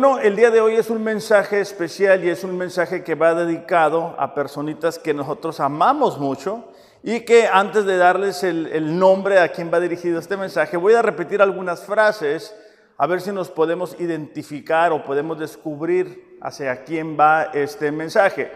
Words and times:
Bueno, 0.00 0.20
el 0.20 0.36
día 0.36 0.52
de 0.52 0.60
hoy 0.60 0.76
es 0.76 0.90
un 0.90 1.02
mensaje 1.02 1.60
especial 1.60 2.24
y 2.24 2.30
es 2.30 2.44
un 2.44 2.56
mensaje 2.56 3.02
que 3.02 3.16
va 3.16 3.34
dedicado 3.34 4.14
a 4.16 4.32
personitas 4.32 4.96
que 4.96 5.12
nosotros 5.12 5.58
amamos 5.58 6.20
mucho 6.20 6.70
y 7.02 7.22
que 7.22 7.48
antes 7.48 7.84
de 7.84 7.96
darles 7.96 8.44
el, 8.44 8.96
nombre 8.96 9.40
a 9.40 9.50
quien 9.50 9.72
va 9.74 9.80
dirigido 9.80 10.20
este 10.20 10.36
mensaje, 10.36 10.76
voy 10.76 10.94
a 10.94 11.02
repetir 11.02 11.42
algunas 11.42 11.84
frases 11.84 12.54
a 12.96 13.08
ver 13.08 13.20
si 13.20 13.32
nos 13.32 13.50
podemos 13.50 13.96
identificar 13.98 14.92
o 14.92 15.02
podemos 15.02 15.36
descubrir 15.36 16.38
hacia 16.40 16.84
quién 16.84 17.18
va 17.18 17.50
este 17.52 17.90
mensaje. 17.90 18.52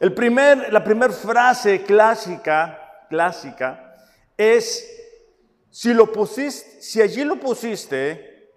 El 0.00 0.14
primer, 0.14 0.72
la 0.72 0.82
primera 0.82 1.12
frase 1.12 1.82
clásica, 1.82 3.04
clásica 3.10 3.94
es, 4.38 4.88
si 5.68 5.92
lo 5.92 6.10
pusiste, 6.10 6.80
si 6.80 7.02
allí 7.02 7.24
lo 7.24 7.38
pusiste, 7.38 8.48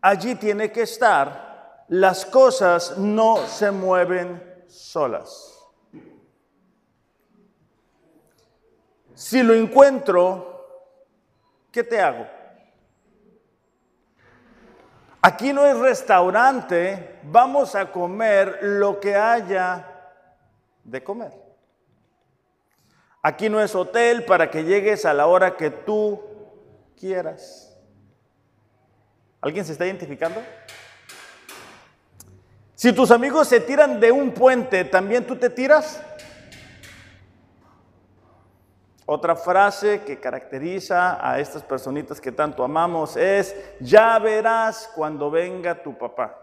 allí 0.00 0.36
tiene 0.36 0.70
que 0.70 0.82
estar. 0.82 1.49
Las 1.90 2.24
cosas 2.24 2.98
no 2.98 3.48
se 3.48 3.72
mueven 3.72 4.40
solas. 4.68 5.58
Si 9.12 9.42
lo 9.42 9.54
encuentro, 9.54 10.86
¿qué 11.72 11.82
te 11.82 12.00
hago? 12.00 12.28
Aquí 15.20 15.52
no 15.52 15.66
es 15.66 15.76
restaurante, 15.76 17.18
vamos 17.24 17.74
a 17.74 17.90
comer 17.90 18.60
lo 18.62 19.00
que 19.00 19.16
haya 19.16 20.12
de 20.84 21.02
comer. 21.02 21.32
Aquí 23.20 23.48
no 23.48 23.60
es 23.60 23.74
hotel 23.74 24.24
para 24.24 24.48
que 24.48 24.62
llegues 24.62 25.04
a 25.04 25.12
la 25.12 25.26
hora 25.26 25.56
que 25.56 25.70
tú 25.70 26.22
quieras. 26.96 27.76
¿Alguien 29.40 29.64
se 29.64 29.72
está 29.72 29.86
identificando? 29.86 30.40
Si 32.80 32.94
tus 32.94 33.10
amigos 33.10 33.46
se 33.46 33.60
tiran 33.60 34.00
de 34.00 34.10
un 34.10 34.32
puente, 34.32 34.86
¿también 34.86 35.26
tú 35.26 35.36
te 35.36 35.50
tiras? 35.50 36.02
Otra 39.04 39.36
frase 39.36 40.00
que 40.00 40.18
caracteriza 40.18 41.18
a 41.20 41.38
estas 41.38 41.62
personitas 41.62 42.22
que 42.22 42.32
tanto 42.32 42.64
amamos 42.64 43.18
es, 43.18 43.54
ya 43.80 44.18
verás 44.18 44.90
cuando 44.94 45.30
venga 45.30 45.82
tu 45.82 45.98
papá. 45.98 46.34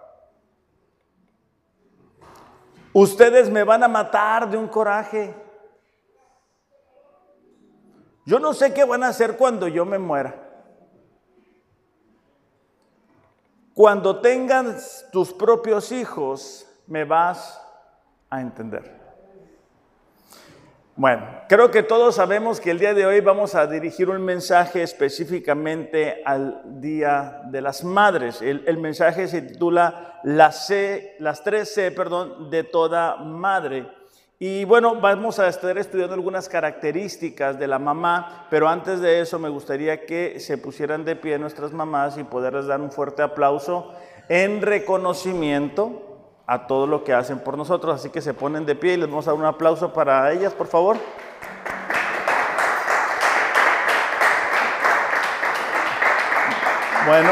Ustedes 2.94 3.50
me 3.50 3.64
van 3.64 3.82
a 3.82 3.88
matar 3.88 4.48
de 4.48 4.58
un 4.58 4.68
coraje. 4.68 5.34
Yo 8.28 8.38
no 8.38 8.54
sé 8.54 8.76
qué 8.76 8.86
van 8.86 9.02
a 9.02 9.08
hacer 9.08 9.38
cuando 9.38 9.68
yo 9.68 9.86
me 9.86 9.98
muera. 9.98 10.47
Cuando 13.78 14.22
tengas 14.22 15.08
tus 15.12 15.32
propios 15.32 15.92
hijos, 15.92 16.66
me 16.88 17.04
vas 17.04 17.62
a 18.28 18.42
entender. 18.42 18.92
Bueno, 20.96 21.28
creo 21.48 21.70
que 21.70 21.84
todos 21.84 22.16
sabemos 22.16 22.60
que 22.60 22.72
el 22.72 22.80
día 22.80 22.96
de 22.96 23.06
hoy 23.06 23.22
vamos 23.22 23.54
a 23.54 23.68
dirigir 23.68 24.10
un 24.10 24.26
mensaje 24.26 24.82
específicamente 24.82 26.24
al 26.26 26.82
Día 26.82 27.42
de 27.52 27.62
las 27.62 27.84
Madres. 27.84 28.42
El, 28.42 28.80
mensaje 28.80 29.28
se 29.28 29.44
titula 29.44 30.22
las, 30.24 30.66
C, 30.66 31.16
las 31.20 31.44
tres 31.44 31.72
C 31.72 31.92
perdón, 31.92 32.50
de 32.50 32.64
toda 32.64 33.18
madre. 33.18 33.88
Y 34.40 34.66
bueno, 34.66 35.02
vamos 35.02 35.40
a 35.40 35.48
estar 35.48 35.76
estudiando 35.80 36.14
algunas 36.14 36.48
características 36.48 37.58
de 37.58 37.66
la 37.66 37.80
mamá, 37.80 38.46
pero 38.52 38.70
antes 38.70 39.00
de 39.02 39.20
eso 39.20 39.40
me 39.40 39.50
gustaría 39.50 40.06
que 40.06 40.40
se 40.40 40.60
pusieran 40.60 41.06
de 41.06 41.16
pie 41.16 41.40
nuestras 41.40 41.74
mamás 41.74 42.20
y 42.20 42.24
poderles 42.24 42.68
dar 42.68 42.80
un 42.80 42.92
fuerte 42.92 43.24
aplauso 43.24 43.92
en 44.30 44.62
reconocimiento 44.62 46.04
a 46.46 46.68
todo 46.68 46.86
lo 46.86 47.04
que 47.04 47.14
hacen 47.14 47.40
por 47.40 47.58
nosotros. 47.58 47.96
Así 47.96 48.12
que 48.12 48.22
se 48.22 48.36
ponen 48.36 48.68
de 48.68 48.76
pie 48.76 48.94
y 48.94 48.98
les 48.98 49.10
vamos 49.10 49.28
a 49.28 49.32
dar 49.32 49.40
un 49.40 49.46
aplauso 49.46 49.92
para 49.92 50.32
ellas, 50.32 50.54
por 50.54 50.68
favor. 50.68 50.98
Bueno, 57.08 57.32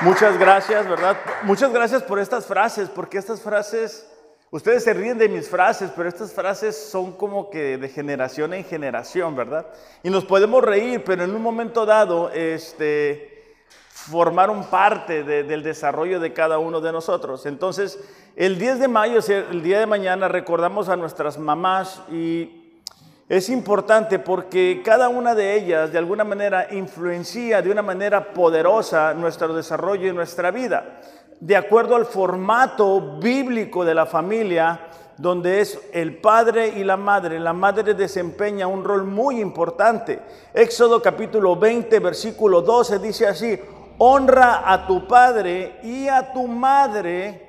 muchas 0.00 0.38
gracias, 0.38 0.88
¿verdad? 0.88 1.18
Muchas 1.42 1.72
gracias 1.72 2.02
por 2.02 2.18
estas 2.18 2.46
frases, 2.46 2.88
porque 2.88 3.18
estas 3.18 3.42
frases, 3.42 4.08
ustedes 4.52 4.84
se 4.84 4.92
ríen 4.92 5.18
de 5.18 5.28
mis 5.28 5.48
frases, 5.48 5.90
pero 5.96 6.08
estas 6.08 6.32
frases 6.32 6.76
son 6.76 7.12
como 7.12 7.50
que 7.50 7.78
de 7.78 7.88
generación 7.88 8.54
en 8.54 8.64
generación, 8.64 9.34
¿verdad? 9.34 9.66
Y 10.02 10.10
nos 10.10 10.24
podemos 10.24 10.62
reír, 10.62 11.02
pero 11.04 11.24
en 11.24 11.34
un 11.34 11.42
momento 11.42 11.84
dado, 11.84 12.30
este, 12.30 13.56
formaron 13.88 14.64
parte 14.64 15.24
del 15.24 15.62
desarrollo 15.62 16.20
de 16.20 16.32
cada 16.32 16.58
uno 16.58 16.80
de 16.80 16.92
nosotros. 16.92 17.46
Entonces, 17.46 17.98
el 18.36 18.58
10 18.58 18.78
de 18.80 18.88
mayo, 18.88 19.20
el 19.28 19.62
día 19.62 19.80
de 19.80 19.86
mañana, 19.86 20.28
recordamos 20.28 20.88
a 20.88 20.96
nuestras 20.96 21.38
mamás 21.38 22.02
y 22.10 22.80
es 23.28 23.48
importante 23.48 24.18
porque 24.18 24.82
cada 24.84 25.08
una 25.08 25.34
de 25.34 25.54
ellas 25.54 25.90
de 25.90 25.96
alguna 25.96 26.24
manera 26.24 26.68
influencia 26.74 27.62
de 27.62 27.70
una 27.70 27.80
manera 27.80 28.34
poderosa 28.34 29.14
nuestro 29.14 29.54
desarrollo 29.54 30.08
y 30.08 30.12
nuestra 30.12 30.50
vida. 30.50 31.00
De 31.42 31.56
acuerdo 31.56 31.96
al 31.96 32.06
formato 32.06 33.18
bíblico 33.18 33.84
de 33.84 33.96
la 33.96 34.06
familia, 34.06 34.78
donde 35.16 35.60
es 35.60 35.76
el 35.92 36.18
padre 36.18 36.68
y 36.68 36.84
la 36.84 36.96
madre. 36.96 37.40
La 37.40 37.52
madre 37.52 37.94
desempeña 37.94 38.68
un 38.68 38.84
rol 38.84 39.02
muy 39.02 39.40
importante. 39.40 40.20
Éxodo 40.54 41.02
capítulo 41.02 41.56
20, 41.56 41.98
versículo 41.98 42.62
12 42.62 43.00
dice 43.00 43.26
así, 43.26 43.58
honra 43.98 44.72
a 44.72 44.86
tu 44.86 45.08
padre 45.08 45.80
y 45.82 46.06
a 46.06 46.32
tu 46.32 46.46
madre, 46.46 47.48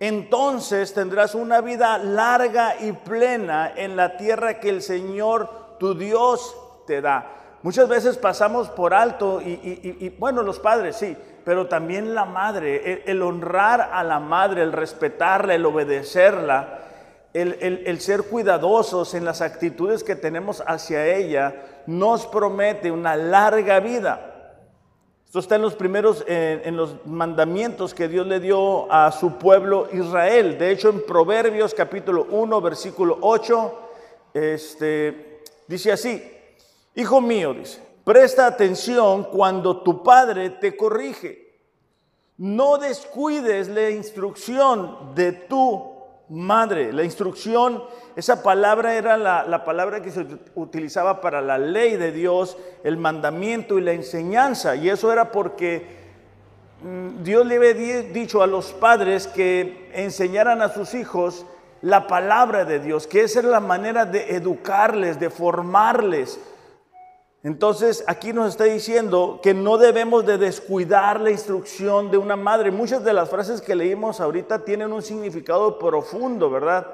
entonces 0.00 0.92
tendrás 0.92 1.36
una 1.36 1.60
vida 1.60 1.98
larga 1.98 2.80
y 2.80 2.90
plena 2.90 3.74
en 3.76 3.94
la 3.94 4.16
tierra 4.16 4.58
que 4.58 4.70
el 4.70 4.82
Señor 4.82 5.76
tu 5.78 5.94
Dios 5.94 6.56
te 6.84 7.00
da. 7.00 7.32
Muchas 7.62 7.88
veces 7.88 8.16
pasamos 8.16 8.68
por 8.70 8.92
alto 8.92 9.40
y, 9.40 10.12
bueno, 10.18 10.42
los 10.42 10.58
padres 10.58 10.96
sí, 10.96 11.16
pero 11.46 11.68
también 11.68 12.12
la 12.12 12.24
madre, 12.24 13.04
el, 13.06 13.22
honrar 13.22 13.90
a 13.92 14.02
la 14.02 14.18
madre, 14.18 14.62
el 14.62 14.72
respetarla, 14.72 15.54
el 15.54 15.64
obedecerla, 15.64 16.80
el, 17.32 17.84
el, 17.86 18.00
ser 18.00 18.24
cuidadosos 18.24 19.14
en 19.14 19.24
las 19.24 19.40
actitudes 19.42 20.02
que 20.02 20.16
tenemos 20.16 20.60
hacia 20.66 21.06
ella, 21.06 21.54
nos 21.86 22.26
promete 22.26 22.90
una 22.90 23.14
larga 23.14 23.78
vida. 23.78 24.56
Esto 25.24 25.38
está 25.38 25.54
en 25.54 25.62
los 25.62 25.76
primeros, 25.76 26.24
en 26.26 26.76
los 26.76 27.06
mandamientos 27.06 27.94
que 27.94 28.08
Dios 28.08 28.26
le 28.26 28.40
dio 28.40 28.90
a 28.90 29.12
su 29.12 29.38
pueblo 29.38 29.86
Israel. 29.92 30.58
De 30.58 30.72
hecho, 30.72 30.88
en 30.88 31.06
Proverbios 31.06 31.74
capítulo 31.74 32.26
1, 32.28 32.60
versículo 32.60 33.18
8, 33.20 33.88
este, 34.34 35.42
dice 35.68 35.92
así, 35.92 36.28
Hijo 36.96 37.20
mío, 37.20 37.54
dice, 37.54 37.85
presta 38.06 38.46
atención 38.46 39.24
cuando 39.24 39.82
tu 39.82 40.04
padre 40.04 40.50
te 40.50 40.76
corrige. 40.76 41.58
No 42.38 42.78
descuides 42.78 43.66
la 43.66 43.90
instrucción 43.90 45.12
de 45.16 45.32
tu 45.32 45.92
madre. 46.28 46.92
La 46.92 47.02
instrucción, 47.02 47.82
esa 48.14 48.44
palabra 48.44 48.94
era 48.94 49.16
la, 49.18 49.64
palabra 49.64 50.02
que 50.02 50.12
se 50.12 50.24
utilizaba 50.54 51.20
para 51.20 51.40
la 51.42 51.58
ley 51.58 51.96
de 51.96 52.12
Dios, 52.12 52.56
el 52.84 52.96
mandamiento 52.96 53.76
y 53.76 53.82
la 53.82 53.92
enseñanza. 53.92 54.76
Y 54.76 54.88
eso 54.88 55.10
era 55.10 55.32
porque 55.32 55.84
mm, 56.84 57.24
Dios 57.24 57.44
le 57.44 57.56
había 57.56 58.02
dicho 58.02 58.40
a 58.40 58.46
los 58.46 58.72
padres 58.72 59.26
que 59.26 59.90
enseñaran 59.92 60.62
a 60.62 60.68
sus 60.68 60.94
hijos 60.94 61.44
la 61.82 62.06
palabra 62.06 62.64
de 62.64 62.78
Dios, 62.78 63.08
que 63.08 63.22
esa 63.22 63.40
era 63.40 63.48
la 63.48 63.60
manera 63.60 64.06
de 64.06 64.36
educarles, 64.36 65.18
de 65.18 65.28
formarles 65.28 66.38
entonces 67.46 68.02
aquí 68.08 68.32
nos 68.32 68.48
está 68.48 68.64
diciendo 68.64 69.38
que 69.40 69.54
no 69.54 69.78
debemos 69.78 70.26
de 70.26 70.36
descuidar 70.36 71.20
la 71.20 71.30
instrucción 71.30 72.10
de 72.10 72.18
una 72.18 72.34
madre. 72.34 72.72
Muchas 72.72 73.04
de 73.04 73.12
las 73.12 73.30
frases 73.30 73.60
que 73.60 73.76
leímos 73.76 74.20
ahorita 74.20 74.64
tienen 74.64 74.92
un 74.92 75.00
significado 75.00 75.78
profundo, 75.78 76.50
¿verdad? 76.50 76.88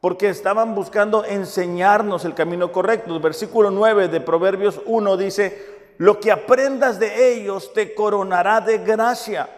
Porque 0.00 0.28
estaban 0.28 0.76
buscando 0.76 1.24
enseñarnos 1.24 2.24
el 2.24 2.34
camino 2.34 2.70
correcto. 2.70 3.16
El 3.16 3.20
versículo 3.20 3.72
9 3.72 4.06
de 4.06 4.20
Proverbios 4.20 4.80
1 4.86 5.16
dice, 5.16 5.94
lo 5.98 6.20
que 6.20 6.30
aprendas 6.30 7.00
de 7.00 7.32
ellos 7.32 7.72
te 7.72 7.96
coronará 7.96 8.60
de 8.60 8.78
gracia 8.78 9.48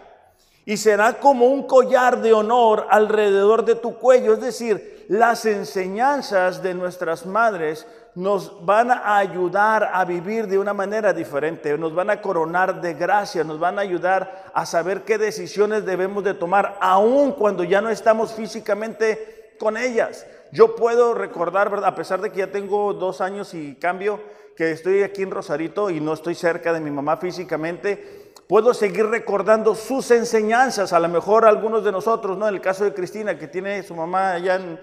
y 0.64 0.78
será 0.78 1.20
como 1.20 1.44
un 1.44 1.64
collar 1.64 2.22
de 2.22 2.32
honor 2.32 2.86
alrededor 2.88 3.66
de 3.66 3.74
tu 3.74 3.98
cuello. 3.98 4.32
Es 4.32 4.40
decir, 4.40 5.04
las 5.10 5.44
enseñanzas 5.44 6.62
de 6.62 6.72
nuestras 6.72 7.26
madres 7.26 7.86
nos 8.16 8.64
van 8.64 8.90
a 8.90 9.18
ayudar 9.18 9.90
a 9.92 10.02
vivir 10.06 10.46
de 10.46 10.58
una 10.58 10.72
manera 10.72 11.12
diferente, 11.12 11.76
nos 11.76 11.94
van 11.94 12.08
a 12.08 12.22
coronar 12.22 12.80
de 12.80 12.94
gracia, 12.94 13.44
nos 13.44 13.60
van 13.60 13.78
a 13.78 13.82
ayudar 13.82 14.50
a 14.54 14.64
saber 14.64 15.02
qué 15.02 15.18
decisiones 15.18 15.84
debemos 15.84 16.24
de 16.24 16.32
tomar, 16.32 16.78
aun 16.80 17.32
cuando 17.32 17.62
ya 17.62 17.82
no 17.82 17.90
estamos 17.90 18.32
físicamente 18.32 19.54
con 19.60 19.76
ellas. 19.76 20.26
Yo 20.50 20.74
puedo 20.76 21.12
recordar, 21.12 21.70
a 21.84 21.94
pesar 21.94 22.22
de 22.22 22.32
que 22.32 22.38
ya 22.38 22.50
tengo 22.50 22.94
dos 22.94 23.20
años 23.20 23.52
y 23.52 23.74
cambio, 23.74 24.18
que 24.56 24.70
estoy 24.70 25.02
aquí 25.02 25.22
en 25.22 25.30
Rosarito 25.30 25.90
y 25.90 26.00
no 26.00 26.14
estoy 26.14 26.34
cerca 26.34 26.72
de 26.72 26.80
mi 26.80 26.90
mamá 26.90 27.18
físicamente, 27.18 28.32
puedo 28.48 28.72
seguir 28.72 29.08
recordando 29.08 29.74
sus 29.74 30.10
enseñanzas, 30.10 30.94
a 30.94 31.00
lo 31.00 31.10
mejor 31.10 31.44
algunos 31.44 31.84
de 31.84 31.92
nosotros, 31.92 32.38
¿no? 32.38 32.48
En 32.48 32.54
el 32.54 32.62
caso 32.62 32.84
de 32.84 32.94
Cristina, 32.94 33.38
que 33.38 33.46
tiene 33.46 33.82
su 33.82 33.94
mamá 33.94 34.32
allá 34.32 34.54
en, 34.54 34.80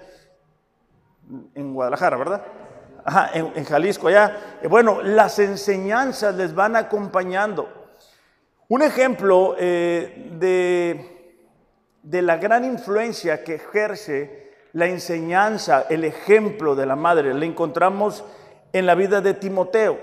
en 1.56 1.74
Guadalajara, 1.74 2.18
¿verdad? 2.18 2.44
En, 3.34 3.66
Jalisco, 3.66 4.08
allá. 4.08 4.58
Eh, 4.62 4.68
bueno, 4.68 5.02
las 5.02 5.38
enseñanzas 5.40 6.36
les 6.36 6.56
van 6.56 6.76
acompañando. 6.76 7.68
Un 8.70 8.82
ejemplo 8.82 9.56
eh, 9.60 10.32
de, 12.02 12.22
la 12.22 12.38
gran 12.38 12.64
influencia 12.64 13.44
que 13.44 13.56
ejerce 13.56 14.52
la 14.74 14.88
enseñanza, 14.88 15.86
el 15.90 16.06
ejemplo 16.06 16.76
de 16.76 16.86
la 16.86 16.96
madre, 16.96 17.34
le 17.34 17.46
encontramos 17.46 18.24
en 18.72 18.86
la 18.86 18.96
vida 18.96 19.22
de 19.22 19.34
Timoteo. 19.34 20.00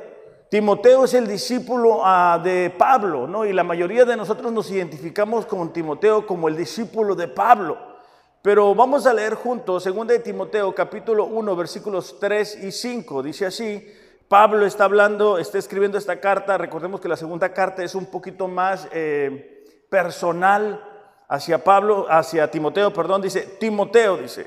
Timoteo 0.51 1.05
es 1.05 1.15
el 1.15 1.27
discípulo 1.27 2.01
ah, 2.05 2.41
de 2.43 2.71
Pablo, 2.77 3.27
¿no? 3.27 3.45
Y 3.45 3.53
la 3.53 3.65
mayoría 3.65 4.05
de 4.05 4.17
nosotros 4.17 4.53
nos 4.53 4.71
identificamos 4.71 5.47
con 5.47 5.73
Timoteo 5.73 6.27
como 6.27 6.49
el 6.49 6.57
discípulo 6.57 7.15
de 7.15 7.29
Pablo. 7.29 7.90
Pero 8.43 8.75
vamos 8.75 9.07
a 9.07 9.13
leer 9.13 9.35
juntos 9.35 9.85
2 9.85 10.07
de 10.07 10.19
Timoteo 10.19 10.75
capítulo 10.75 11.27
1 11.27 11.57
versículos 11.57 12.17
3 12.19 12.65
y 12.65 12.73
5. 12.73 13.23
Dice 13.23 13.45
así, 13.45 13.87
Pablo 14.29 14.65
está 14.65 14.85
hablando, 14.85 15.37
está 15.37 15.59
escribiendo 15.59 15.99
esta 15.99 16.21
carta, 16.21 16.57
recordemos 16.57 17.03
que 17.03 17.09
la 17.09 17.19
segunda 17.19 17.53
carta 17.53 17.85
es 17.85 17.95
un 17.95 18.07
poquito 18.07 18.49
más 18.49 18.89
eh, 18.93 19.67
personal 19.91 20.83
hacia 21.29 21.63
Pablo, 21.63 22.07
hacia 22.09 22.51
Timoteo, 22.51 22.93
perdón, 22.95 23.21
dice, 23.21 23.43
Timoteo 23.61 24.17
dice, 24.17 24.47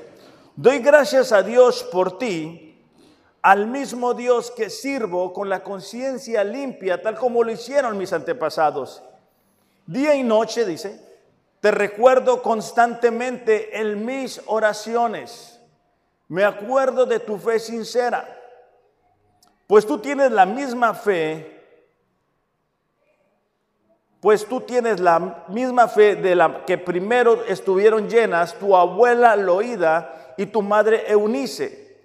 doy 0.56 0.80
gracias 0.80 1.30
a 1.30 1.44
Dios 1.44 1.84
por 1.84 2.18
ti 2.18 2.82
al 3.42 3.68
mismo 3.68 4.12
Dios 4.14 4.50
que 4.50 4.70
sirvo 4.70 5.32
con 5.32 5.48
la 5.48 5.62
conciencia 5.62 6.42
limpia, 6.42 7.00
tal 7.00 7.14
como 7.14 7.44
lo 7.44 7.52
hicieron 7.52 7.96
mis 7.96 8.12
antepasados. 8.12 9.04
Día 9.86 10.16
y 10.16 10.24
noche, 10.24 10.64
dice, 10.64 11.13
te 11.64 11.70
recuerdo 11.70 12.42
constantemente 12.42 13.80
en 13.80 14.04
mis 14.04 14.38
oraciones. 14.44 15.58
Me 16.28 16.44
acuerdo 16.44 17.06
de 17.06 17.20
tu 17.20 17.38
fe 17.38 17.58
sincera, 17.58 18.28
pues 19.66 19.86
tú 19.86 19.96
tienes 19.96 20.30
la 20.30 20.44
misma 20.44 20.92
fe, 20.92 21.62
pues 24.20 24.44
tú 24.44 24.60
tienes 24.60 25.00
la 25.00 25.46
misma 25.48 25.88
fe 25.88 26.16
de 26.16 26.34
la 26.34 26.66
que 26.66 26.76
primero 26.76 27.42
estuvieron 27.46 28.10
llenas 28.10 28.52
tu 28.58 28.76
abuela 28.76 29.34
Loida 29.34 30.34
y 30.36 30.44
tu 30.44 30.60
madre 30.60 31.10
Eunice 31.10 31.96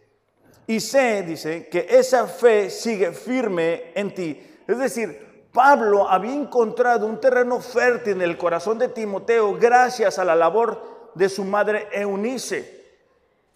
y 0.68 0.80
sé, 0.80 1.22
dice, 1.24 1.68
que 1.68 1.86
esa 1.90 2.28
fe 2.28 2.70
sigue 2.70 3.12
firme 3.12 3.92
en 3.94 4.14
ti. 4.14 4.42
Es 4.66 4.78
decir, 4.78 5.29
Pablo 5.54 6.08
había 6.08 6.34
encontrado 6.34 7.08
un 7.08 7.20
terreno 7.20 7.60
fértil 7.60 8.14
en 8.14 8.22
el 8.22 8.38
corazón 8.38 8.78
de 8.78 8.90
Timoteo 8.90 9.58
gracias 9.60 10.20
a 10.20 10.26
la 10.26 10.36
labor 10.36 11.12
de 11.16 11.28
su 11.28 11.44
madre 11.44 11.88
Eunice. 11.92 12.80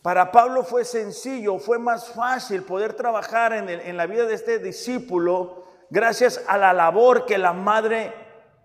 Para 0.01 0.31
Pablo 0.31 0.63
fue 0.63 0.83
sencillo, 0.85 1.59
fue 1.59 1.79
más 1.79 2.09
fácil 2.09 2.63
poder 2.63 2.93
trabajar 2.93 3.53
en, 3.53 3.95
la 3.97 4.05
vida 4.05 4.25
de 4.25 4.33
este 4.33 4.59
discípulo 4.59 5.63
gracias 5.89 6.43
a 6.47 6.57
la 6.57 6.73
labor 6.73 7.25
que 7.25 7.37
la 7.37 7.53
madre 7.53 8.13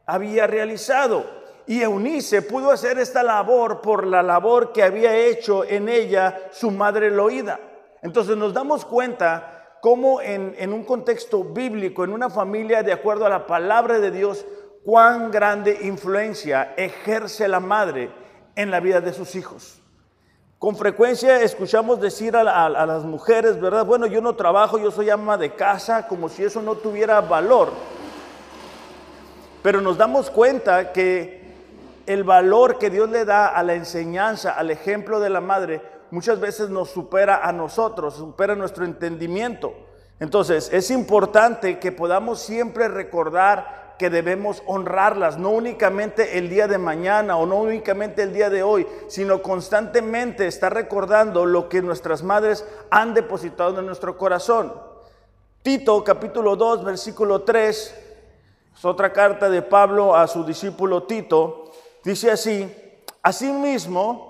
había 0.06 0.46
realizado. 0.46 1.24
Y 1.66 1.82
Eunice 1.82 2.40
pudo 2.40 2.72
hacer 2.72 2.98
esta 2.98 3.22
labor 3.22 3.82
por 3.82 4.06
la 4.06 4.22
labor 4.22 4.72
que 4.72 4.82
había 4.82 5.14
hecho 5.14 5.64
en 5.64 5.88
ella 5.90 6.48
su 6.50 6.70
madre 6.70 7.10
Loida. 7.10 7.60
Entonces 8.02 8.36
nos 8.36 8.54
damos 8.54 8.86
cuenta 8.86 9.57
cómo 9.80 10.20
en, 10.20 10.72
un 10.72 10.84
contexto 10.84 11.44
bíblico, 11.44 12.04
en 12.04 12.12
una 12.12 12.30
familia 12.30 12.82
de 12.82 12.92
acuerdo 12.92 13.26
a 13.26 13.28
la 13.28 13.46
palabra 13.46 13.98
de 13.98 14.10
Dios, 14.10 14.44
cuán 14.84 15.30
grande 15.30 15.78
influencia 15.82 16.74
ejerce 16.76 17.48
la 17.48 17.60
madre 17.60 18.10
en 18.54 18.70
la 18.70 18.80
vida 18.80 19.00
de 19.00 19.12
sus 19.12 19.34
hijos. 19.34 19.80
Con 20.58 20.76
frecuencia 20.76 21.40
escuchamos 21.42 22.00
decir 22.00 22.34
a, 22.34 22.66
a, 22.66 22.86
las 22.86 23.04
mujeres, 23.04 23.60
¿verdad? 23.60 23.86
Bueno, 23.86 24.06
yo 24.06 24.20
no 24.20 24.34
trabajo, 24.34 24.78
yo 24.78 24.90
soy 24.90 25.08
ama 25.08 25.36
de 25.36 25.54
casa, 25.54 26.08
como 26.08 26.28
si 26.28 26.42
eso 26.42 26.60
no 26.60 26.74
tuviera 26.74 27.20
valor. 27.20 27.70
Pero 29.62 29.80
nos 29.80 29.96
damos 29.96 30.30
cuenta 30.30 30.92
que 30.92 31.38
el 32.06 32.24
valor 32.24 32.78
que 32.78 32.90
Dios 32.90 33.08
le 33.10 33.24
da 33.24 33.48
a 33.48 33.62
la 33.62 33.74
enseñanza, 33.74 34.52
al 34.52 34.70
ejemplo 34.70 35.20
de 35.20 35.30
la 35.30 35.40
madre, 35.40 35.82
muchas 36.10 36.40
veces 36.40 36.70
nos 36.70 36.90
supera 36.90 37.46
a 37.46 37.52
nosotros, 37.52 38.14
supera 38.14 38.54
nuestro 38.54 38.84
entendimiento. 38.84 39.74
Entonces, 40.20 40.70
es 40.72 40.90
importante 40.90 41.78
que 41.78 41.92
podamos 41.92 42.40
siempre 42.40 42.88
recordar 42.88 43.96
que 43.98 44.10
debemos 44.10 44.62
honrarlas, 44.66 45.38
no 45.38 45.50
únicamente 45.50 46.38
el 46.38 46.48
día 46.48 46.68
de 46.68 46.78
mañana 46.78 47.36
o 47.36 47.46
no 47.46 47.56
únicamente 47.56 48.22
el 48.22 48.32
día 48.32 48.48
de 48.48 48.62
hoy, 48.62 48.86
sino 49.08 49.42
constantemente 49.42 50.46
estar 50.46 50.72
recordando 50.72 51.44
lo 51.44 51.68
que 51.68 51.82
nuestras 51.82 52.22
madres 52.22 52.64
han 52.90 53.12
depositado 53.12 53.78
en 53.80 53.86
nuestro 53.86 54.16
corazón. 54.16 54.72
Tito 55.62 56.02
capítulo 56.04 56.54
2, 56.54 56.84
versículo 56.84 57.42
3, 57.42 57.94
es 58.76 58.84
otra 58.84 59.12
carta 59.12 59.50
de 59.50 59.62
Pablo 59.62 60.14
a 60.14 60.28
su 60.28 60.44
discípulo 60.44 61.02
Tito, 61.02 61.72
dice 62.04 62.30
así, 62.30 62.72
asimismo, 63.22 64.27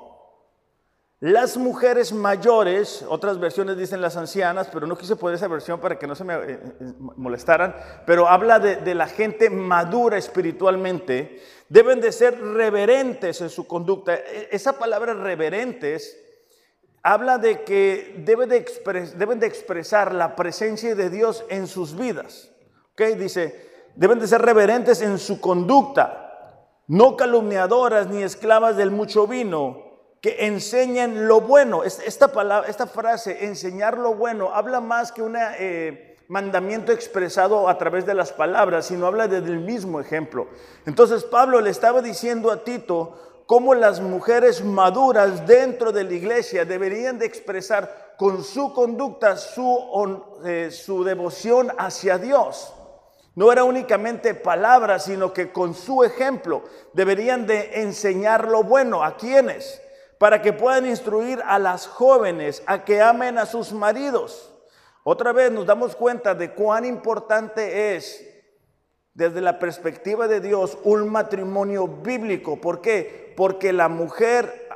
las 1.21 1.57
mujeres 1.57 2.13
mayores, 2.13 3.05
otras 3.09 3.41
versiones 3.41 3.77
dicen 3.77 4.01
las 4.01 4.17
ancianas, 4.17 4.69
pero 4.73 4.87
no 4.87 4.97
quise 4.97 5.17
poner 5.17 5.35
esa 5.35 5.49
versión 5.49 5.81
para 5.81 5.99
que 5.99 6.07
no 6.07 6.15
se 6.15 6.23
me 6.23 6.35
eh, 6.35 6.41
eh, 6.47 6.93
molestaran, 7.17 7.75
pero 8.07 8.29
habla 8.29 8.61
de, 8.61 8.95
la 8.95 9.09
gente 9.09 9.51
madura 9.51 10.17
espiritualmente, 10.17 11.43
deben 11.69 12.01
de 12.01 12.13
ser 12.13 12.41
reverentes 12.41 13.41
en 13.41 13.51
su 13.51 13.67
conducta. 13.67 14.15
E, 14.15 14.51
esa 14.53 14.79
palabra 14.79 15.13
reverentes 15.13 16.17
habla 17.03 17.39
de 17.39 17.65
que 17.65 18.23
deben 18.25 18.49
de, 18.49 18.65
deben 19.17 19.41
de 19.41 19.49
expresar 19.49 20.15
la 20.15 20.37
presencia 20.37 20.95
de 20.95 21.11
Dios 21.11 21.45
en 21.49 21.67
sus 21.67 21.99
vidas. 21.99 22.53
¿Okay? 22.93 23.17
Dice, 23.17 23.91
deben 23.97 24.21
de 24.21 24.29
ser 24.29 24.41
reverentes 24.41 25.03
en 25.03 25.19
su 25.19 25.41
conducta, 25.41 26.69
no 26.87 27.17
calumniadoras 27.17 28.07
ni 28.07 28.23
esclavas 28.23 28.77
del 28.77 28.93
mucho 28.93 29.27
vino 29.27 29.88
que 30.21 30.47
enseñen 30.47 31.29
lo 31.29 31.41
bueno. 31.41 31.85
Esta, 31.85 32.29
palabra, 32.29 32.69
esta 32.69 32.87
frase, 32.87 33.45
enseñar 33.45 33.99
lo 33.99 34.15
bueno, 34.15 34.51
habla 34.53 34.81
más 34.81 35.13
que 35.13 35.23
un 35.23 35.37
eh, 35.37 36.17
mandamiento 36.29 36.93
expresado 36.93 37.69
a 37.69 37.79
través 37.79 38.05
de 38.07 38.15
las 38.15 38.33
palabras, 38.33 38.87
sino 38.87 39.07
habla 39.07 39.29
del 39.29 39.61
mismo 39.61 40.01
ejemplo. 40.01 40.49
Entonces 40.87 41.25
Pablo 41.25 41.61
le 41.61 41.71
estaba 41.71 42.03
diciendo 42.03 42.51
a 42.51 42.65
Tito 42.65 43.45
cómo 43.47 43.75
las 43.75 44.01
mujeres 44.01 44.63
maduras 44.63 45.47
dentro 45.47 45.93
de 45.93 46.05
la 46.05 46.13
iglesia 46.13 46.65
deberían 46.65 47.19
de 47.19 47.27
expresar 47.27 48.15
con 48.19 48.45
su 48.45 48.75
conducta 48.75 49.37
su, 49.37 50.21
eh, 50.45 50.71
devoción 51.05 51.73
hacia 51.79 52.19
Dios. 52.19 52.75
No 53.37 53.53
era 53.53 53.63
únicamente 53.63 54.35
palabras, 54.35 55.05
sino 55.05 55.33
que 55.33 55.53
con 55.53 55.73
su 55.73 56.03
ejemplo 56.03 56.65
deberían 56.93 57.47
de 57.47 57.83
enseñar 57.83 58.49
lo 58.49 58.65
bueno. 58.65 59.05
¿A 59.05 59.17
quiénes? 59.17 59.81
Para 60.19 60.43
que 60.43 60.53
puedan 60.53 60.87
instruir 60.87 61.41
a 61.47 61.59
las 61.59 61.87
jóvenes 61.87 62.63
a 62.67 62.85
que 62.85 63.01
amen 63.01 63.39
a 63.39 63.47
sus 63.47 63.73
maridos. 63.73 64.53
Otra 65.05 65.33
vez 65.33 65.51
nos 65.51 65.65
damos 65.65 65.97
cuenta 65.97 66.35
de 66.35 66.53
cuán 66.53 66.85
importante 66.85 67.97
es 67.97 68.25
desde 69.15 69.41
la 69.41 69.59
perspectiva 69.59 70.29
de 70.29 70.41
Dios 70.41 70.77
un 70.85 71.09
matrimonio 71.09 71.87
bíblico. 71.87 72.61
¿Por 72.61 72.81
qué? 72.81 73.33
Porque 73.37 73.73
la 73.73 73.89
mujer 73.89 74.69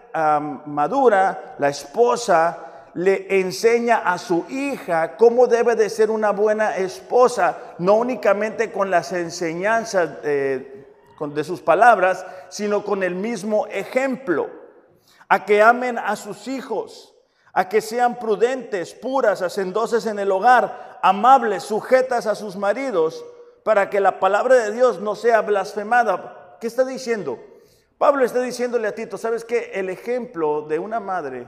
madura, 0.67 1.57
la 1.59 1.69
esposa, 1.69 2.69
le 2.95 3.41
enseña 3.41 3.99
a 3.99 4.19
su 4.19 4.45
hija 4.51 5.17
cómo 5.17 5.47
debe 5.47 5.75
de 5.75 5.89
ser 5.89 6.11
una 6.11 6.31
buena 6.31 6.77
esposa, 6.77 7.75
no 7.79 7.95
únicamente 7.95 8.71
con 8.71 8.91
las 8.91 9.13
enseñanzas 9.13 10.11
eh, 10.23 10.87
de 11.19 11.45
sus 11.45 11.63
palabras, 11.63 12.27
sino 12.49 12.85
con 12.85 13.03
el 13.03 13.15
mismo 13.15 13.67
ejemplo 13.69 14.62
a 15.33 15.47
que 15.47 15.63
amen 15.63 15.97
a 15.97 16.15
sus 16.15 16.47
hijos, 16.47 17.15
a 17.55 17.67
que 17.67 17.81
sean 17.81 18.19
prudentes, 18.19 18.93
puras, 18.93 19.41
hacendoses 19.41 20.05
en 20.05 20.19
el 20.19 20.31
hogar, 20.31 20.99
amables, 21.03 21.63
sujetas 21.63 22.27
a 22.27 22.35
sus 22.35 22.55
maridos, 22.55 23.25
para 23.65 23.89
que 23.89 23.99
la 23.99 24.21
palabra 24.21 24.57
de 24.57 24.73
Dios 24.73 25.01
no 25.01 25.15
sea 25.15 25.41
blasfemada. 25.41 26.59
¿Qué 26.61 26.67
está 26.67 26.85
diciendo? 26.85 27.39
Pablo 27.97 28.27
está 28.27 28.43
diciéndole 28.43 28.87
a 28.89 28.95
Tito, 28.95 29.17
¿sabes 29.17 29.43
qué? 29.43 29.71
El 29.73 29.89
ejemplo 29.89 30.67
de 30.69 30.79
una 30.79 31.01
madre 31.01 31.47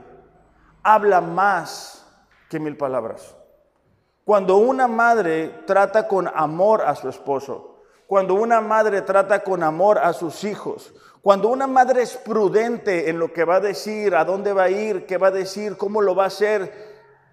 habla 0.81 1.21
más 1.21 2.07
que 2.49 2.59
mil 2.59 2.77
palabras. 2.77 3.35
Cuando 4.23 4.57
una 4.57 4.87
madre 4.87 5.61
trata 5.67 6.07
con 6.07 6.27
amor 6.33 6.81
a 6.81 6.95
su 6.95 7.07
esposo, 7.07 7.83
cuando 8.07 8.33
una 8.33 8.61
madre 8.61 9.03
trata 9.03 9.43
con 9.43 9.61
amor 9.61 9.99
a 9.99 10.11
sus 10.13 10.43
hijos, 10.43 10.91
cuando 11.25 11.49
una 11.49 11.65
madre 11.65 12.03
es 12.03 12.17
prudente 12.17 13.09
en 13.09 13.17
lo 13.17 13.33
que 13.33 13.45
va 13.45 13.55
a 13.55 13.59
decir, 13.59 14.13
a 14.13 14.23
dónde 14.23 14.53
va 14.53 14.65
a 14.65 14.69
ir, 14.69 15.07
qué 15.07 15.17
va 15.17 15.29
a 15.29 15.31
decir, 15.31 15.75
cómo 15.75 15.99
lo 15.99 16.13
va 16.13 16.25
a 16.25 16.27
hacer, 16.27 16.71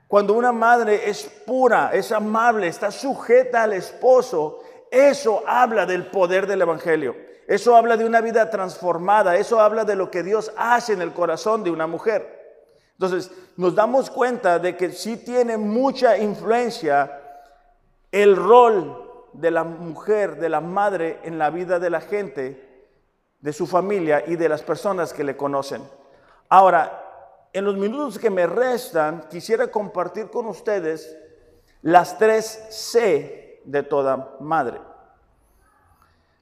cuando 0.09 0.33
una 0.33 0.51
madre 0.51 1.11
es 1.11 1.25
pura, 1.25 1.91
es 1.93 2.11
amable, 2.11 2.69
está 2.69 2.91
sujeta 2.91 3.65
al 3.65 3.75
esposo, 3.75 4.63
Eso 4.91 5.43
habla 5.47 5.85
del 5.85 6.07
poder 6.07 6.47
del 6.47 6.63
Evangelio. 6.63 7.15
Eso 7.47 7.77
habla 7.77 7.99
de 7.99 8.07
una 8.07 8.23
vida 8.23 8.49
transformada. 8.49 9.37
Eso 9.37 9.61
habla 9.61 9.85
de 9.85 9.95
lo 9.95 10.11
que 10.11 10.23
Dios 10.23 10.51
hace 10.57 10.95
en 10.95 11.03
el 11.03 11.13
corazón 11.13 11.63
de 11.63 11.71
una 11.71 11.87
mujer. 11.87 12.65
Entonces, 12.93 13.31
nos 13.59 13.75
damos 13.75 14.09
cuenta 14.09 14.59
de 14.59 14.75
que 14.75 14.91
sí 14.93 15.19
tiene 15.19 15.59
mucha 15.59 16.17
influencia 16.17 17.21
el 18.11 18.37
rol 18.37 19.29
de 19.35 19.51
la 19.51 19.65
mujer, 19.65 20.37
de 20.37 20.49
la 20.49 20.63
madre 20.63 21.19
en 21.25 21.39
la 21.39 21.51
vida 21.51 21.79
de 21.79 21.91
la 21.91 22.01
gente, 22.01 22.72
de 23.43 23.53
su 23.53 23.67
familia 23.67 24.25
y 24.27 24.37
de 24.37 24.49
las 24.49 24.63
personas 24.63 25.13
que 25.13 25.25
le 25.25 25.37
conocen. 25.37 25.83
Ahora, 26.49 27.49
en 27.53 27.65
los 27.67 27.77
minutos 27.77 28.19
que 28.19 28.31
me 28.31 28.47
restan, 28.47 29.29
quisiera 29.29 29.71
compartir 29.71 30.31
con 30.31 30.47
ustedes 30.47 31.15
las 31.83 32.17
tres 32.17 32.67
C 32.71 33.61
de 33.65 33.83
toda 33.83 34.37
madre. 34.41 34.81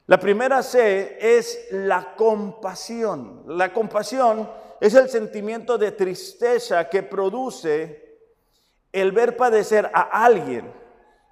La 0.07 0.21
primera 0.21 0.62
C 0.62 1.19
es 1.21 1.69
la 1.73 2.14
compasión. 2.14 3.45
La 3.47 3.73
compasión 3.73 4.49
es 4.80 4.95
el 4.95 5.09
sentimiento 5.09 5.78
de 5.78 5.92
tristeza 5.92 6.88
que 6.88 7.02
produce 7.02 8.19
el 8.92 9.12
ver 9.12 9.37
padecer 9.37 9.90
a 9.95 10.25
alguien 10.25 10.73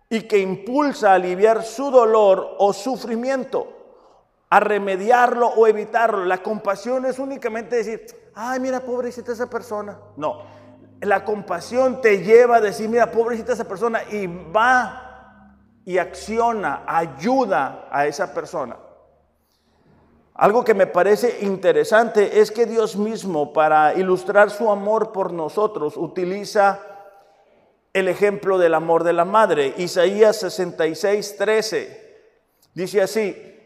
y 0.08 0.22
que 0.22 0.38
impulsa 0.38 1.10
a 1.10 1.14
aliviar 1.14 1.62
su 1.62 1.90
dolor 1.90 2.56
o 2.58 2.72
sufrimiento, 2.72 3.77
a 4.50 4.60
remediarlo 4.60 5.48
o 5.48 5.66
evitarlo. 5.66 6.24
La 6.24 6.42
compasión 6.42 7.04
es 7.04 7.18
únicamente 7.18 7.76
decir, 7.76 8.06
ay, 8.34 8.60
mira, 8.60 8.80
pobrecita 8.80 9.32
esa 9.32 9.48
persona. 9.48 9.98
No, 10.16 10.42
la 11.00 11.24
compasión 11.24 12.00
te 12.00 12.22
lleva 12.22 12.56
a 12.56 12.60
decir, 12.60 12.88
mira, 12.88 13.10
pobrecita 13.10 13.52
esa 13.52 13.64
persona 13.64 14.02
y 14.10 14.26
va 14.26 15.54
y 15.84 15.98
acciona, 15.98 16.82
ayuda 16.86 17.88
a 17.90 18.06
esa 18.06 18.34
persona. 18.34 18.76
Algo 20.34 20.64
que 20.64 20.74
me 20.74 20.86
parece 20.86 21.38
interesante 21.40 22.40
es 22.40 22.52
que 22.52 22.66
Dios 22.66 22.96
mismo, 22.96 23.52
para 23.52 23.94
ilustrar 23.94 24.50
su 24.50 24.70
amor 24.70 25.12
por 25.12 25.32
nosotros, 25.32 25.96
utiliza 25.96 26.80
el 27.92 28.06
ejemplo 28.06 28.58
del 28.58 28.74
amor 28.74 29.02
de 29.02 29.14
la 29.14 29.24
madre. 29.24 29.74
Isaías 29.78 30.36
66, 30.36 31.36
13. 31.38 32.20
Dice 32.74 33.02
así, 33.02 33.57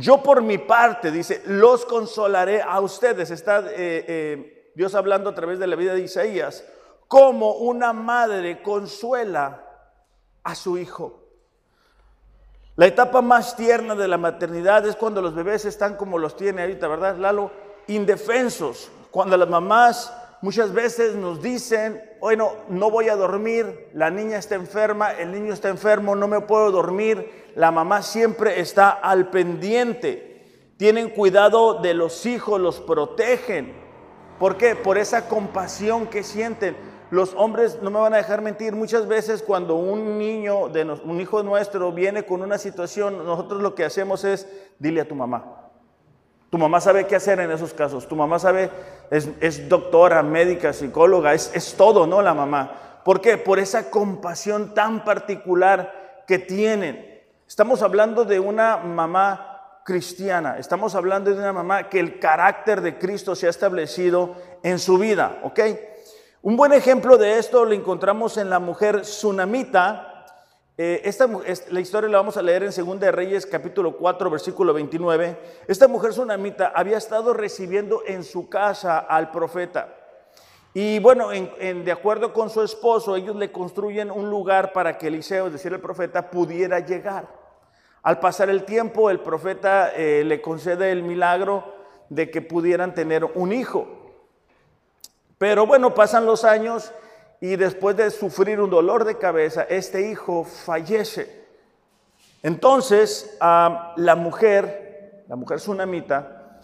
yo 0.00 0.22
por 0.22 0.42
mi 0.42 0.58
parte, 0.58 1.10
dice, 1.10 1.42
los 1.46 1.84
consolaré 1.84 2.62
a 2.62 2.80
ustedes. 2.80 3.30
Está 3.30 3.60
eh, 3.70 4.04
eh, 4.08 4.72
Dios 4.74 4.94
hablando 4.94 5.30
a 5.30 5.34
través 5.34 5.58
de 5.58 5.66
la 5.66 5.76
vida 5.76 5.94
de 5.94 6.00
Isaías, 6.00 6.64
como 7.06 7.52
una 7.56 7.92
madre 7.92 8.62
consuela 8.62 9.64
a 10.42 10.54
su 10.54 10.78
hijo. 10.78 11.20
La 12.76 12.86
etapa 12.86 13.20
más 13.20 13.56
tierna 13.56 13.94
de 13.94 14.08
la 14.08 14.16
maternidad 14.16 14.86
es 14.86 14.96
cuando 14.96 15.20
los 15.20 15.34
bebés 15.34 15.66
están 15.66 15.96
como 15.96 16.18
los 16.18 16.34
tiene 16.34 16.62
ahorita, 16.62 16.88
¿verdad, 16.88 17.16
Lalo? 17.16 17.50
Indefensos. 17.88 18.90
Cuando 19.10 19.36
las 19.36 19.48
mamás 19.48 20.14
muchas 20.42 20.72
veces 20.72 21.14
nos 21.14 21.42
dicen, 21.42 22.02
bueno, 22.20 22.52
no 22.68 22.90
voy 22.90 23.08
a 23.08 23.16
dormir, 23.16 23.88
la 23.94 24.10
niña 24.10 24.38
está 24.38 24.54
enferma, 24.54 25.12
el 25.12 25.32
niño 25.32 25.52
está 25.52 25.68
enfermo, 25.68 26.14
no 26.16 26.28
me 26.28 26.40
puedo 26.40 26.70
dormir. 26.70 27.52
La 27.56 27.70
mamá 27.70 28.02
siempre 28.02 28.60
está 28.60 28.90
al 28.90 29.30
pendiente. 29.30 30.44
Tienen 30.76 31.10
cuidado 31.10 31.74
de 31.80 31.94
los 31.94 32.24
hijos, 32.26 32.60
los 32.60 32.80
protegen. 32.80 33.74
¿Por 34.38 34.56
qué? 34.56 34.76
Por 34.76 34.98
esa 34.98 35.28
compasión 35.28 36.06
que 36.06 36.22
sienten 36.22 36.76
los 37.10 37.34
hombres 37.34 37.82
no 37.82 37.90
me 37.90 37.98
van 37.98 38.14
a 38.14 38.18
dejar 38.18 38.40
mentir, 38.40 38.72
muchas 38.72 39.08
veces 39.08 39.42
cuando 39.42 39.74
un 39.74 40.16
niño, 40.18 40.68
de 40.68 40.84
un 40.84 41.20
hijo 41.20 41.42
nuestro 41.42 41.92
viene 41.92 42.24
con 42.24 42.40
una 42.40 42.56
situación, 42.56 43.24
nosotros 43.24 43.60
lo 43.60 43.74
que 43.74 43.84
hacemos 43.84 44.24
es, 44.24 44.48
dile 44.78 45.00
a 45.00 45.08
tu 45.08 45.16
mamá. 45.16 45.59
Tu 46.50 46.58
mamá 46.58 46.80
sabe 46.80 47.06
qué 47.06 47.14
hacer 47.14 47.38
en 47.38 47.52
esos 47.52 47.72
casos, 47.72 48.08
tu 48.08 48.16
mamá 48.16 48.40
sabe, 48.40 48.70
es, 49.10 49.68
doctora, 49.68 50.20
médica, 50.24 50.72
psicóloga, 50.72 51.32
es, 51.32 51.52
es 51.54 51.74
todo, 51.74 52.08
¿no? 52.08 52.22
La 52.22 52.34
mamá. 52.34 53.00
¿Por 53.04 53.20
qué? 53.20 53.38
Por 53.38 53.60
esa 53.60 53.88
compasión 53.88 54.74
tan 54.74 55.04
particular 55.04 56.24
que 56.26 56.40
tienen. 56.40 57.22
Estamos 57.46 57.82
hablando 57.82 58.24
de 58.24 58.40
una 58.40 58.78
mamá 58.78 59.80
cristiana, 59.84 60.58
estamos 60.58 60.94
hablando 60.96 61.30
de 61.30 61.38
una 61.38 61.52
mamá 61.52 61.88
que 61.88 62.00
el 62.00 62.18
carácter 62.18 62.80
de 62.80 62.98
Cristo 62.98 63.34
se 63.34 63.46
ha 63.46 63.50
establecido 63.50 64.34
en 64.62 64.78
su 64.78 64.98
vida, 64.98 65.38
¿ok? 65.44 65.60
Un 66.42 66.56
buen 66.56 66.72
ejemplo 66.72 67.16
de 67.16 67.38
esto 67.38 67.64
lo 67.64 67.72
encontramos 67.72 68.38
en 68.38 68.50
la 68.50 68.58
mujer 68.58 69.02
tsunamita. 69.02 70.09
Eh, 70.82 71.02
esta, 71.04 71.28
la 71.68 71.80
historia 71.80 72.08
la 72.08 72.16
vamos 72.16 72.38
a 72.38 72.42
leer 72.42 72.62
en 72.62 72.70
2 72.70 73.00
de 73.00 73.12
Reyes 73.12 73.44
capítulo 73.44 73.98
4 73.98 74.30
versículo 74.30 74.72
29. 74.72 75.36
Esta 75.68 75.86
mujer 75.88 76.12
tsunamita 76.12 76.72
había 76.74 76.96
estado 76.96 77.34
recibiendo 77.34 78.00
en 78.06 78.24
su 78.24 78.48
casa 78.48 78.98
al 78.98 79.30
profeta. 79.30 79.94
Y 80.72 80.98
bueno, 81.00 81.28
de 81.28 81.92
acuerdo 81.92 82.32
con 82.32 82.48
su 82.48 82.62
esposo, 82.62 83.14
ellos 83.14 83.36
le 83.36 83.52
construyen 83.52 84.10
un 84.10 84.30
lugar 84.30 84.72
para 84.72 84.96
que 84.96 85.08
Eliseo, 85.08 85.48
es 85.48 85.52
decir, 85.52 85.70
el 85.70 85.80
profeta, 85.80 86.30
pudiera 86.30 86.80
llegar. 86.80 87.28
Al 88.02 88.18
pasar 88.18 88.48
el 88.48 88.64
tiempo, 88.64 89.10
el 89.10 89.20
profeta 89.20 89.92
eh, 89.94 90.24
le 90.24 90.40
concede 90.40 90.92
el 90.92 91.02
milagro 91.02 91.74
de 92.08 92.30
que 92.30 92.40
pudieran 92.40 92.94
tener 92.94 93.26
un 93.26 93.52
hijo. 93.52 93.86
Pero 95.36 95.66
bueno, 95.66 95.92
pasan 95.92 96.24
los 96.24 96.42
años 96.42 96.90
y 97.40 97.56
después 97.56 97.96
de 97.96 98.10
sufrir 98.10 98.60
un 98.60 98.70
dolor 98.70 99.04
de 99.04 99.16
cabeza, 99.16 99.62
este 99.62 100.10
hijo 100.10 100.44
fallece. 100.44 101.40
Entonces, 102.42 103.36
la 103.40 104.14
mujer, 104.16 105.24
la 105.28 105.36
mujer 105.36 105.58
tsunamita, 105.58 106.60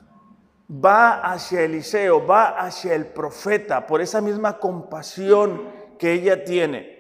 va 0.71 1.21
hacia 1.21 1.63
Eliseo, 1.63 2.27
va 2.27 2.59
hacia 2.59 2.95
el 2.95 3.07
profeta, 3.07 3.87
por 3.87 4.01
esa 4.01 4.21
misma 4.21 4.59
compasión 4.59 5.71
que 5.99 6.13
ella 6.13 6.45
tiene. 6.45 6.97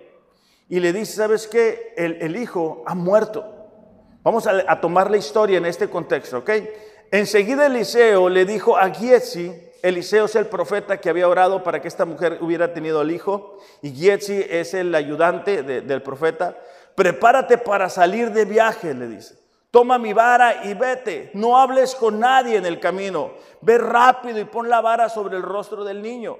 Y 0.69 0.81
le 0.81 0.93
dice, 0.93 1.17
¿sabes 1.17 1.47
qué? 1.47 1.95
El, 1.97 2.37
hijo 2.37 2.83
ha 2.87 2.95
muerto. 2.95 3.45
Vamos 4.23 4.47
a, 4.47 4.81
tomar 4.81 5.11
la 5.11 5.17
historia 5.19 5.59
en 5.59 5.67
este 5.67 5.89
contexto, 5.89 6.39
¿ok? 6.39 6.51
Enseguida 7.13 7.67
Eliseo 7.67 8.29
le 8.29 8.45
dijo 8.45 8.77
a 8.77 8.91
Giesi, 8.91 9.53
Eliseo 9.83 10.25
es 10.25 10.35
el 10.37 10.47
profeta 10.47 10.99
que 10.99 11.11
había 11.11 11.29
orado 11.29 11.63
para 11.63 11.81
que 11.81 11.89
esta 11.89 12.05
mujer 12.05 12.39
hubiera 12.41 12.73
tenido 12.73 13.03
el 13.03 13.11
hijo 13.11 13.59
y 13.83 13.93
Gietzi 13.93 14.45
es 14.49 14.75
el 14.75 14.95
ayudante 14.95 15.63
del 15.63 16.03
profeta. 16.03 16.57
Prepárate 16.95 17.59
para 17.59 17.89
salir 17.89 18.33
de 18.33 18.45
viaje, 18.45 18.95
le 18.95 19.07
dice. 19.07 19.39
Toma 19.71 19.99
mi 19.99 20.13
vara 20.13 20.65
y 20.65 20.75
vete. 20.75 21.31
No 21.35 21.59
hables 21.59 21.95
con 21.95 22.19
nadie 22.19 22.57
en 22.57 22.67
el 22.67 22.81
camino. 22.81 23.33
Ve 23.61 23.77
rápido 23.77 24.39
y 24.39 24.45
pon 24.45 24.69
la 24.69 24.81
vara 24.81 25.09
sobre 25.09 25.37
el 25.37 25.43
rostro 25.43 25.85
del 25.85 26.01
niño. 26.01 26.39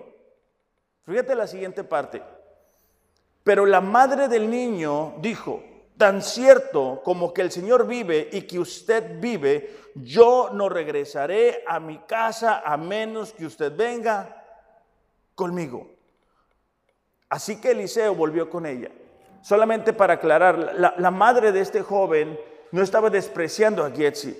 Fíjate 1.05 1.35
la 1.35 1.47
siguiente 1.47 1.85
parte. 1.85 2.23
Pero 3.45 3.67
la 3.67 3.81
madre 3.81 4.29
del 4.29 4.51
niño 4.51 5.15
dijo, 5.19 5.63
tan 5.97 6.23
cierto 6.23 7.01
como 7.03 7.33
que 7.33 7.43
el 7.43 7.51
Señor 7.51 7.87
vive 7.87 8.29
y 8.33 8.43
que 8.43 8.59
usted 8.59 9.19
vive, 9.21 9.75
yo 9.95 10.51
no 10.53 10.69
regresaré 10.69 11.65
a 11.67 11.81
mi 11.81 11.99
casa 12.01 12.63
a 12.65 12.77
menos 12.77 13.33
que 13.33 13.47
usted 13.47 13.75
venga 13.75 14.45
conmigo. 15.35 15.91
Así 17.29 17.61
que 17.61 17.71
Eliseo 17.71 18.15
volvió 18.15 18.49
con 18.51 18.67
ella. 18.67 18.91
Solamente 19.43 19.93
para 19.93 20.15
aclarar, 20.15 20.75
la, 20.99 21.11
madre 21.11 21.53
de 21.53 21.61
este 21.61 21.83
joven 21.83 22.39
no 22.73 22.83
estaba 22.83 23.11
despreciando 23.11 23.85
a 23.85 23.91
Gietzi. 23.91 24.37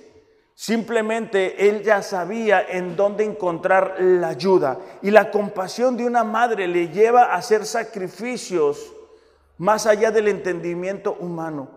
Simplemente 0.53 1.69
él 1.69 1.83
ya 1.83 2.01
sabía 2.01 2.65
en 2.67 2.95
dónde 2.95 3.23
encontrar 3.23 3.95
la 3.99 4.29
ayuda. 4.29 4.79
Y 5.01 5.11
la 5.11 5.31
compasión 5.31 5.95
de 5.95 6.05
una 6.05 6.23
madre 6.23 6.67
le 6.67 6.89
lleva 6.89 7.25
a 7.25 7.35
hacer 7.35 7.65
sacrificios 7.65 8.93
más 9.57 9.85
allá 9.85 10.11
del 10.11 10.27
entendimiento 10.27 11.17
humano. 11.19 11.69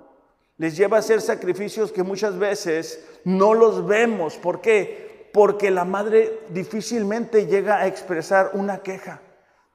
Les 0.59 0.77
lleva 0.77 0.99
a 0.99 1.01
hacer 1.01 1.21
sacrificios 1.21 1.93
que 1.93 2.03
muchas 2.03 2.39
veces 2.39 3.05
no 3.25 3.55
los 3.55 3.87
vemos. 3.87 4.37
¿Por 4.37 4.61
qué? 4.61 5.31
Porque 5.33 5.71
la 5.71 5.85
madre 5.85 6.41
difícilmente 6.51 7.47
llega 7.47 7.79
a 7.79 7.87
expresar 7.87 8.51
una 8.55 8.83
queja. 8.83 9.23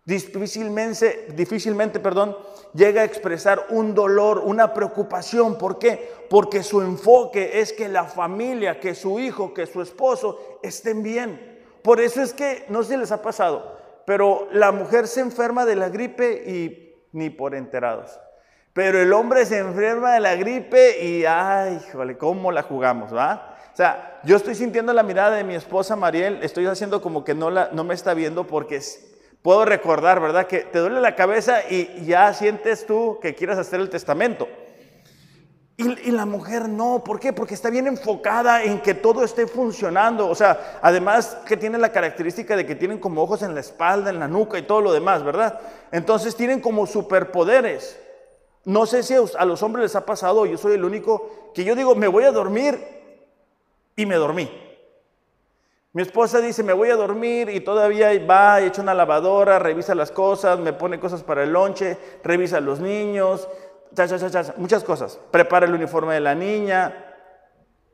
Difícilmente, 0.06 1.30
difícilmente, 1.36 2.00
perdón, 2.00 2.38
llega 2.76 3.02
a 3.02 3.06
expresar 3.06 3.66
un 3.70 3.96
dolor, 3.96 4.44
una 4.46 4.72
preocupación. 4.72 5.58
¿Por 5.58 5.80
qué? 5.80 6.12
Porque 6.30 6.62
su 6.62 6.82
enfoque 6.82 7.60
es 7.60 7.74
que 7.74 7.88
la 7.88 8.04
familia, 8.04 8.80
que 8.80 8.94
su 8.94 9.20
hijo, 9.20 9.52
que 9.56 9.66
su 9.66 9.82
esposo 9.82 10.60
estén 10.62 11.02
bien. 11.02 11.60
Por 11.82 12.00
eso 12.00 12.22
es 12.22 12.34
que, 12.34 12.66
no 12.70 12.84
sé 12.84 12.94
si 12.94 13.00
les 13.00 13.12
ha 13.12 13.24
pasado, 13.24 13.78
pero 14.06 14.48
la 14.52 14.72
mujer 14.72 15.08
se 15.08 15.22
enferma 15.22 15.66
de 15.66 15.76
la 15.76 15.90
gripe 15.90 16.44
y 16.46 16.85
ni 17.16 17.30
por 17.30 17.56
enterados. 17.56 18.20
Pero 18.74 19.02
el 19.02 19.14
hombre 19.14 19.46
se 19.46 19.58
enferma 19.58 20.14
de 20.14 20.20
la 20.20 20.36
gripe 20.36 21.02
y, 21.02 21.26
ay, 21.26 21.80
híjole, 21.88 22.18
¿cómo 22.18 22.52
la 22.52 22.62
jugamos, 22.62 23.16
va? 23.16 23.58
O 23.72 23.76
sea, 23.76 24.20
yo 24.24 24.36
estoy 24.36 24.54
sintiendo 24.54 24.92
la 24.94 25.02
mirada 25.02 25.38
de 25.38 25.44
mi 25.44 25.56
esposa 25.56 25.96
Mariel, 25.96 26.40
estoy 26.44 26.66
haciendo 26.66 27.02
como 27.02 27.24
que 27.24 27.34
no, 27.34 27.50
la, 27.50 27.70
no 27.72 27.84
me 27.84 27.94
está 27.94 28.14
viendo 28.14 28.46
porque 28.46 28.82
puedo 29.42 29.64
recordar, 29.64 30.20
¿verdad? 30.20 30.48
Que 30.48 30.60
te 30.60 30.80
duele 30.80 31.00
la 31.00 31.16
cabeza 31.16 31.62
y 31.70 32.06
ya 32.06 32.34
sientes 32.34 32.86
tú 32.86 33.20
que 33.22 33.34
quieres 33.34 33.58
hacer 33.58 33.80
el 33.80 33.90
testamento. 33.90 34.48
Y, 35.78 36.12
la 36.12 36.26
mujer 36.26 36.70
no, 36.70 37.04
¿por 37.04 37.20
qué? 37.20 37.34
Porque 37.34 37.54
está 37.54 37.70
bien 37.70 37.88
enfocada 37.88 38.64
en 38.64 38.80
que 38.80 38.94
todo 38.94 39.26
esté 39.26 39.46
funcionando. 39.46 40.30
O 40.30 40.36
sea, 40.36 40.80
además 40.82 41.38
que 41.46 41.58
tiene 41.58 41.78
la 41.78 41.92
característica 41.92 42.56
de 42.56 42.66
que 42.66 42.76
tienen 42.76 42.98
como 42.98 43.22
ojos 43.22 43.42
en 43.42 43.54
la 43.54 43.60
espalda, 43.60 44.10
en 44.10 44.20
la 44.20 44.30
nuca 44.30 44.58
y 44.58 44.62
todo 44.62 44.80
lo 44.80 44.94
demás, 44.94 45.24
¿verdad? 45.24 45.60
Entonces 45.92 46.36
tienen 46.38 46.62
como 46.62 46.88
superpoderes. 46.88 48.00
No 48.64 48.86
sé 48.86 49.04
si 49.04 49.16
a 49.16 49.46
los 49.46 49.62
hombres 49.64 49.84
les 49.84 49.96
ha 49.98 50.06
pasado, 50.06 50.46
yo 50.46 50.58
soy 50.58 50.76
el 50.76 50.86
único, 50.86 51.52
que 51.54 51.66
yo 51.66 51.76
digo, 51.76 51.94
me 51.94 52.08
voy 52.08 52.24
a 52.24 52.32
dormir 52.32 52.80
y 53.98 54.06
me 54.06 54.16
dormí. 54.16 54.50
Mi 55.96 56.02
esposa 56.02 56.42
dice, 56.42 56.62
me 56.62 56.74
voy 56.74 56.90
a 56.90 56.96
dormir 56.98 57.50
y 57.50 57.62
todavía 57.62 58.12
va, 58.26 58.60
echa 58.60 58.82
una 58.82 58.94
lavadora, 58.94 59.60
revisa 59.60 59.96
las 59.96 60.12
cosas, 60.12 60.60
me 60.60 60.74
pone 60.74 61.00
cosas 61.00 61.24
para 61.24 61.44
el 61.44 61.54
lonche, 61.54 61.98
revisa 62.22 62.58
a 62.58 62.60
los 62.60 62.82
niños, 62.82 63.48
muchas 64.58 64.84
cosas. 64.84 65.20
Prepara 65.32 65.66
el 65.66 65.74
uniforme 65.74 66.14
de 66.14 66.20
la 66.20 66.36
niña. 66.36 67.06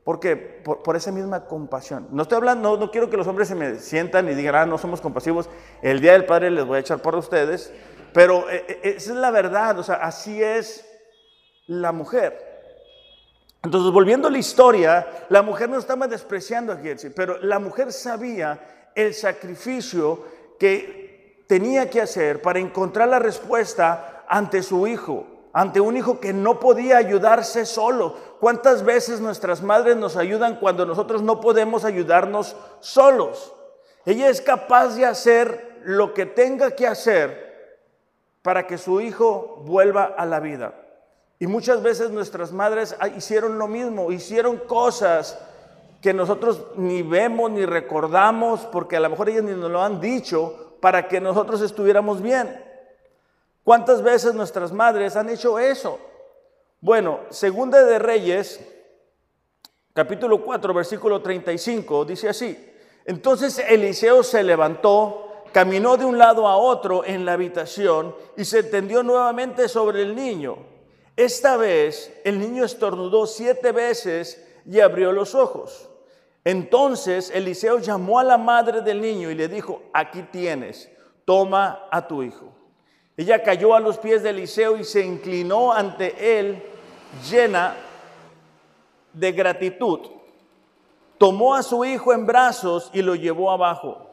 ¿Por 0.04 0.18
qué? 0.18 0.36
Por, 0.36 0.96
esa 0.96 1.12
misma 1.12 1.44
compasión. 1.44 2.08
No 2.10 2.22
estoy 2.22 2.36
hablando, 2.36 2.76
no, 2.76 2.90
quiero 2.90 3.08
que 3.08 3.16
los 3.16 3.26
hombres 3.26 3.48
se 3.48 3.54
me 3.54 3.76
sientan 3.76 4.28
y 4.28 4.34
digan, 4.34 4.54
ah, 4.56 4.66
no 4.66 4.78
somos 4.78 5.00
compasivos. 5.00 5.48
El 5.80 6.00
día 6.00 6.12
del 6.12 6.24
Padre 6.24 6.50
les 6.50 6.64
voy 6.64 6.78
a 6.78 6.80
echar 6.80 7.00
por 7.00 7.14
ustedes. 7.14 7.72
Pero 8.12 8.50
eh, 8.50 8.64
eh, 8.68 8.80
esa 8.96 9.12
es 9.12 9.16
la 9.16 9.30
verdad, 9.30 9.78
o 9.78 9.82
sea, 9.82 9.96
así 9.96 10.42
es 10.42 10.84
la 11.66 11.92
mujer. 11.92 12.50
Entonces, 13.62 13.92
volviendo 13.92 14.26
a 14.26 14.30
la 14.30 14.38
historia, 14.38 15.06
la 15.28 15.42
mujer 15.42 15.70
no 15.70 15.78
estaba 15.78 16.08
despreciando 16.08 16.72
a 16.72 16.76
Getsi, 16.76 17.10
pero 17.10 17.38
la 17.40 17.60
mujer 17.60 17.92
sabía 17.92 18.90
el 18.94 19.14
sacrificio 19.14 20.24
que 20.58 21.44
tenía 21.46 21.88
que 21.88 22.00
hacer 22.00 22.42
para 22.42 22.58
encontrar 22.58 23.08
la 23.08 23.20
respuesta 23.20 24.24
ante 24.28 24.62
su 24.62 24.86
hijo 24.86 25.31
ante 25.52 25.80
un 25.80 25.96
hijo 25.96 26.20
que 26.20 26.32
no 26.32 26.58
podía 26.58 26.96
ayudarse 26.96 27.66
solo. 27.66 28.14
¿Cuántas 28.40 28.84
veces 28.84 29.20
nuestras 29.20 29.62
madres 29.62 29.96
nos 29.96 30.16
ayudan 30.16 30.56
cuando 30.56 30.86
nosotros 30.86 31.22
no 31.22 31.40
podemos 31.40 31.84
ayudarnos 31.84 32.56
solos? 32.80 33.52
Ella 34.04 34.28
es 34.28 34.40
capaz 34.40 34.96
de 34.96 35.06
hacer 35.06 35.80
lo 35.84 36.14
que 36.14 36.26
tenga 36.26 36.72
que 36.72 36.86
hacer 36.86 37.52
para 38.42 38.66
que 38.66 38.78
su 38.78 39.00
hijo 39.00 39.62
vuelva 39.64 40.04
a 40.04 40.26
la 40.26 40.40
vida. 40.40 40.74
Y 41.38 41.46
muchas 41.46 41.82
veces 41.82 42.10
nuestras 42.10 42.52
madres 42.52 42.96
hicieron 43.16 43.58
lo 43.58 43.68
mismo, 43.68 44.12
hicieron 44.12 44.58
cosas 44.58 45.38
que 46.00 46.12
nosotros 46.12 46.66
ni 46.76 47.02
vemos 47.02 47.50
ni 47.50 47.64
recordamos, 47.64 48.60
porque 48.66 48.96
a 48.96 49.00
lo 49.00 49.10
mejor 49.10 49.28
ellas 49.28 49.44
ni 49.44 49.52
nos 49.52 49.70
lo 49.70 49.82
han 49.82 50.00
dicho, 50.00 50.76
para 50.80 51.06
que 51.06 51.20
nosotros 51.20 51.60
estuviéramos 51.60 52.20
bien. 52.22 52.61
¿Cuántas 53.64 54.02
veces 54.02 54.34
nuestras 54.34 54.72
madres 54.72 55.14
han 55.14 55.28
hecho 55.28 55.58
eso? 55.58 56.00
Bueno, 56.80 57.20
Segunda 57.30 57.84
de 57.84 58.00
Reyes, 58.00 58.60
capítulo 59.94 60.42
4, 60.44 60.74
versículo 60.74 61.22
35, 61.22 62.04
dice 62.04 62.28
así. 62.28 62.70
Entonces 63.04 63.60
Eliseo 63.60 64.24
se 64.24 64.42
levantó, 64.42 65.44
caminó 65.52 65.96
de 65.96 66.04
un 66.04 66.18
lado 66.18 66.48
a 66.48 66.56
otro 66.56 67.04
en 67.04 67.24
la 67.24 67.34
habitación 67.34 68.16
y 68.36 68.44
se 68.44 68.64
tendió 68.64 69.04
nuevamente 69.04 69.68
sobre 69.68 70.02
el 70.02 70.16
niño. 70.16 70.56
Esta 71.16 71.56
vez 71.56 72.20
el 72.24 72.40
niño 72.40 72.64
estornudó 72.64 73.26
siete 73.26 73.70
veces 73.70 74.44
y 74.66 74.80
abrió 74.80 75.12
los 75.12 75.36
ojos. 75.36 75.88
Entonces 76.44 77.30
Eliseo 77.32 77.78
llamó 77.78 78.18
a 78.18 78.24
la 78.24 78.38
madre 78.38 78.80
del 78.80 79.00
niño 79.00 79.30
y 79.30 79.36
le 79.36 79.46
dijo, 79.46 79.82
aquí 79.92 80.22
tienes, 80.32 80.90
toma 81.24 81.86
a 81.92 82.08
tu 82.08 82.24
hijo. 82.24 82.61
Ella 83.16 83.42
cayó 83.42 83.74
a 83.74 83.80
los 83.80 83.98
pies 83.98 84.22
de 84.22 84.30
Eliseo 84.30 84.76
y 84.76 84.84
se 84.84 85.04
inclinó 85.04 85.72
ante 85.72 86.38
él 86.38 86.62
llena 87.30 87.76
de 89.12 89.32
gratitud. 89.32 90.00
Tomó 91.18 91.54
a 91.54 91.62
su 91.62 91.84
hijo 91.84 92.12
en 92.12 92.26
brazos 92.26 92.90
y 92.94 93.02
lo 93.02 93.14
llevó 93.14 93.50
abajo. 93.50 94.08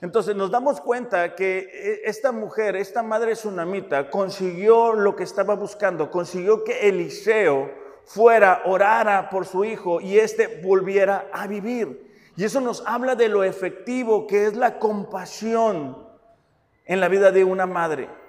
Entonces 0.00 0.34
nos 0.34 0.50
damos 0.50 0.80
cuenta 0.80 1.34
que 1.34 1.58
e, 1.58 2.08
esta 2.08 2.32
mujer, 2.32 2.76
esta 2.76 3.02
madre 3.02 3.34
tsunamita, 3.34 4.08
consiguió 4.10 4.94
lo 4.94 5.14
que 5.14 5.24
estaba 5.24 5.54
buscando, 5.54 6.10
consiguió 6.10 6.64
que 6.64 6.88
Eliseo 6.88 7.70
fuera, 8.06 8.62
orara 8.64 9.28
por 9.28 9.44
su 9.44 9.64
hijo 9.64 10.00
y 10.00 10.18
éste 10.18 10.60
volviera 10.64 11.28
a 11.32 11.46
vivir. 11.46 12.32
Y 12.36 12.44
eso 12.44 12.60
nos 12.60 12.82
habla 12.86 13.16
de 13.16 13.28
lo 13.28 13.44
efectivo 13.44 14.26
que 14.26 14.46
es 14.46 14.54
la 14.54 14.78
compasión 14.78 16.08
en 16.86 17.00
la 17.00 17.08
vida 17.08 17.30
de 17.30 17.44
una 17.44 17.66
madre. 17.66 18.19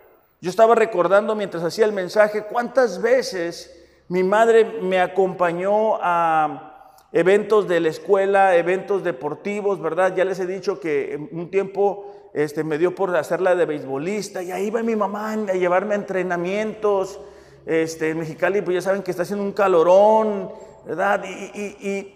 Yo 0.43 0.49
estaba 0.49 0.73
recordando 0.73 1.35
mientras 1.35 1.63
hacía 1.63 1.85
el 1.85 1.93
mensaje 1.93 2.45
cuántas 2.45 2.99
veces 2.99 3.79
mi 4.07 4.23
madre 4.23 4.65
me 4.81 4.99
acompañó 4.99 5.99
a 6.01 6.97
eventos 7.11 7.67
de 7.67 7.79
la 7.79 7.89
escuela, 7.89 8.55
eventos 8.55 9.03
deportivos, 9.03 9.79
¿verdad? 9.79 10.15
Ya 10.15 10.25
les 10.25 10.39
he 10.39 10.47
dicho 10.47 10.79
que 10.79 11.29
un 11.31 11.51
tiempo 11.51 12.31
este, 12.33 12.63
me 12.63 12.79
dio 12.79 12.95
por 12.95 13.15
hacerla 13.15 13.55
de 13.55 13.67
beisbolista 13.67 14.41
y 14.41 14.51
ahí 14.51 14.71
va 14.71 14.81
mi 14.81 14.95
mamá 14.95 15.33
a 15.33 15.53
llevarme 15.53 15.93
a 15.93 15.97
entrenamientos. 15.97 17.19
Este, 17.67 18.09
en 18.09 18.17
Mexicali, 18.17 18.63
pues 18.63 18.73
ya 18.73 18.81
saben 18.81 19.03
que 19.03 19.11
está 19.11 19.21
haciendo 19.21 19.45
un 19.45 19.51
calorón, 19.51 20.49
¿verdad? 20.87 21.23
Y, 21.23 22.15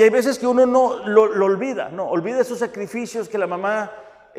hay 0.00 0.08
veces 0.08 0.38
que 0.38 0.46
uno 0.46 0.64
no 0.64 1.06
lo, 1.06 1.26
lo 1.26 1.44
olvida, 1.44 1.90
¿no? 1.90 2.08
Olvida 2.08 2.40
esos 2.40 2.60
sacrificios 2.60 3.28
que 3.28 3.36
la 3.36 3.46
mamá 3.46 3.92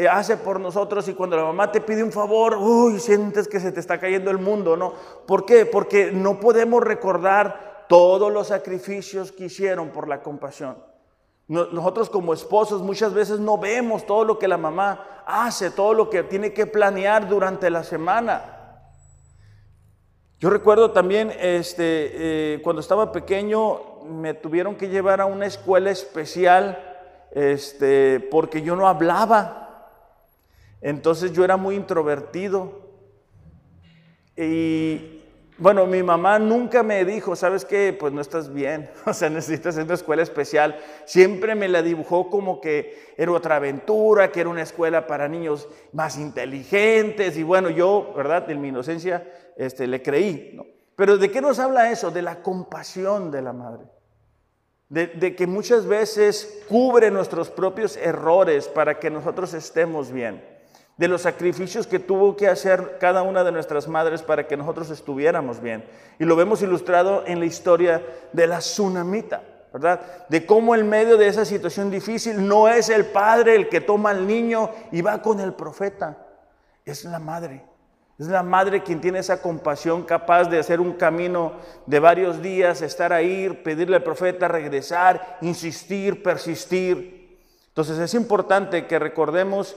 hace 0.09 0.37
por 0.37 0.59
nosotros 0.59 1.07
y 1.07 1.13
cuando 1.13 1.37
la 1.37 1.43
mamá 1.43 1.71
te 1.71 1.81
pide 1.81 2.03
un 2.03 2.11
favor, 2.11 2.55
uy, 2.55 2.99
sientes 2.99 3.47
que 3.47 3.59
se 3.59 3.71
te 3.71 3.79
está 3.79 3.99
cayendo 3.99 4.31
el 4.31 4.37
mundo, 4.37 4.77
¿no? 4.77 4.93
¿Por 5.27 5.45
qué? 5.45 5.65
Porque 5.65 6.11
no 6.11 6.39
podemos 6.39 6.83
recordar 6.83 7.85
todos 7.87 8.31
los 8.31 8.47
sacrificios 8.47 9.31
que 9.31 9.45
hicieron 9.45 9.89
por 9.89 10.07
la 10.07 10.21
compasión. 10.21 10.77
Nosotros 11.47 12.09
como 12.09 12.33
esposos 12.33 12.81
muchas 12.81 13.13
veces 13.13 13.39
no 13.39 13.57
vemos 13.57 14.05
todo 14.05 14.23
lo 14.23 14.39
que 14.39 14.47
la 14.47 14.57
mamá 14.57 15.23
hace, 15.25 15.69
todo 15.69 15.93
lo 15.93 16.09
que 16.09 16.23
tiene 16.23 16.53
que 16.53 16.65
planear 16.65 17.27
durante 17.27 17.69
la 17.69 17.83
semana. 17.83 18.61
Yo 20.39 20.49
recuerdo 20.49 20.91
también, 20.91 21.31
este, 21.39 22.53
eh, 22.55 22.61
cuando 22.63 22.79
estaba 22.79 23.11
pequeño, 23.11 24.05
me 24.05 24.33
tuvieron 24.33 24.75
que 24.75 24.87
llevar 24.87 25.19
a 25.19 25.25
una 25.25 25.45
escuela 25.45 25.91
especial, 25.91 26.81
este, 27.31 28.21
porque 28.31 28.61
yo 28.61 28.77
no 28.77 28.87
hablaba. 28.87 29.60
Entonces 30.81 31.31
yo 31.31 31.43
era 31.45 31.57
muy 31.57 31.75
introvertido. 31.75 32.89
Y 34.35 35.21
bueno, 35.57 35.85
mi 35.85 36.01
mamá 36.01 36.39
nunca 36.39 36.81
me 36.81 37.05
dijo, 37.05 37.35
¿sabes 37.35 37.65
qué? 37.65 37.95
Pues 37.97 38.11
no 38.11 38.19
estás 38.19 38.51
bien, 38.51 38.89
o 39.05 39.13
sea, 39.13 39.29
necesitas 39.29 39.77
una 39.77 39.93
escuela 39.93 40.23
especial. 40.23 40.79
Siempre 41.05 41.53
me 41.53 41.69
la 41.69 41.83
dibujó 41.83 42.31
como 42.31 42.59
que 42.59 43.13
era 43.15 43.31
otra 43.31 43.57
aventura, 43.57 44.31
que 44.31 44.41
era 44.41 44.49
una 44.49 44.63
escuela 44.63 45.05
para 45.05 45.27
niños 45.27 45.69
más 45.93 46.17
inteligentes. 46.17 47.37
Y 47.37 47.43
bueno, 47.43 47.69
yo, 47.69 48.11
¿verdad? 48.17 48.49
En 48.49 48.59
mi 48.59 48.69
inocencia, 48.69 49.31
este, 49.55 49.85
le 49.85 50.01
creí. 50.01 50.53
¿no? 50.55 50.65
Pero 50.95 51.19
¿de 51.19 51.29
qué 51.29 51.41
nos 51.41 51.59
habla 51.59 51.91
eso? 51.91 52.09
De 52.09 52.23
la 52.23 52.41
compasión 52.41 53.29
de 53.29 53.41
la 53.43 53.53
madre. 53.53 53.85
De 54.89 55.37
que 55.37 55.47
muchas 55.47 55.85
veces 55.85 56.65
cubre 56.67 57.11
nuestros 57.11 57.49
propios 57.49 57.95
errores 57.95 58.67
para 58.67 58.99
que 58.99 59.09
nosotros 59.09 59.53
estemos 59.53 60.11
bien 60.11 60.50
de 61.01 61.07
los 61.07 61.23
sacrificios 61.23 61.87
que 61.87 61.97
tuvo 61.97 62.35
que 62.35 62.47
hacer 62.47 62.97
cada 62.99 63.23
una 63.23 63.43
de 63.43 63.51
nuestras 63.51 63.87
madres 63.87 64.21
para 64.21 64.45
que 64.45 64.55
nosotros 64.55 64.91
estuviéramos 64.91 65.59
bien. 65.59 65.83
Y 66.19 66.25
lo 66.25 66.35
vemos 66.35 66.61
ilustrado 66.61 67.23
en 67.25 67.39
la 67.39 67.47
historia 67.47 68.05
de 68.31 68.45
la 68.45 68.59
tsunamita, 68.59 69.41
¿verdad? 69.73 69.99
De 70.29 70.45
cómo 70.45 70.75
en 70.75 70.87
medio 70.87 71.17
de 71.17 71.27
esa 71.27 71.43
situación 71.43 71.89
difícil 71.89 72.47
no 72.47 72.69
es 72.69 72.89
el 72.89 73.05
padre 73.05 73.55
el 73.55 73.67
que 73.67 73.81
toma 73.81 74.11
al 74.11 74.27
niño 74.27 74.69
y 74.91 75.01
va 75.01 75.23
con 75.23 75.39
el 75.39 75.53
profeta, 75.53 76.19
es 76.85 77.03
la 77.03 77.17
madre. 77.17 77.65
Es 78.19 78.27
la 78.27 78.43
madre 78.43 78.83
quien 78.83 79.01
tiene 79.01 79.17
esa 79.17 79.41
compasión 79.41 80.03
capaz 80.03 80.49
de 80.49 80.59
hacer 80.59 80.79
un 80.79 80.93
camino 80.93 81.53
de 81.87 81.99
varios 81.99 82.43
días, 82.43 82.83
estar 82.83 83.11
ahí, 83.11 83.49
pedirle 83.63 83.95
al 83.95 84.03
profeta 84.03 84.47
regresar, 84.47 85.39
insistir, 85.41 86.21
persistir. 86.21 87.39
Entonces 87.69 87.97
es 87.97 88.13
importante 88.13 88.85
que 88.85 88.99
recordemos 88.99 89.75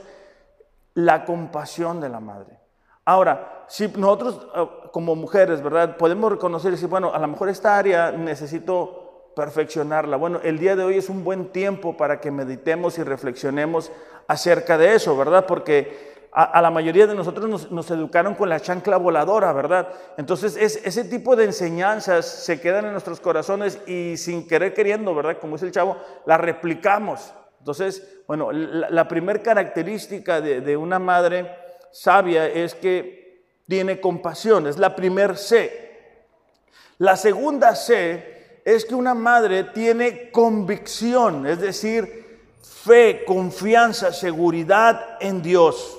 la 0.95 1.25
compasión 1.25 2.01
de 2.01 2.09
la 2.09 2.21
madre. 2.21 2.59
Ahora, 3.05 3.65
si 3.69 3.89
nosotros 3.89 4.47
eh, 4.55 4.67
como 4.93 5.15
mujeres, 5.15 5.63
¿verdad? 5.63 5.97
Podemos 5.97 6.33
reconocer 6.33 6.69
y 6.69 6.73
decir, 6.73 6.89
bueno, 6.89 7.13
a 7.13 7.19
lo 7.19 7.29
mejor 7.29 7.49
esta 7.49 7.77
área 7.77 8.13
necesito 8.13 9.33
perfeccionarla. 9.35 10.17
Bueno, 10.17 10.41
el 10.43 10.59
día 10.59 10.77
de 10.77 10.85
hoy 10.85 10.97
es 10.97 11.09
un 11.09 11.25
buen 11.25 11.49
tiempo 11.51 11.97
para 11.97 12.21
que 12.21 12.31
meditemos 12.31 12.99
y 12.99 13.03
reflexionemos 13.03 13.91
acerca 14.29 14.79
de 14.79 14.95
eso, 14.95 15.17
¿verdad? 15.17 15.45
Porque 15.47 16.15
a, 16.33 16.61
la 16.63 16.71
mayoría 16.71 17.07
de 17.07 17.15
nosotros 17.15 17.71
nos, 17.71 17.91
educaron 17.91 18.35
con 18.35 18.49
la 18.49 18.59
chancla 18.59 18.97
voladora, 18.97 19.53
¿verdad? 19.53 19.89
Entonces, 20.17 20.57
es, 20.57 20.81
ese 20.85 21.05
tipo 21.05 21.37
de 21.37 21.45
enseñanzas 21.45 22.27
se 22.27 22.61
quedan 22.61 22.87
en 22.87 22.93
nuestros 22.93 23.21
corazones 23.21 23.79
y 23.87 24.17
sin 24.17 24.49
querer 24.49 24.75
queriendo, 24.75 25.15
¿verdad? 25.15 25.39
Como 25.41 25.55
dice 25.55 25.67
el 25.67 25.73
chavo, 25.73 25.97
la 26.27 26.37
replicamos. 26.37 27.35
Entonces, 27.64 28.20
bueno, 28.27 28.53
la, 28.53 29.09
primera 29.09 29.42
característica 29.42 30.42
de, 30.42 30.77
una 30.77 30.98
madre 30.98 31.50
sabia 31.90 32.46
es 32.46 32.74
que 32.74 33.42
tiene 33.66 34.03
compasión, 34.03 34.66
es 34.66 34.77
la 34.77 34.94
primer 34.94 35.38
C. 35.38 36.27
La 36.98 37.16
segunda 37.16 37.74
C 37.74 38.61
es 38.66 38.85
que 38.85 38.94
una 38.94 39.14
madre 39.14 39.64
tiene 39.64 40.31
convicción, 40.31 41.46
es 41.46 41.59
decir, 41.59 42.42
fe, 42.61 43.24
confianza, 43.27 44.12
seguridad 44.12 45.16
en 45.20 45.40
Dios. 45.40 45.98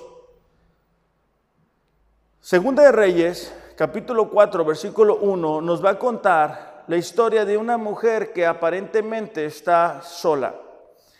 Segunda 2.41 2.83
de 2.83 2.91
Reyes, 2.91 3.51
capítulo 3.75 4.29
4, 4.29 4.63
versículo 4.65 5.15
1, 5.15 5.61
nos 5.61 5.83
va 5.83 5.89
a 5.89 5.97
contar 5.97 6.83
la 6.85 6.97
historia 6.97 7.43
de 7.43 7.57
una 7.57 7.79
mujer 7.79 8.33
que 8.33 8.45
aparentemente 8.45 9.45
está 9.45 10.03
sola. 10.03 10.61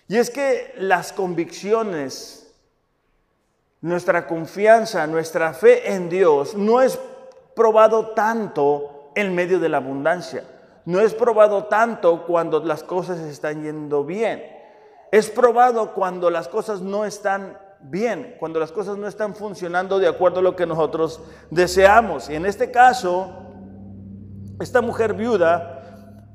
Y 0.08 0.18
es 0.18 0.30
que 0.30 0.74
las 0.78 1.12
convicciones, 1.12 2.54
nuestra 3.82 4.28
confianza, 4.28 5.08
nuestra 5.08 5.54
fe 5.54 5.94
en 5.94 6.10
Dios 6.10 6.56
no 6.56 6.82
es 6.82 7.00
probado 7.56 8.10
tanto 8.10 9.12
en 9.15 9.34
medio 9.34 9.60
de 9.60 9.70
la 9.70 9.78
abundancia. 9.78 10.44
No 10.86 11.00
es 11.00 11.15
probado 11.15 11.65
tanto 11.65 12.26
cuando 12.28 12.63
las 12.63 12.84
cosas 12.84 13.20
están 13.20 13.63
yendo 13.63 14.04
bien. 14.04 14.44
Es 15.12 15.30
probado 15.30 15.94
cuando 15.94 16.30
las 16.30 16.48
cosas 16.48 16.82
no 16.82 17.06
están 17.06 17.58
bien, 17.80 18.36
cuando 18.39 18.60
las 18.60 18.72
cosas 18.72 18.98
no 18.98 19.08
están 19.08 19.34
funcionando 19.36 19.98
de 19.98 20.08
acuerdo 20.08 20.39
a 20.39 20.44
lo 20.44 20.56
que 20.56 20.68
nosotros 20.68 21.22
deseamos. 21.50 22.30
Y 22.30 22.36
en 22.36 22.46
este 22.46 22.70
caso, 22.70 23.32
esta 24.60 24.82
mujer 24.82 25.13
viuda 25.13 25.75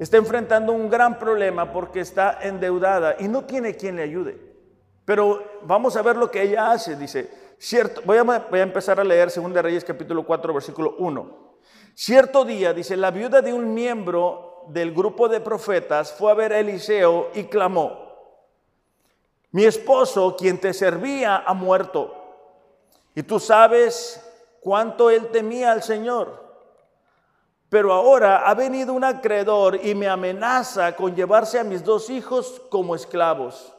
está 0.01 0.17
enfrentando 0.17 0.73
un 0.73 0.89
gran 0.89 1.19
problema 1.19 1.71
porque 1.71 2.01
está 2.01 2.39
endeudada 2.41 3.17
y 3.19 3.29
no 3.29 3.45
tiene 3.45 3.77
quien 3.77 3.97
le 3.97 4.03
ayude. 4.03 4.41
Pero 5.05 5.43
vamos 5.63 5.95
a 5.95 6.03
ver 6.03 6.17
lo 6.17 6.31
que 6.31 6.43
ella 6.43 6.73
hace. 6.73 6.97
Dice, 6.97 7.31
cierto, 7.59 8.01
voy 8.05 8.17
a, 8.17 8.23
voy 8.23 8.61
a 8.61 8.63
empezar 8.63 8.99
a 8.99 9.05
leer 9.05 9.31
2 9.31 9.53
Reyes 9.53 9.85
capítulo 9.85 10.25
4, 10.25 10.55
versículo 10.55 10.95
1. 10.99 11.51
Cierto 11.95 12.47
día, 12.47 12.73
dice, 12.73 12.97
la 12.97 13.11
viuda 13.11 13.43
de 13.43 13.53
un 13.53 13.75
miembro 13.75 14.65
del 14.69 14.95
grupo 14.95 15.29
de 15.29 15.41
profetas 15.41 16.13
fue 16.13 16.31
a 16.31 16.35
ver 16.35 16.55
a 16.55 16.61
Eliseo 16.61 17.31
y 17.35 17.45
clamó, 17.45 18.11
mi 19.53 19.65
esposo, 19.65 20.37
quien 20.37 20.59
te 20.59 20.73
servía, 20.73 21.39
ha 21.45 21.53
muerto. 21.55 22.15
Y 23.15 23.23
tú 23.23 23.41
sabes 23.41 24.25
cuánto 24.61 25.11
él 25.11 25.29
temía 25.29 25.73
al 25.73 25.83
Señor. 25.83 26.50
Pero 27.71 27.93
ahora 27.93 28.49
ha 28.49 28.55
venido 28.55 28.93
un 28.93 29.05
acreedor 29.05 29.81
y 29.83 29.95
me 29.95 30.09
amenaza 30.09 30.95
con 30.95 31.17
llevarse 31.17 31.59
a 31.59 31.65
mis 31.65 31.83
dos 31.83 32.11
hijos 32.11 32.61
como 32.69 32.95
esclavos. 32.95 33.73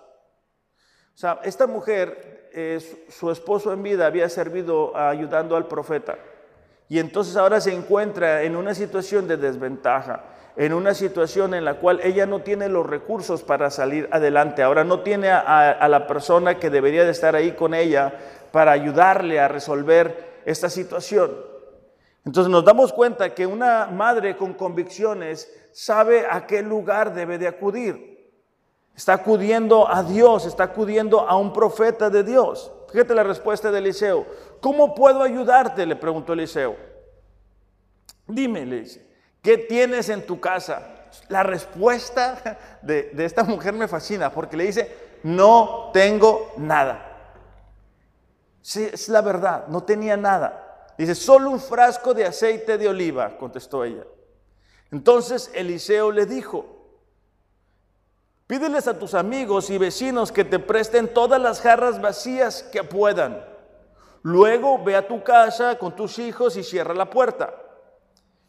O 1.13 1.17
sea, 1.17 1.39
esta 1.43 1.67
mujer, 1.67 2.49
eh, 2.53 2.79
su 3.09 3.29
esposo 3.29 3.71
en 3.71 3.83
vida 3.83 4.07
había 4.07 4.27
servido 4.29 4.97
ayudando 4.97 5.55
al 5.55 5.67
profeta. 5.67 6.17
Y 6.89 6.97
entonces 6.97 7.35
ahora 7.35 7.61
se 7.61 7.73
encuentra 7.73 8.41
en 8.41 8.55
una 8.55 8.73
situación 8.73 9.27
de 9.27 9.37
desventaja 9.37 10.23
en 10.55 10.73
una 10.73 10.93
situación 10.93 11.53
en 11.53 11.65
la 11.65 11.75
cual 11.75 12.01
ella 12.03 12.25
no 12.25 12.41
tiene 12.41 12.67
los 12.67 12.85
recursos 12.85 13.41
para 13.41 13.69
salir 13.69 14.07
adelante. 14.11 14.63
Ahora 14.63 14.83
no 14.83 14.99
tiene 15.01 15.29
a, 15.29 15.87
la 15.87 16.07
persona 16.07 16.59
que 16.59 16.69
debería 16.69 17.05
de 17.05 17.11
estar 17.11 17.35
ahí 17.35 17.53
con 17.53 17.73
ella 17.73 18.13
para 18.51 18.71
ayudarle 18.71 19.39
a 19.39 19.47
resolver 19.47 20.41
esta 20.45 20.69
situación. 20.69 21.31
Entonces 22.25 22.51
nos 22.51 22.63
damos 22.63 22.93
cuenta 22.93 23.33
que 23.33 23.47
una 23.47 23.87
madre 23.87 24.37
con 24.37 24.53
convicciones 24.53 25.51
sabe 25.71 26.25
a 26.29 26.45
qué 26.45 26.61
lugar 26.61 27.13
debe 27.13 27.37
de 27.37 27.47
acudir. 27.47 28.11
Está 28.95 29.13
acudiendo 29.13 29.87
a 29.89 30.03
Dios, 30.03 30.45
está 30.45 30.65
acudiendo 30.65 31.21
a 31.21 31.35
un 31.35 31.53
profeta 31.53 32.09
de 32.09 32.23
Dios. 32.23 32.71
Fíjate 32.91 33.15
la 33.15 33.23
respuesta 33.23 33.71
de 33.71 33.79
Eliseo. 33.79 34.25
¿Cómo 34.59 34.93
puedo 34.93 35.23
ayudarte? 35.23 35.85
Le 35.85 35.95
preguntó 35.95 36.33
Eliseo. 36.33 36.75
Dime, 38.27 38.65
le 38.65 38.81
dice. 38.81 39.07
¿Qué 39.41 39.57
tienes 39.57 40.09
en 40.09 40.25
tu 40.25 40.39
casa? 40.39 41.07
La 41.29 41.43
respuesta 41.43 42.57
de, 42.81 43.11
esta 43.17 43.43
mujer 43.43 43.73
me 43.73 43.87
fascina 43.87 44.31
porque 44.31 44.55
le 44.55 44.65
dice, 44.65 44.95
no 45.23 45.89
tengo 45.93 46.51
nada. 46.57 47.07
Sí, 48.61 48.87
es 48.91 49.09
la 49.09 49.21
verdad, 49.21 49.67
no 49.67 49.83
tenía 49.83 50.15
nada. 50.15 50.70
Dice, 50.97 51.15
solo 51.15 51.49
un 51.49 51.59
frasco 51.59 52.13
de 52.13 52.25
aceite 52.25 52.77
de 52.77 52.87
oliva, 52.87 53.37
contestó 53.37 53.83
ella. 53.83 54.05
Entonces 54.91 55.49
Eliseo 55.53 56.11
le 56.11 56.25
dijo, 56.25 56.65
pídeles 58.47 58.87
a 58.87 58.99
tus 58.99 59.13
amigos 59.13 59.69
y 59.69 59.77
vecinos 59.77 60.31
que 60.31 60.43
te 60.43 60.59
presten 60.59 61.13
todas 61.13 61.41
las 61.41 61.61
jarras 61.61 62.01
vacías 62.01 62.63
que 62.63 62.83
puedan. 62.83 63.43
Luego 64.23 64.83
ve 64.83 64.95
a 64.95 65.07
tu 65.07 65.23
casa 65.23 65.77
con 65.79 65.95
tus 65.95 66.19
hijos 66.19 66.57
y 66.57 66.63
cierra 66.63 66.93
la 66.93 67.09
puerta. 67.09 67.53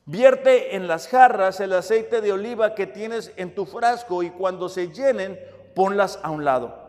Vierte 0.04 0.74
en 0.74 0.88
las 0.88 1.06
jarras 1.06 1.60
el 1.60 1.72
aceite 1.72 2.20
de 2.20 2.32
oliva 2.32 2.74
que 2.74 2.88
tienes 2.88 3.32
en 3.36 3.54
tu 3.54 3.64
frasco 3.64 4.22
y 4.22 4.30
cuando 4.30 4.68
se 4.68 4.88
llenen, 4.88 5.38
ponlas 5.76 6.18
a 6.22 6.30
un 6.30 6.44
lado. 6.44 6.82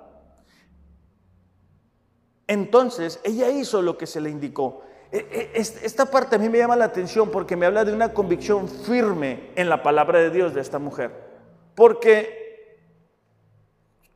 Entonces, 2.48 3.20
ella 3.24 3.50
hizo 3.50 3.82
lo 3.82 3.98
que 3.98 4.08
se 4.08 4.20
le 4.20 4.30
indicó. 4.30 4.82
E, 5.13 5.52
e, 5.54 5.60
esta 5.60 6.06
parte 6.08 6.36
a 6.36 6.39
mí 6.39 6.49
me 6.49 6.58
llama 6.58 6.76
la 6.76 6.86
atención 6.86 7.30
porque 7.30 7.56
me 7.56 7.67
habla 7.67 7.86
de 7.86 7.93
una 7.93 8.13
convicción 8.13 8.67
firme 8.67 9.52
en 9.56 9.69
la 9.69 9.84
palabra 9.84 10.17
de 10.17 10.32
Dios 10.32 10.56
de 10.56 10.62
esta 10.62 10.80
mujer. 10.80 11.12
Porque, 11.76 12.80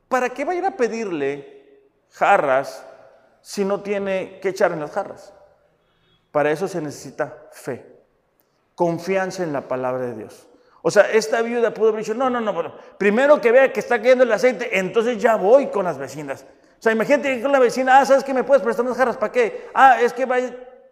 ¿para 0.08 0.30
qué 0.30 0.44
va 0.44 0.52
a 0.52 0.56
ir 0.56 0.64
a 0.66 0.76
pedirle 0.76 1.86
jarras 2.10 2.84
si 3.40 3.64
no 3.64 3.80
tiene 3.80 4.40
que 4.42 4.48
echar 4.48 4.72
en 4.72 4.80
las 4.80 4.90
jarras? 4.90 5.32
Para 6.32 6.50
eso 6.50 6.66
se 6.66 6.82
necesita 6.82 7.46
fe 7.52 7.98
confianza 8.74 9.42
en 9.42 9.52
la 9.52 9.66
palabra 9.66 10.06
de 10.06 10.14
Dios. 10.14 10.48
O 10.82 10.90
sea, 10.92 11.10
esta 11.10 11.42
viuda 11.42 11.74
pudo 11.74 11.88
haber 11.88 12.02
dicho, 12.02 12.14
no, 12.14 12.30
no, 12.30 12.40
no, 12.40 12.52
bueno, 12.52 12.74
primero 12.96 13.40
que 13.40 13.50
vea 13.50 13.72
que 13.72 13.80
está 13.80 13.98
cayendo 13.98 14.22
el 14.22 14.30
aceite, 14.30 14.78
entonces 14.78 15.18
ya 15.18 15.34
voy 15.34 15.66
con 15.66 15.84
las 15.84 15.98
vecinas. 15.98 16.44
O 16.78 16.82
sea, 16.82 16.92
imagínate 16.92 17.36
que 17.36 17.42
con 17.42 17.50
la 17.50 17.58
vecina, 17.58 17.98
ah, 17.98 18.06
¿sabes 18.06 18.22
que 18.22 18.32
me 18.32 18.44
puedes 18.44 18.62
prestar 18.62 18.84
unas 18.84 18.96
jarras? 18.96 19.16
¿Para 19.16 19.32
qué? 19.32 19.68
Ah, 19.74 20.00
es 20.00 20.12
que 20.12 20.26
va, 20.26 20.36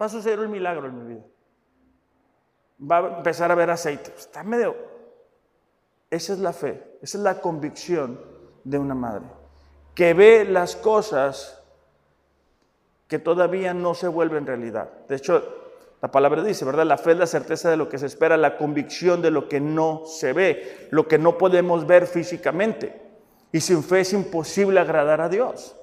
va 0.01 0.07
a 0.07 0.09
suceder 0.09 0.41
un 0.41 0.51
milagro 0.51 0.87
en 0.87 0.99
mi 0.99 1.15
vida. 1.15 1.25
Va 2.91 2.99
a 2.99 3.17
empezar 3.19 3.51
a 3.51 3.55
ver 3.55 3.71
aceite. 3.71 4.13
Está 4.17 4.43
medio... 4.43 4.97
Esa 6.09 6.35
es 6.35 6.39
la 6.39 6.53
fe, 6.53 6.99
esa 7.03 7.19
es 7.19 7.25
la 7.25 7.41
convicción 7.41 8.21
de 8.63 8.79
una 8.79 8.95
madre, 8.95 9.25
que 9.95 10.15
ve 10.15 10.45
las 10.45 10.77
cosas 10.77 11.61
que 13.09 13.19
todavía 13.19 13.75
no 13.75 13.95
se 13.95 14.09
vuelven 14.09 14.47
realidad. 14.47 14.89
De 15.09 15.17
hecho, 15.17 15.43
la 16.01 16.11
palabra 16.11 16.43
dice, 16.43 16.65
¿verdad? 16.65 16.87
La 16.87 16.99
fe 16.99 17.13
es 17.13 17.19
la 17.19 17.27
certeza 17.27 17.71
de 17.71 17.77
lo 17.77 17.89
que 17.89 17.99
se 17.99 18.07
espera, 18.07 18.37
la 18.37 18.57
convicción 18.57 19.23
de 19.23 19.31
lo 19.31 19.49
que 19.49 19.61
no 19.61 20.03
se 20.07 20.33
ve, 20.33 20.89
lo 20.91 21.09
que 21.09 21.19
no 21.19 21.39
podemos 21.39 21.87
ver 21.87 22.07
físicamente. 22.07 23.01
Y 23.53 23.61
sin 23.61 23.83
fe 23.83 24.01
es 24.01 24.13
imposible 24.13 24.79
agradar 24.79 25.21
a 25.21 25.29
Dios. 25.29 25.77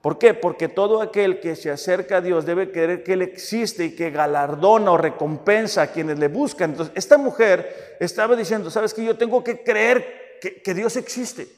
¿Por 0.00 0.18
qué? 0.18 0.32
Porque 0.32 0.68
todo 0.68 1.02
aquel 1.02 1.40
que 1.40 1.56
se 1.56 1.70
acerca 1.70 2.18
a 2.18 2.20
Dios 2.20 2.46
debe 2.46 2.70
creer 2.70 3.02
que 3.02 3.12
Él 3.12 3.22
existe 3.22 3.84
y 3.84 3.94
que 3.94 4.10
galardona 4.10 4.92
o 4.92 4.96
recompensa 4.96 5.82
a 5.82 5.86
quienes 5.88 6.18
le 6.18 6.28
buscan. 6.28 6.70
Entonces, 6.70 6.94
esta 6.96 7.18
mujer 7.18 7.96
estaba 8.00 8.34
diciendo, 8.34 8.70
¿sabes 8.70 8.94
que 8.94 9.04
Yo 9.04 9.18
tengo 9.18 9.44
que 9.44 9.62
creer 9.62 10.38
que, 10.40 10.62
que 10.62 10.74
Dios 10.74 10.96
existe. 10.96 11.48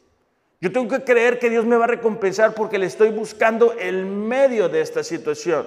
Yo 0.61 0.73
tengo 0.73 0.89
que 0.89 1.05
creer 1.05 1.39
que 1.39 1.51
Dios 1.51 1.65
me 1.65 1.77
va 1.77 1.85
a 1.85 1.89
recompensar 1.89 2.55
porque 2.55 2.79
le 2.79 2.87
estoy 2.87 3.11
buscando 3.11 3.73
el 3.79 4.07
medio 4.07 4.69
de 4.69 4.81
esta 4.81 5.03
situación. 5.03 5.67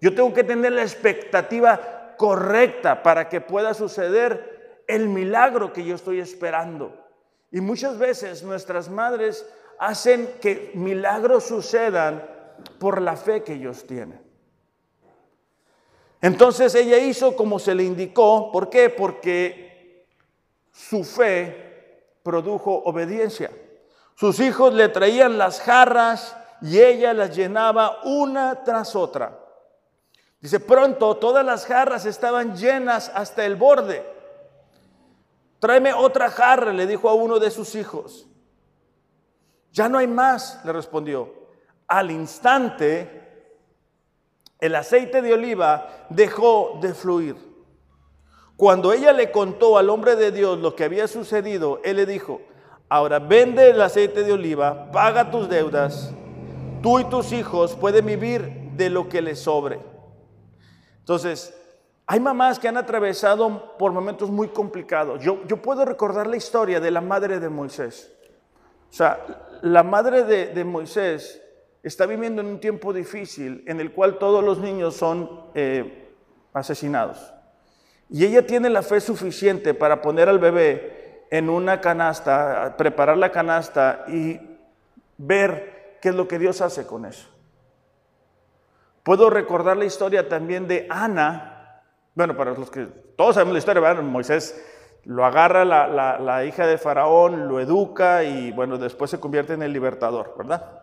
Yo 0.00 0.14
tengo 0.14 0.32
que 0.32 0.44
tener 0.44 0.72
la 0.72 0.82
expectativa 0.82 2.14
correcta 2.16 3.02
para 3.02 3.28
que 3.28 3.40
pueda 3.40 3.74
suceder 3.74 4.82
el 4.86 5.08
milagro 5.08 5.72
que 5.72 5.84
yo 5.84 5.94
estoy 5.94 6.20
esperando. 6.20 6.94
Y 7.50 7.60
muchas 7.60 7.98
veces 7.98 8.42
nuestras 8.42 8.88
madres 8.88 9.46
hacen 9.78 10.38
que 10.40 10.72
milagros 10.74 11.44
sucedan 11.44 12.24
por 12.78 13.00
la 13.00 13.16
fe 13.16 13.42
que 13.42 13.54
ellos 13.54 13.86
tienen. 13.86 14.20
Entonces 16.20 16.74
ella 16.74 16.98
hizo 16.98 17.36
como 17.36 17.58
se 17.58 17.74
le 17.74 17.84
indicó. 17.84 18.50
¿Por 18.50 18.70
qué? 18.70 18.90
Porque 18.90 20.06
su 20.72 21.04
fe 21.04 22.04
produjo 22.22 22.82
obediencia. 22.84 23.50
Sus 24.14 24.40
hijos 24.40 24.74
le 24.74 24.88
traían 24.88 25.38
las 25.38 25.60
jarras 25.60 26.36
y 26.60 26.80
ella 26.80 27.14
las 27.14 27.36
llenaba 27.36 28.00
una 28.02 28.64
tras 28.64 28.96
otra. 28.96 29.38
Dice, 30.40 30.60
pronto 30.60 31.16
todas 31.16 31.44
las 31.44 31.66
jarras 31.66 32.04
estaban 32.04 32.56
llenas 32.56 33.10
hasta 33.14 33.44
el 33.44 33.56
borde. 33.56 34.04
Tráeme 35.60 35.92
otra 35.92 36.30
jarra, 36.30 36.72
le 36.72 36.86
dijo 36.86 37.08
a 37.08 37.14
uno 37.14 37.38
de 37.38 37.50
sus 37.50 37.74
hijos. 37.74 38.26
Ya 39.72 39.88
no 39.88 39.98
hay 39.98 40.06
más, 40.06 40.60
le 40.64 40.72
respondió. 40.72 41.32
Al 41.86 42.10
instante, 42.10 43.54
el 44.58 44.74
aceite 44.74 45.22
de 45.22 45.34
oliva 45.34 46.06
dejó 46.10 46.78
de 46.80 46.94
fluir. 46.94 47.36
Cuando 48.56 48.92
ella 48.92 49.12
le 49.12 49.30
contó 49.30 49.78
al 49.78 49.88
hombre 49.88 50.16
de 50.16 50.32
Dios 50.32 50.58
lo 50.58 50.74
que 50.74 50.84
había 50.84 51.06
sucedido, 51.06 51.80
él 51.84 51.96
le 51.96 52.06
dijo, 52.06 52.40
ahora 52.88 53.20
vende 53.20 53.70
el 53.70 53.80
aceite 53.80 54.24
de 54.24 54.32
oliva, 54.32 54.90
paga 54.90 55.30
tus 55.30 55.48
deudas, 55.48 56.12
tú 56.82 56.98
y 56.98 57.04
tus 57.04 57.32
hijos 57.32 57.76
pueden 57.76 58.06
vivir 58.06 58.70
de 58.76 58.90
lo 58.90 59.08
que 59.08 59.22
les 59.22 59.38
sobre. 59.38 59.80
Entonces, 60.98 61.54
Hay 62.10 62.20
mamás 62.20 62.58
que 62.58 62.66
han 62.66 62.78
atravesado 62.78 63.76
por 63.76 63.92
momentos 63.92 64.30
muy 64.30 64.48
complicados. 64.48 65.22
Yo, 65.22 65.44
yo 65.46 65.58
puedo 65.60 65.84
recordar 65.84 66.26
la 66.26 66.38
historia 66.38 66.80
de 66.80 66.90
la 66.90 67.02
madre 67.02 67.38
de 67.38 67.50
Moisés. 67.50 68.10
O 68.90 68.92
sea, 68.92 69.18
la 69.62 69.82
madre 69.82 70.24
de, 70.24 70.64
Moisés 70.64 71.42
está 71.82 72.06
viviendo 72.06 72.42
en 72.42 72.48
un 72.48 72.60
tiempo 72.60 72.92
difícil 72.92 73.64
en 73.66 73.80
el 73.80 73.92
cual 73.92 74.18
todos 74.18 74.42
los 74.42 74.58
niños 74.58 74.96
son 74.96 75.46
eh, 75.54 76.10
asesinados. 76.52 77.32
Y 78.10 78.24
ella 78.24 78.46
tiene 78.46 78.70
la 78.70 78.82
fe 78.82 79.00
suficiente 79.00 79.74
para 79.74 80.00
poner 80.00 80.28
al 80.28 80.38
bebé 80.38 81.26
en 81.30 81.50
una 81.50 81.80
canasta, 81.80 82.74
preparar 82.78 83.18
la 83.18 83.30
canasta 83.30 84.04
y 84.08 84.40
ver 85.18 85.98
qué 86.00 86.08
es 86.10 86.14
lo 86.14 86.26
que 86.26 86.38
Dios 86.38 86.60
hace 86.60 86.86
con 86.86 87.04
eso. 87.04 87.28
Puedo 89.02 89.30
recordar 89.30 89.76
la 89.76 89.84
historia 89.84 90.28
también 90.28 90.66
de 90.68 90.86
Ana. 90.88 91.82
Bueno, 92.14 92.36
para 92.36 92.52
los 92.52 92.70
que 92.70 92.86
todos 93.16 93.34
sabemos 93.34 93.52
la 93.54 93.58
historia, 93.58 93.82
¿verdad? 93.82 94.02
Moisés 94.02 94.62
lo 95.08 95.24
agarra 95.24 95.64
la, 95.64 96.18
la, 96.18 96.44
hija 96.44 96.66
de 96.66 96.76
Faraón, 96.76 97.48
lo 97.48 97.60
educa 97.60 98.24
y 98.24 98.52
bueno, 98.52 98.76
después 98.76 99.10
se 99.10 99.18
convierte 99.18 99.54
en 99.54 99.62
el 99.62 99.72
libertador, 99.72 100.34
¿verdad? 100.36 100.82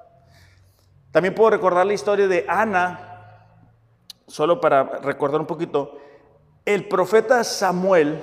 También 1.12 1.36
puedo 1.36 1.52
recordar 1.52 1.86
la 1.86 1.94
historia 1.94 2.28
de 2.28 2.44
Ana, 2.48 3.44
solo 4.26 4.60
para 4.60 4.84
recordar 5.04 5.40
un 5.40 5.46
poquito. 5.46 6.00
El 6.66 6.88
profeta 6.88 7.44
Samuel 7.44 8.20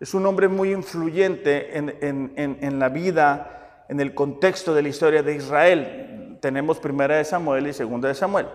es 0.00 0.14
un 0.14 0.24
hombre 0.24 0.48
muy 0.48 0.72
influyente 0.72 1.76
en, 1.76 1.94
en, 2.00 2.56
en, 2.58 2.78
la 2.78 2.88
vida, 2.88 3.84
en 3.90 4.00
el 4.00 4.14
contexto 4.14 4.72
de 4.72 4.80
la 4.80 4.88
historia 4.88 5.22
de 5.22 5.34
Israel. 5.34 6.38
Tenemos 6.40 6.78
primera 6.78 7.18
de 7.18 7.24
Samuel 7.26 7.66
y 7.66 7.74
segunda 7.74 8.08
de 8.08 8.14
Samuel. 8.14 8.46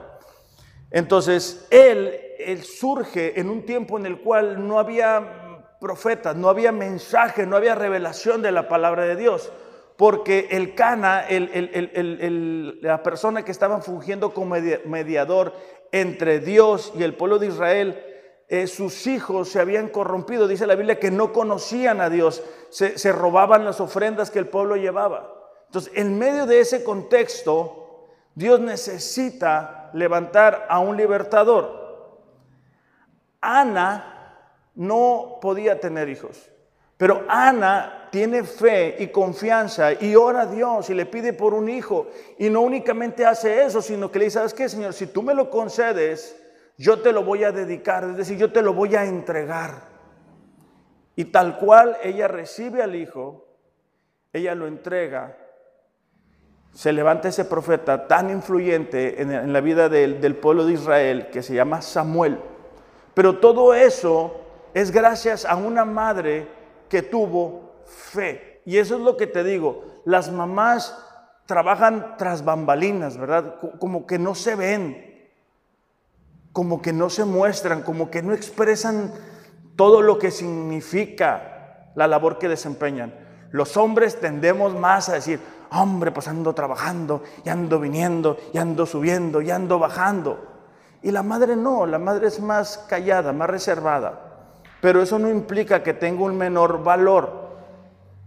Entonces, 0.90 1.68
él, 1.70 2.20
él 2.40 2.64
surge 2.64 3.40
en 3.40 3.52
un 3.52 3.64
tiempo 3.64 4.00
en 4.00 4.08
el 4.08 4.22
cual 4.22 4.68
no 4.68 4.80
había 4.80 5.47
profetas, 5.80 6.36
no 6.36 6.50
había 6.50 6.72
mensaje, 6.72 7.46
no 7.46 7.56
había 7.56 7.76
revelación 7.76 8.42
de 8.42 8.52
la 8.52 8.68
palabra 8.68 9.04
de 9.04 9.16
Dios. 9.16 9.52
Porque 9.96 10.50
el 10.52 10.76
Cana, 10.76 11.26
la 11.30 13.02
persona 13.02 13.44
que 13.44 13.52
estaba 13.52 13.82
fungiendo 13.82 14.34
como 14.34 14.56
mediador 14.86 15.54
entre 15.92 16.40
Dios 16.40 16.94
y 16.96 17.04
el 17.04 17.16
pueblo 17.16 17.40
de 17.40 17.48
Israel, 17.48 18.04
eh, 18.50 18.68
sus 18.68 19.08
hijos 19.08 19.50
se 19.50 19.60
habían 19.60 19.90
corrompido. 19.90 20.48
Dice 20.48 20.68
la 20.68 20.76
Biblia 20.76 21.00
que 21.00 21.12
no 21.12 21.34
conocían 21.34 22.00
a 22.00 22.10
Dios, 22.10 22.44
se, 22.70 22.98
se 22.98 23.12
robaban 23.12 23.66
las 23.66 23.82
ofrendas 23.82 24.30
que 24.30 24.40
el 24.40 24.48
pueblo 24.48 24.76
llevaba. 24.76 25.34
Entonces, 25.66 25.92
en 25.96 26.18
medio 26.18 26.46
de 26.46 26.60
ese 26.60 26.84
contexto, 26.84 28.08
Dios 28.36 28.60
necesita 28.60 29.90
levantar 29.94 30.68
a 30.70 30.80
un 30.80 30.96
libertador. 30.96 31.88
Ana 33.42 34.17
no 34.78 35.40
podía 35.42 35.80
tener 35.80 36.08
hijos. 36.08 36.50
Pero 36.98 37.26
Ana 37.28 38.08
tiene 38.12 38.44
fe 38.44 38.96
y 39.00 39.08
confianza 39.08 39.94
y 39.94 40.16
ora 40.16 40.42
a 40.42 40.46
Dios 40.46 40.90
y 40.90 40.94
le 40.94 41.06
pide 41.06 41.34
por 41.34 41.54
un 41.54 41.68
hijo. 41.68 42.08
Y 42.38 42.50
no 42.50 42.62
únicamente 42.62 43.26
hace 43.26 43.64
eso, 43.66 43.82
sino 43.82 44.12
que 44.12 44.20
le 44.20 44.26
dice, 44.26 44.36
¿sabes 44.36 44.54
qué, 44.54 44.70
Señor? 44.70 44.94
Si 44.94 45.08
tú 45.08 45.22
me 45.22 45.34
lo 45.34 45.50
concedes, 45.50 46.42
yo 46.78 47.00
te 47.02 47.12
lo 47.12 47.24
voy 47.24 47.44
a 47.44 47.52
dedicar, 47.52 48.04
es 48.04 48.18
decir, 48.18 48.38
yo 48.38 48.52
te 48.52 48.62
lo 48.62 48.74
voy 48.74 48.96
a 48.96 49.06
entregar. 49.06 49.90
Y 51.16 51.26
tal 51.26 51.58
cual 51.58 51.98
ella 52.04 52.28
recibe 52.28 52.82
al 52.82 52.96
hijo, 52.96 53.48
ella 54.32 54.54
lo 54.56 54.68
entrega. 54.68 55.38
Se 56.72 56.94
levanta 56.94 57.30
ese 57.30 57.46
profeta 57.46 58.08
tan 58.08 58.30
influyente 58.30 59.22
en, 59.22 59.52
la 59.52 59.62
vida 59.62 59.90
del, 59.90 60.22
del 60.22 60.36
pueblo 60.36 60.66
de 60.66 60.74
Israel 60.74 61.30
que 61.32 61.42
se 61.42 61.56
llama 61.56 61.82
Samuel. 61.82 62.40
Pero 63.16 63.40
todo 63.40 63.74
eso 63.74 64.47
es 64.78 64.92
gracias 64.92 65.44
a 65.44 65.56
una 65.56 65.86
madre 65.86 66.48
que 66.88 67.02
tuvo 67.02 67.82
fe. 67.84 68.62
Y 68.64 68.78
eso 68.78 68.98
es 68.98 69.02
lo 69.02 69.18
que 69.18 69.26
te 69.26 69.44
digo, 69.44 69.84
las 70.06 70.32
mamás 70.32 70.96
trabajan 71.48 72.16
tras 72.20 72.46
bambalinas, 72.46 73.18
¿verdad? 73.18 73.56
Como 73.80 74.06
que 74.06 74.20
no 74.20 74.36
se 74.36 74.54
ven, 74.54 75.32
como 76.54 76.80
que 76.80 76.94
no 76.94 77.10
se 77.10 77.26
muestran, 77.26 77.82
como 77.82 78.12
que 78.12 78.22
no 78.22 78.34
expresan 78.34 79.12
todo 79.76 80.04
lo 80.04 80.20
que 80.20 80.30
significa 80.30 81.90
la 81.96 82.06
labor 82.06 82.38
que 82.38 82.48
desempeñan. 82.48 83.16
Los 83.50 83.78
hombres 83.78 84.20
tendemos 84.20 84.76
más 84.76 85.10
a 85.10 85.14
decir, 85.14 85.40
hombre, 85.72 86.12
pues 86.12 86.28
ando 86.28 86.54
trabajando, 86.54 87.24
y 87.44 87.50
ando 87.50 87.80
viniendo, 87.80 88.38
y 88.54 88.60
ando 88.60 88.86
subiendo, 88.86 89.42
y 89.42 89.50
ando 89.50 89.80
bajando. 89.80 90.38
Y 91.02 91.10
la 91.10 91.24
madre 91.24 91.56
no, 91.56 91.88
la 91.88 91.98
madre 91.98 92.28
es 92.28 92.40
más 92.40 92.78
callada, 92.88 93.34
más 93.34 93.50
reservada 93.50 94.27
pero 94.82 95.02
eso 95.02 95.18
no 95.18 95.30
implica 95.30 95.84
que 95.84 95.94
tenga 95.94 96.24
un 96.24 96.38
menor 96.38 96.84
valor. 96.84 97.48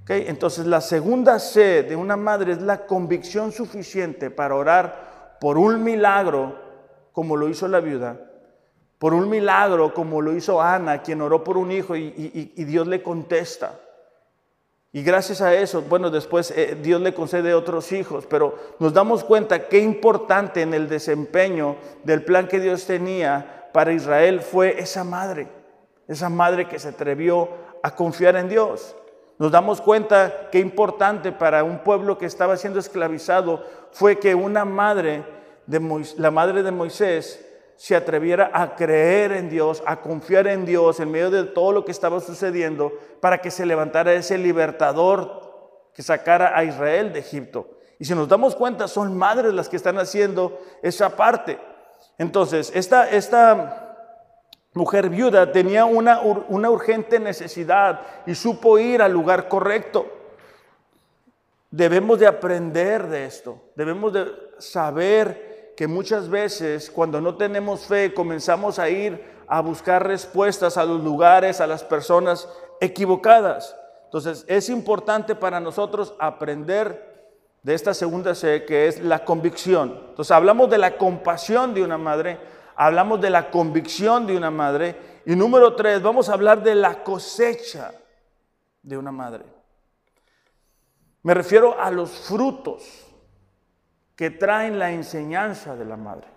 Entonces 0.08 0.66
la 0.66 0.80
segunda 0.80 1.38
C 1.38 1.84
de 1.84 1.94
una 1.94 2.16
madre 2.16 2.52
es 2.52 2.60
la 2.60 2.84
convicción 2.84 3.52
suficiente 3.52 4.28
para 4.28 4.56
orar 4.56 5.36
por 5.40 5.56
un 5.56 5.84
milagro 5.84 6.58
como 7.12 7.36
lo 7.36 7.48
hizo 7.48 7.68
la 7.68 7.78
viuda, 7.78 8.18
por 8.98 9.14
un 9.14 9.28
milagro 9.28 9.94
como 9.94 10.20
lo 10.20 10.34
hizo 10.34 10.60
Ana, 10.60 11.02
quien 11.02 11.20
oró 11.20 11.44
por 11.44 11.56
un 11.56 11.70
hijo 11.70 11.94
y, 11.94 12.10
Dios 12.56 12.88
le 12.88 13.04
contesta. 13.04 13.78
Y 14.92 15.04
gracias 15.04 15.40
a 15.40 15.54
eso, 15.54 15.82
bueno, 15.82 16.10
después 16.10 16.52
eh, 16.56 16.76
Dios 16.82 17.00
le 17.00 17.14
concede 17.14 17.54
otros 17.54 17.92
hijos, 17.92 18.26
pero 18.26 18.56
nos 18.80 18.92
damos 18.92 19.22
cuenta 19.22 19.68
qué 19.68 19.78
importante 19.78 20.62
en 20.62 20.74
el 20.74 20.88
desempeño 20.88 21.76
del 22.02 22.24
plan 22.24 22.48
que 22.48 22.58
Dios 22.58 22.84
tenía 22.86 23.68
para 23.72 23.92
Israel 23.92 24.40
fue 24.40 24.80
esa 24.80 25.04
madre 25.04 25.59
esa 26.10 26.28
madre 26.28 26.66
que 26.66 26.80
se 26.80 26.88
atrevió 26.88 27.48
a 27.84 27.94
confiar 27.94 28.34
en 28.34 28.48
Dios. 28.48 28.96
Nos 29.38 29.52
damos 29.52 29.80
cuenta 29.80 30.50
qué 30.50 30.58
importante 30.58 31.30
para 31.30 31.62
un 31.62 31.78
pueblo 31.78 32.18
que 32.18 32.26
estaba 32.26 32.56
siendo 32.56 32.80
esclavizado 32.80 33.64
fue 33.92 34.18
que 34.18 34.34
una 34.34 34.64
madre, 34.64 35.24
de 35.66 36.04
la 36.18 36.32
madre 36.32 36.64
de 36.64 36.72
Moisés, 36.72 37.46
se 37.76 37.94
atreviera 37.94 38.50
a 38.52 38.74
creer 38.74 39.30
en 39.30 39.48
Dios, 39.48 39.84
a 39.86 40.00
confiar 40.00 40.48
en 40.48 40.66
Dios 40.66 40.98
en 40.98 41.12
medio 41.12 41.30
de 41.30 41.44
todo 41.44 41.70
lo 41.70 41.84
que 41.84 41.92
estaba 41.92 42.18
sucediendo, 42.18 42.92
para 43.20 43.38
que 43.38 43.52
se 43.52 43.64
levantara 43.64 44.12
ese 44.12 44.36
libertador 44.36 45.88
que 45.94 46.02
sacara 46.02 46.58
a 46.58 46.64
Israel 46.64 47.12
de 47.12 47.20
Egipto. 47.20 47.78
Y 48.00 48.04
si 48.04 48.16
nos 48.16 48.28
damos 48.28 48.56
cuenta, 48.56 48.88
son 48.88 49.16
madres 49.16 49.54
las 49.54 49.68
que 49.68 49.76
están 49.76 49.98
haciendo 49.98 50.58
esa 50.82 51.16
parte. 51.16 51.58
Entonces, 52.18 52.72
esta, 52.74 53.08
esta 53.08 53.79
mujer 54.74 55.08
viuda 55.08 55.50
tenía 55.52 55.84
una, 55.84 56.20
una 56.20 56.70
urgente 56.70 57.18
necesidad 57.18 58.00
y 58.26 58.34
supo 58.34 58.78
ir 58.78 59.02
al 59.02 59.12
lugar 59.12 59.48
correcto. 59.48 60.06
Debemos 61.70 62.18
de 62.18 62.26
aprender 62.26 63.06
de 63.06 63.26
esto, 63.26 63.60
debemos 63.76 64.12
de 64.12 64.26
saber 64.58 65.72
que 65.76 65.86
muchas 65.86 66.28
veces 66.28 66.90
cuando 66.90 67.20
no 67.20 67.36
tenemos 67.36 67.86
fe 67.86 68.12
comenzamos 68.12 68.78
a 68.78 68.90
ir 68.90 69.24
a 69.46 69.60
buscar 69.60 70.06
respuestas 70.06 70.76
a 70.76 70.84
los 70.84 71.02
lugares, 71.02 71.60
a 71.60 71.66
las 71.66 71.82
personas 71.82 72.48
equivocadas. 72.80 73.76
Entonces 74.04 74.44
es 74.48 74.68
importante 74.68 75.34
para 75.34 75.60
nosotros 75.60 76.14
aprender 76.18 77.10
de 77.62 77.74
esta 77.74 77.94
segunda 77.94 78.34
C 78.34 78.64
que 78.64 78.88
es 78.88 79.00
la 79.00 79.24
convicción. 79.24 79.98
Entonces 80.10 80.32
hablamos 80.32 80.70
de 80.70 80.78
la 80.78 80.96
compasión 80.96 81.74
de 81.74 81.82
una 81.82 81.98
madre, 81.98 82.38
hablamos 82.80 83.20
de 83.20 83.28
la 83.28 83.50
convicción 83.50 84.26
de 84.26 84.34
una 84.34 84.50
madre. 84.50 84.96
Y 85.26 85.36
número 85.36 85.76
tres, 85.76 86.00
vamos 86.00 86.30
a 86.30 86.32
hablar 86.32 86.62
de 86.62 86.74
la 86.74 87.04
cosecha 87.04 87.92
de 88.82 88.96
una 88.96 89.12
madre. 89.12 89.44
Me 91.22 91.34
refiero 91.34 91.78
a 91.78 91.90
los 91.90 92.10
frutos 92.10 93.06
que 94.16 94.30
traen 94.30 94.78
la 94.78 94.92
enseñanza 94.92 95.76
de 95.76 95.84
la 95.84 95.98
madre. 95.98 96.28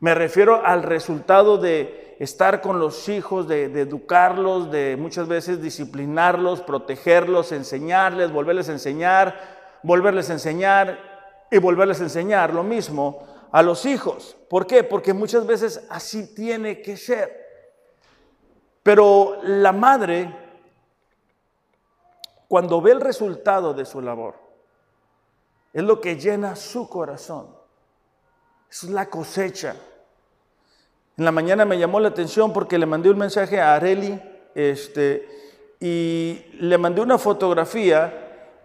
Me 0.00 0.14
refiero 0.14 0.66
al 0.66 0.82
resultado 0.82 1.56
de 1.56 2.14
estar 2.18 2.60
con 2.60 2.78
los 2.78 3.08
hijos, 3.08 3.48
de, 3.48 3.64
educarlos, 3.64 4.70
de 4.70 4.98
muchas 4.98 5.28
veces 5.28 5.62
disciplinarlos, 5.62 6.60
protegerlos, 6.60 7.52
enseñarles, 7.52 8.30
volverles 8.30 8.68
a 8.68 8.72
enseñar, 8.72 9.80
volverles 9.82 10.28
a 10.28 10.34
enseñar 10.34 10.98
y 11.50 11.56
volverles 11.56 12.00
a 12.00 12.04
enseñar. 12.04 12.52
Lo 12.52 12.62
mismo 12.62 13.39
a 13.52 13.62
los 13.62 13.84
hijos. 13.86 14.36
¿Por 14.48 14.66
qué? 14.66 14.84
Porque 14.84 15.12
muchas 15.12 15.46
veces 15.46 15.86
así 15.88 16.34
tiene 16.34 16.82
que 16.82 16.96
ser. 16.96 17.40
Pero 18.82 19.38
la 19.42 19.72
madre, 19.72 20.34
cuando 22.48 22.80
ve 22.80 22.92
el 22.92 23.00
resultado 23.00 23.74
de 23.74 23.84
su 23.84 24.00
labor, 24.00 24.34
es 25.72 25.82
lo 25.82 26.00
que 26.00 26.16
llena 26.16 26.56
su 26.56 26.88
corazón. 26.88 27.48
Es 28.70 28.84
la 28.84 29.06
cosecha. 29.08 29.76
En 31.16 31.24
la 31.24 31.32
mañana 31.32 31.64
me 31.64 31.78
llamó 31.78 32.00
la 32.00 32.08
atención 32.08 32.52
porque 32.52 32.78
le 32.78 32.86
mandé 32.86 33.10
un 33.10 33.18
mensaje 33.18 33.60
a 33.60 33.74
Areli 33.74 34.20
este, 34.54 35.28
y 35.78 36.46
le 36.54 36.78
mandé 36.78 37.02
una 37.02 37.18
fotografía 37.18 38.19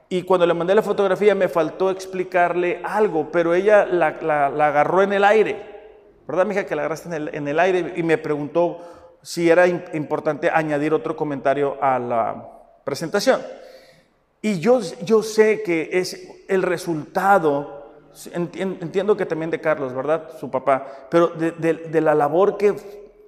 y 0.08 0.24
cuando 0.24 0.46
le 0.46 0.54
mandé 0.54 0.76
la 0.76 0.82
fotografía 0.82 1.34
me 1.34 1.48
faltó 1.48 1.90
explicarle 1.90 2.82
algo, 2.84 3.32
pero 3.32 3.54
ella 3.54 3.86
la, 3.86 4.08
agarró 4.48 5.02
en 5.02 5.14
el 5.14 5.24
aire, 5.24 5.58
¿verdad, 6.28 6.46
mija? 6.46 6.66
Que 6.66 6.76
la 6.76 6.84
agarraste 6.84 7.16
en 7.16 7.48
el, 7.48 7.60
aire 7.60 7.94
y 7.96 8.04
me 8.04 8.18
preguntó, 8.18 8.82
sí 9.22 9.50
era 9.50 9.68
importante 9.68 10.50
añadir 10.52 10.94
otro 10.94 11.16
comentario 11.16 11.78
a 11.82 11.98
la 11.98 12.50
presentación. 12.84 13.42
Y 14.42 14.60
yo, 14.60 14.80
yo 15.04 15.24
sé 15.24 15.64
que 15.64 15.90
es 15.94 16.46
el 16.48 16.62
resultado, 16.62 17.94
entiendo 18.34 19.18
que 19.18 19.26
también 19.26 19.50
de 19.50 19.60
Carlos, 19.60 19.96
¿verdad? 19.96 20.30
Su 20.40 20.52
papá, 20.52 21.08
pero 21.10 21.30
de 21.30 22.02
la 22.02 22.14
labor 22.14 22.58
que 22.58 22.76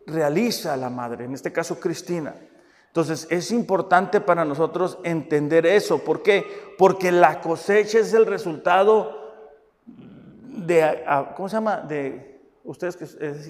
realiza 0.06 0.78
la 0.78 0.92
madre, 0.92 1.26
en 1.26 1.34
este 1.34 1.52
caso 1.52 1.80
Cristina. 1.80 2.36
Entonces 2.88 3.28
es 3.30 3.52
importante 3.52 4.22
para 4.22 4.44
nosotros 4.44 4.98
entender 5.04 5.66
eso. 5.66 6.00
¿Por 6.00 6.24
qué? 6.24 6.74
Porque 6.78 7.12
la 7.12 7.42
cosecha 7.42 8.00
es 8.00 8.14
el 8.14 8.26
resultado 8.26 9.28
de, 9.86 11.04
¿cómo 11.36 11.48
se 11.48 11.56
llama? 11.56 11.78
De, 11.78 12.42
ustedes, 12.64 12.98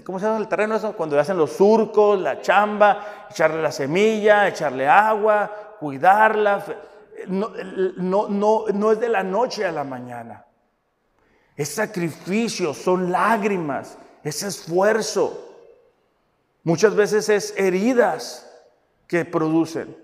¿cómo 0.04 0.20
se 0.20 0.26
llama 0.26 0.38
el 0.38 0.48
terreno 0.48 0.76
eso? 0.76 0.94
Cuando 0.94 1.20
hacen 1.20 1.38
los 1.38 1.54
surcos, 1.54 2.20
la 2.20 2.42
chamba, 2.42 3.28
echarle 3.32 3.62
la 3.62 3.72
semilla, 3.72 4.48
echarle 4.48 4.88
agua, 4.88 5.76
cuidarla. 5.80 6.66
No, 7.28 7.52
no, 7.98 8.28
no, 8.28 8.66
no 8.74 8.92
es 8.92 9.00
de 9.00 9.10
la 9.10 9.24
noche 9.24 9.66
a 9.66 9.72
la 9.72 9.84
mañana. 9.84 10.46
Es 11.56 11.70
sacrificio, 11.70 12.74
son 12.74 13.12
lágrimas, 13.12 13.98
es 14.24 14.44
esfuerzo. 14.44 15.56
Muchas 16.64 16.96
veces 16.96 17.30
es 17.30 17.54
heridas 17.58 18.47
que 19.08 19.26
producen. 19.26 19.96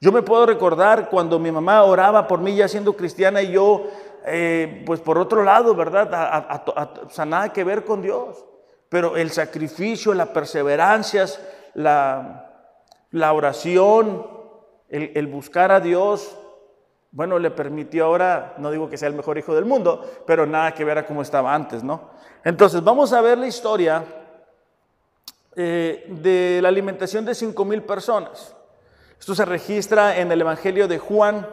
Yo 0.00 0.12
me 0.12 0.22
puedo 0.22 0.46
recordar 0.46 1.08
cuando 1.08 1.38
mi 1.38 1.50
mamá 1.50 1.82
oraba 1.84 2.28
por 2.28 2.40
mí 2.40 2.54
ya 2.54 2.68
siendo 2.68 2.94
cristiana 2.94 3.42
y 3.42 3.52
yo, 3.52 3.86
eh, 4.26 4.82
pues 4.84 5.00
por 5.00 5.18
otro 5.18 5.42
lado, 5.42 5.74
¿verdad? 5.74 6.10
A, 6.12 7.24
nada 7.24 7.52
que 7.52 7.64
ver 7.64 7.84
con 7.84 8.02
Dios. 8.02 8.44
Pero 8.88 9.16
el 9.16 9.30
sacrificio, 9.30 10.12
la 10.14 10.26
perseverancia, 10.26 11.26
la, 11.74 12.74
la 13.10 13.32
oración, 13.32 14.26
el, 14.88 15.12
el 15.14 15.26
buscar 15.26 15.72
a 15.72 15.80
Dios, 15.80 16.38
bueno, 17.10 17.38
le 17.38 17.50
permitió 17.50 18.04
ahora, 18.04 18.54
no 18.58 18.70
digo 18.70 18.90
que 18.90 18.98
sea 18.98 19.08
el 19.08 19.14
mejor 19.14 19.38
hijo 19.38 19.54
del 19.54 19.64
mundo, 19.64 20.04
pero 20.26 20.46
nada 20.46 20.74
que 20.74 20.84
ver 20.84 20.98
a 20.98 21.06
cómo 21.06 21.22
estaba 21.22 21.54
antes, 21.54 21.82
¿no? 21.82 22.10
Entonces, 22.44 22.84
vamos 22.84 23.12
a 23.12 23.22
ver 23.22 23.38
la 23.38 23.46
historia 23.46 24.04
eh, 25.56 26.04
de 26.08 26.60
la 26.60 26.68
alimentación 26.68 27.24
de 27.24 27.34
5 27.34 27.64
mil 27.64 27.82
personas. 27.82 28.54
Esto 29.18 29.34
se 29.34 29.44
registra 29.44 30.18
en 30.18 30.30
el 30.30 30.42
Evangelio 30.42 30.86
de 30.86 30.98
Juan 30.98 31.46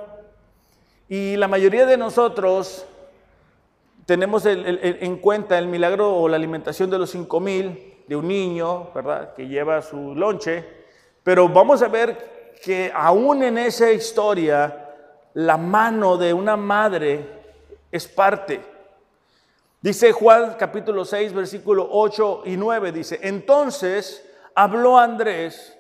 y 1.07 1.37
la 1.37 1.47
mayoría 1.47 1.85
de 1.85 1.97
nosotros 1.97 2.85
tenemos 4.05 4.45
en 4.45 5.17
cuenta 5.17 5.57
el 5.57 5.67
milagro 5.67 6.13
o 6.17 6.27
la 6.27 6.35
alimentación 6.35 6.89
de 6.89 6.99
los 6.99 7.11
5 7.11 7.39
mil 7.39 8.03
de 8.05 8.15
un 8.15 8.27
niño, 8.27 8.89
¿verdad? 8.93 9.33
Que 9.33 9.47
lleva 9.47 9.81
su 9.81 10.13
lonche, 10.13 10.65
pero 11.23 11.47
vamos 11.47 11.81
a 11.81 11.87
ver 11.87 12.53
que 12.61 12.91
aún 12.93 13.43
en 13.43 13.57
esa 13.57 13.91
historia 13.91 14.89
la 15.33 15.57
mano 15.57 16.17
de 16.17 16.33
una 16.33 16.57
madre 16.57 17.25
es 17.91 18.07
parte 18.07 18.72
Dice 19.83 20.13
Juan 20.13 20.55
capítulo 20.57 21.03
6, 21.03 21.33
versículo 21.33 21.89
8 21.91 22.43
y 22.45 22.55
9, 22.55 22.93
dice, 22.93 23.19
entonces 23.21 24.25
habló 24.55 24.97
Andrés, 24.97 25.77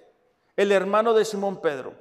el 0.57 0.73
hermano 0.73 1.13
de 1.13 1.23
Simón 1.23 1.61
Pedro. 1.61 1.93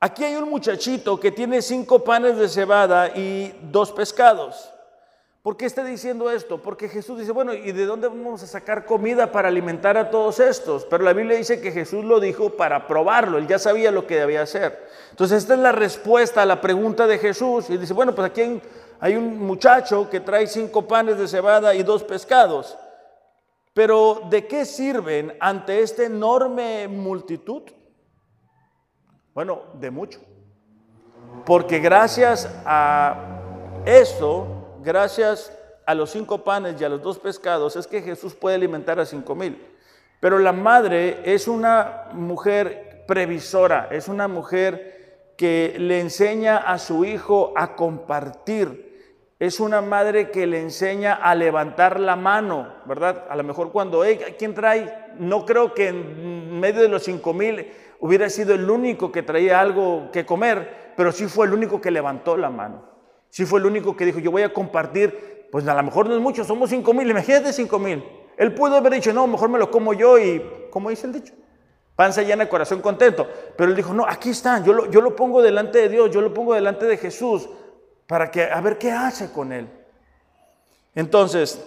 Aquí 0.00 0.24
hay 0.24 0.34
un 0.34 0.50
muchachito 0.50 1.20
que 1.20 1.30
tiene 1.30 1.62
cinco 1.62 2.02
panes 2.02 2.36
de 2.36 2.48
cebada 2.48 3.16
y 3.16 3.54
dos 3.70 3.92
pescados. 3.92 4.74
¿Por 5.40 5.56
qué 5.56 5.66
está 5.66 5.84
diciendo 5.84 6.32
esto? 6.32 6.60
Porque 6.60 6.88
Jesús 6.88 7.20
dice, 7.20 7.30
bueno, 7.30 7.54
¿y 7.54 7.70
de 7.70 7.86
dónde 7.86 8.08
vamos 8.08 8.42
a 8.42 8.48
sacar 8.48 8.84
comida 8.84 9.30
para 9.30 9.46
alimentar 9.46 9.96
a 9.96 10.10
todos 10.10 10.40
estos? 10.40 10.84
Pero 10.86 11.04
la 11.04 11.12
Biblia 11.12 11.36
dice 11.36 11.60
que 11.60 11.70
Jesús 11.70 12.04
lo 12.04 12.18
dijo 12.18 12.56
para 12.56 12.88
probarlo, 12.88 13.38
él 13.38 13.46
ya 13.46 13.60
sabía 13.60 13.92
lo 13.92 14.04
que 14.06 14.16
debía 14.16 14.42
hacer. 14.42 14.88
Entonces 15.10 15.42
esta 15.42 15.54
es 15.54 15.60
la 15.60 15.70
respuesta 15.70 16.42
a 16.42 16.46
la 16.46 16.60
pregunta 16.60 17.06
de 17.06 17.18
Jesús. 17.18 17.70
Y 17.70 17.76
dice, 17.76 17.92
bueno, 17.92 18.16
pues 18.16 18.30
aquí 18.30 18.40
hay 18.40 18.62
hay 19.00 19.16
un 19.16 19.38
muchacho 19.38 20.08
que 20.08 20.20
trae 20.20 20.46
cinco 20.46 20.86
panes 20.86 21.18
de 21.18 21.28
cebada 21.28 21.74
y 21.74 21.82
dos 21.82 22.02
pescados. 22.04 22.76
Pero 23.74 24.22
¿de 24.30 24.46
qué 24.46 24.64
sirven 24.64 25.36
ante 25.40 25.80
esta 25.80 26.04
enorme 26.04 26.86
multitud? 26.86 27.62
Bueno, 29.34 29.62
de 29.74 29.90
mucho. 29.90 30.20
Porque 31.44 31.80
gracias 31.80 32.48
a 32.64 33.16
eso, 33.84 34.46
gracias 34.82 35.52
a 35.84 35.94
los 35.94 36.10
cinco 36.10 36.44
panes 36.44 36.80
y 36.80 36.84
a 36.84 36.88
los 36.88 37.02
dos 37.02 37.18
pescados, 37.18 37.74
es 37.76 37.86
que 37.86 38.00
Jesús 38.00 38.34
puede 38.34 38.56
alimentar 38.56 39.00
a 39.00 39.04
cinco 39.04 39.34
mil. 39.34 39.60
Pero 40.20 40.38
la 40.38 40.52
madre 40.52 41.20
es 41.24 41.48
una 41.48 42.04
mujer 42.12 43.04
previsora, 43.06 43.88
es 43.90 44.08
una 44.08 44.28
mujer 44.28 44.93
que 45.36 45.74
le 45.78 46.00
enseña 46.00 46.56
a 46.56 46.78
su 46.78 47.04
hijo 47.04 47.52
a 47.56 47.74
compartir, 47.76 48.84
es 49.38 49.60
una 49.60 49.80
madre 49.80 50.30
que 50.30 50.46
le 50.46 50.60
enseña 50.60 51.14
a 51.14 51.34
levantar 51.34 51.98
la 51.98 52.16
mano, 52.16 52.72
¿verdad? 52.86 53.26
A 53.28 53.36
lo 53.36 53.42
mejor 53.42 53.72
cuando, 53.72 54.02
¿quién 54.38 54.54
trae? 54.54 55.12
No 55.18 55.44
creo 55.44 55.74
que 55.74 55.88
en 55.88 56.60
medio 56.60 56.80
de 56.80 56.88
los 56.88 57.02
cinco 57.02 57.34
mil 57.34 57.66
hubiera 58.00 58.28
sido 58.30 58.54
el 58.54 58.70
único 58.70 59.10
que 59.10 59.22
traía 59.22 59.60
algo 59.60 60.10
que 60.12 60.24
comer, 60.24 60.92
pero 60.96 61.10
sí 61.10 61.26
fue 61.26 61.46
el 61.46 61.52
único 61.52 61.80
que 61.80 61.90
levantó 61.90 62.36
la 62.36 62.50
mano. 62.50 62.84
Sí 63.28 63.44
fue 63.44 63.58
el 63.58 63.66
único 63.66 63.96
que 63.96 64.04
dijo, 64.04 64.20
yo 64.20 64.30
voy 64.30 64.42
a 64.42 64.52
compartir, 64.52 65.48
pues 65.50 65.66
a 65.66 65.74
lo 65.74 65.82
mejor 65.82 66.08
no 66.08 66.14
es 66.14 66.20
mucho, 66.20 66.44
somos 66.44 66.70
cinco 66.70 66.94
mil, 66.94 67.10
imagínate 67.10 67.52
cinco 67.52 67.78
mil. 67.78 68.04
Él 68.36 68.54
pudo 68.54 68.76
haber 68.76 68.92
dicho, 68.94 69.12
no, 69.12 69.26
mejor 69.26 69.48
me 69.48 69.58
lo 69.58 69.70
como 69.70 69.92
yo 69.92 70.18
y, 70.18 70.42
¿cómo 70.70 70.90
dice 70.90 71.06
el 71.06 71.12
dicho? 71.12 71.34
Panza 71.96 72.22
llena, 72.22 72.48
corazón 72.48 72.80
contento. 72.80 73.26
Pero 73.56 73.70
él 73.70 73.76
dijo, 73.76 73.94
no, 73.94 74.06
aquí 74.06 74.30
están, 74.30 74.64
yo 74.64 74.90
yo 74.90 75.00
lo 75.00 75.14
pongo 75.14 75.42
delante 75.42 75.78
de 75.78 75.88
Dios, 75.88 76.10
yo 76.10 76.20
lo 76.20 76.34
pongo 76.34 76.54
delante 76.54 76.86
de 76.86 76.96
Jesús 76.96 77.48
para 78.06 78.30
que 78.30 78.44
a 78.44 78.60
ver 78.60 78.78
qué 78.78 78.90
hace 78.90 79.30
con 79.32 79.52
él. 79.52 79.68
Entonces, 80.94 81.64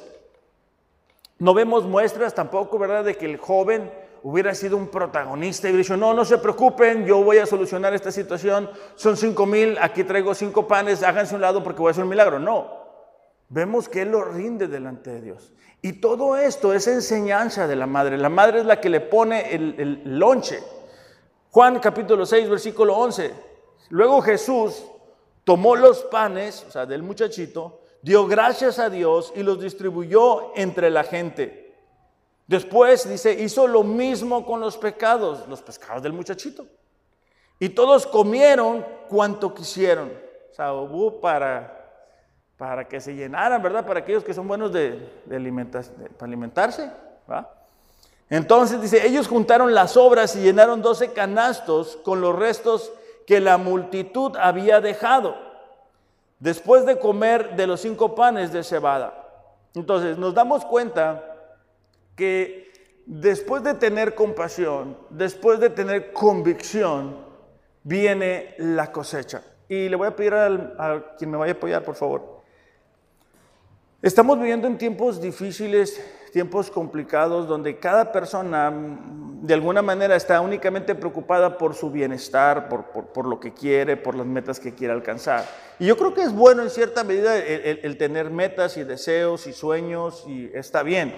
no 1.40 1.54
vemos 1.54 1.84
muestras 1.86 2.34
tampoco, 2.34 2.78
¿verdad?, 2.80 3.04
de 3.04 3.16
que 3.16 3.26
el 3.26 3.38
joven 3.38 3.92
hubiera 4.24 4.54
sido 4.56 4.78
un 4.78 4.88
protagonista 4.88 5.68
y 5.68 5.72
hubiera 5.72 5.84
dicho, 5.84 5.98
no, 5.98 6.14
no 6.14 6.26
se 6.26 6.38
preocupen, 6.38 7.06
yo 7.06 7.24
voy 7.24 7.38
a 7.38 7.46
solucionar 7.46 7.94
esta 7.94 8.12
situación, 8.12 8.70
son 8.96 9.16
cinco 9.16 9.46
mil, 9.46 9.78
aquí 9.80 10.04
traigo 10.04 10.34
cinco 10.34 10.68
panes, 10.68 11.04
háganse 11.04 11.36
un 11.36 11.42
lado 11.42 11.64
porque 11.64 11.80
voy 11.80 11.90
a 11.90 11.92
hacer 11.92 12.04
un 12.04 12.10
milagro. 12.10 12.40
No, 12.40 12.87
vemos 13.50 13.88
que 13.90 14.02
él 14.02 14.12
lo 14.12 14.24
rinde 14.24 14.68
delante 14.68 15.12
de 15.12 15.22
Dios. 15.22 15.54
Y 15.82 15.94
todo 15.94 16.38
esto 16.38 16.74
es 16.74 16.88
enseñanza 16.88 17.68
de 17.68 17.76
la 17.76 17.88
madre. 17.88 18.18
La 18.18 18.30
madre 18.30 18.60
es 18.60 18.66
la 18.66 18.82
que 18.82 18.90
le 18.90 19.00
pone 19.00 19.54
el, 19.54 19.76
el 19.78 20.20
lonche. 20.20 20.62
Juan 21.52 21.80
capítulo 21.80 22.26
6, 22.26 22.50
versículo 22.50 22.96
11. 22.98 23.34
Luego 23.90 24.22
Jesús 24.22 24.84
tomó 25.44 25.76
los 25.76 26.04
panes, 26.04 26.66
o 26.68 26.72
sea, 26.72 26.86
del 26.86 27.04
muchachito, 27.04 27.82
dio 28.02 28.28
gracias 28.28 28.80
a 28.80 28.90
Dios 28.90 29.32
y 29.36 29.44
los 29.44 29.62
distribuyó 29.62 30.52
entre 30.56 30.90
la 30.90 31.04
gente. 31.04 31.74
Después, 32.48 33.08
dice, 33.08 33.34
hizo 33.34 33.68
lo 33.68 33.84
mismo 33.84 34.46
con 34.46 34.60
los 34.60 34.78
pecados, 34.78 35.48
los 35.48 35.62
pescados 35.62 36.02
del 36.02 36.14
muchachito. 36.14 36.66
Y 37.60 37.70
todos 37.70 38.08
comieron 38.08 38.86
cuanto 39.10 39.54
quisieron. 39.54 40.12
O 40.52 40.54
sea, 40.54 40.74
hubo 40.74 41.20
para, 41.20 41.77
para 42.58 42.88
que 42.88 43.00
se 43.00 43.16
llenaran, 43.16 43.62
¿verdad? 43.62 43.86
Para 43.86 44.00
aquellos 44.00 44.24
que 44.24 44.34
son 44.34 44.48
buenos 44.48 44.74
de, 44.74 44.94
para 46.18 46.26
alimentarse. 46.28 46.92
Entonces 48.30 48.82
dice, 48.82 49.06
ellos 49.06 49.28
juntaron 49.28 49.74
las 49.74 49.96
obras 49.96 50.36
y 50.36 50.42
llenaron 50.42 50.82
12 50.82 51.14
canastos 51.14 51.98
con 51.98 52.20
los 52.20 52.36
restos 52.36 52.92
que 53.26 53.40
la 53.40 53.58
multitud 53.58 54.36
había 54.38 54.82
dejado 54.82 55.36
después 56.40 56.86
de 56.86 57.00
comer 57.00 57.56
de 57.56 57.68
los 57.68 57.82
cinco 57.82 58.16
panes 58.16 58.52
de 58.52 58.64
cebada. 58.64 59.24
Entonces 59.74 60.18
nos 60.18 60.34
damos 60.34 60.66
cuenta 60.66 61.24
que 62.16 62.72
después 63.06 63.64
de 63.64 63.76
tener 63.76 64.16
compasión, 64.16 64.98
después 65.10 65.60
de 65.60 65.70
tener 65.70 66.12
convicción, 66.12 67.18
viene 67.84 68.56
la 68.58 68.92
cosecha. 68.92 69.44
Y 69.70 69.90
le 69.90 69.96
voy 69.96 70.08
a 70.08 70.16
pedir 70.16 70.34
a 70.34 71.16
quien 71.18 71.32
me 71.32 71.38
vaya 71.38 71.54
a 71.54 71.56
apoyar, 71.56 71.84
por 71.84 71.96
favor. 71.96 72.37
Estamos 74.02 74.38
viviendo 74.38 74.68
en 74.68 74.78
tiempos 74.78 75.20
difíciles 75.20 76.00
tiempos 76.32 76.70
complicados 76.70 77.48
donde 77.48 77.80
cada 77.80 78.12
persona 78.12 78.70
mm, 78.70 79.46
de 79.46 79.54
alguna 79.56 79.82
manera 79.82 80.16
está 80.16 80.40
únicamente 80.40 80.94
preocupada 80.94 81.58
por 81.58 81.74
su 81.74 81.90
bienestar, 81.90 82.70
por, 82.70 83.26
lo 83.26 83.40
que 83.40 83.54
quiere, 83.54 83.98
por 83.98 84.14
las 84.14 84.28
metas 84.28 84.60
que 84.60 84.76
quiere 84.76 84.94
alcanzar. 84.94 85.46
Y 85.80 85.88
yo 85.88 85.98
creo 85.98 86.14
que 86.14 86.22
es 86.22 86.32
bueno 86.32 86.62
en 86.62 86.70
cierta 86.70 87.04
medida 87.04 87.38
el, 87.38 87.98
tener 87.98 88.30
metas 88.30 88.78
y 88.78 88.84
deseos 88.84 89.48
y 89.48 89.54
sueños 89.54 90.26
y 90.28 90.52
está 90.54 90.84
bien. 90.84 91.16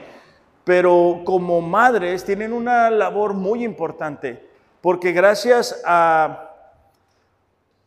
Pero 0.64 1.24
como 1.26 1.60
madres 1.60 2.24
tienen 2.24 2.54
una 2.54 2.90
labor 2.90 3.34
muy 3.34 3.66
importante 3.66 4.48
porque 4.80 5.12
gracias 5.12 5.82
a 5.86 6.46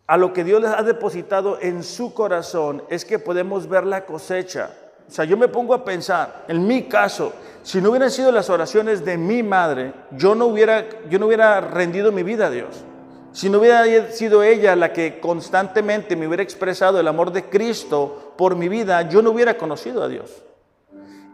a 0.07 0.18
lo 0.18 0.34
que 0.34 0.45
Dios 0.45 0.61
les 0.61 0.70
ha 0.70 0.82
depositado 0.82 1.59
en 1.62 1.82
su 1.82 2.12
corazón 2.12 2.82
es 2.90 3.05
que 3.07 3.18
podemos 3.18 3.66
ver 3.66 3.86
la 3.86 4.05
cosecha. 4.05 4.70
Sea, 5.15 5.25
yo 5.25 5.37
me 5.37 5.49
pongo 5.49 5.75
a 5.75 5.85
pensar, 5.85 6.45
en 6.49 6.67
mi 6.67 6.85
caso, 6.85 7.33
si 7.63 7.81
no 7.81 7.91
hubieran 7.91 8.11
sido 8.11 8.33
las 8.33 8.51
oraciones 8.51 9.05
de 9.05 9.17
mi 9.17 9.43
madre, 9.43 9.93
yo 10.13 10.35
no 10.35 10.47
hubiera, 10.47 10.85
yo 11.09 11.19
no 11.19 11.27
hubiera 11.27 11.61
rendido 11.61 12.11
mi 12.11 12.23
vida 12.23 12.47
a 12.47 12.51
Dios. 12.51 12.85
Si 13.33 13.49
no 13.49 13.61
hubiera 13.61 14.11
sido 14.11 14.43
ella 14.43 14.77
la 14.77 14.93
que 14.93 15.21
constantemente 15.21 16.17
me 16.17 16.27
hubiera 16.27 16.43
expresado 16.43 17.01
el 17.01 17.09
amor 17.09 17.33
de 17.33 17.45
Cristo 17.45 18.35
por 18.37 18.57
mi 18.57 18.69
vida, 18.69 19.09
yo 19.09 19.23
no 19.23 19.31
hubiera 19.31 19.57
conocido 19.57 20.03
a 20.03 20.09
Dios. 20.09 20.43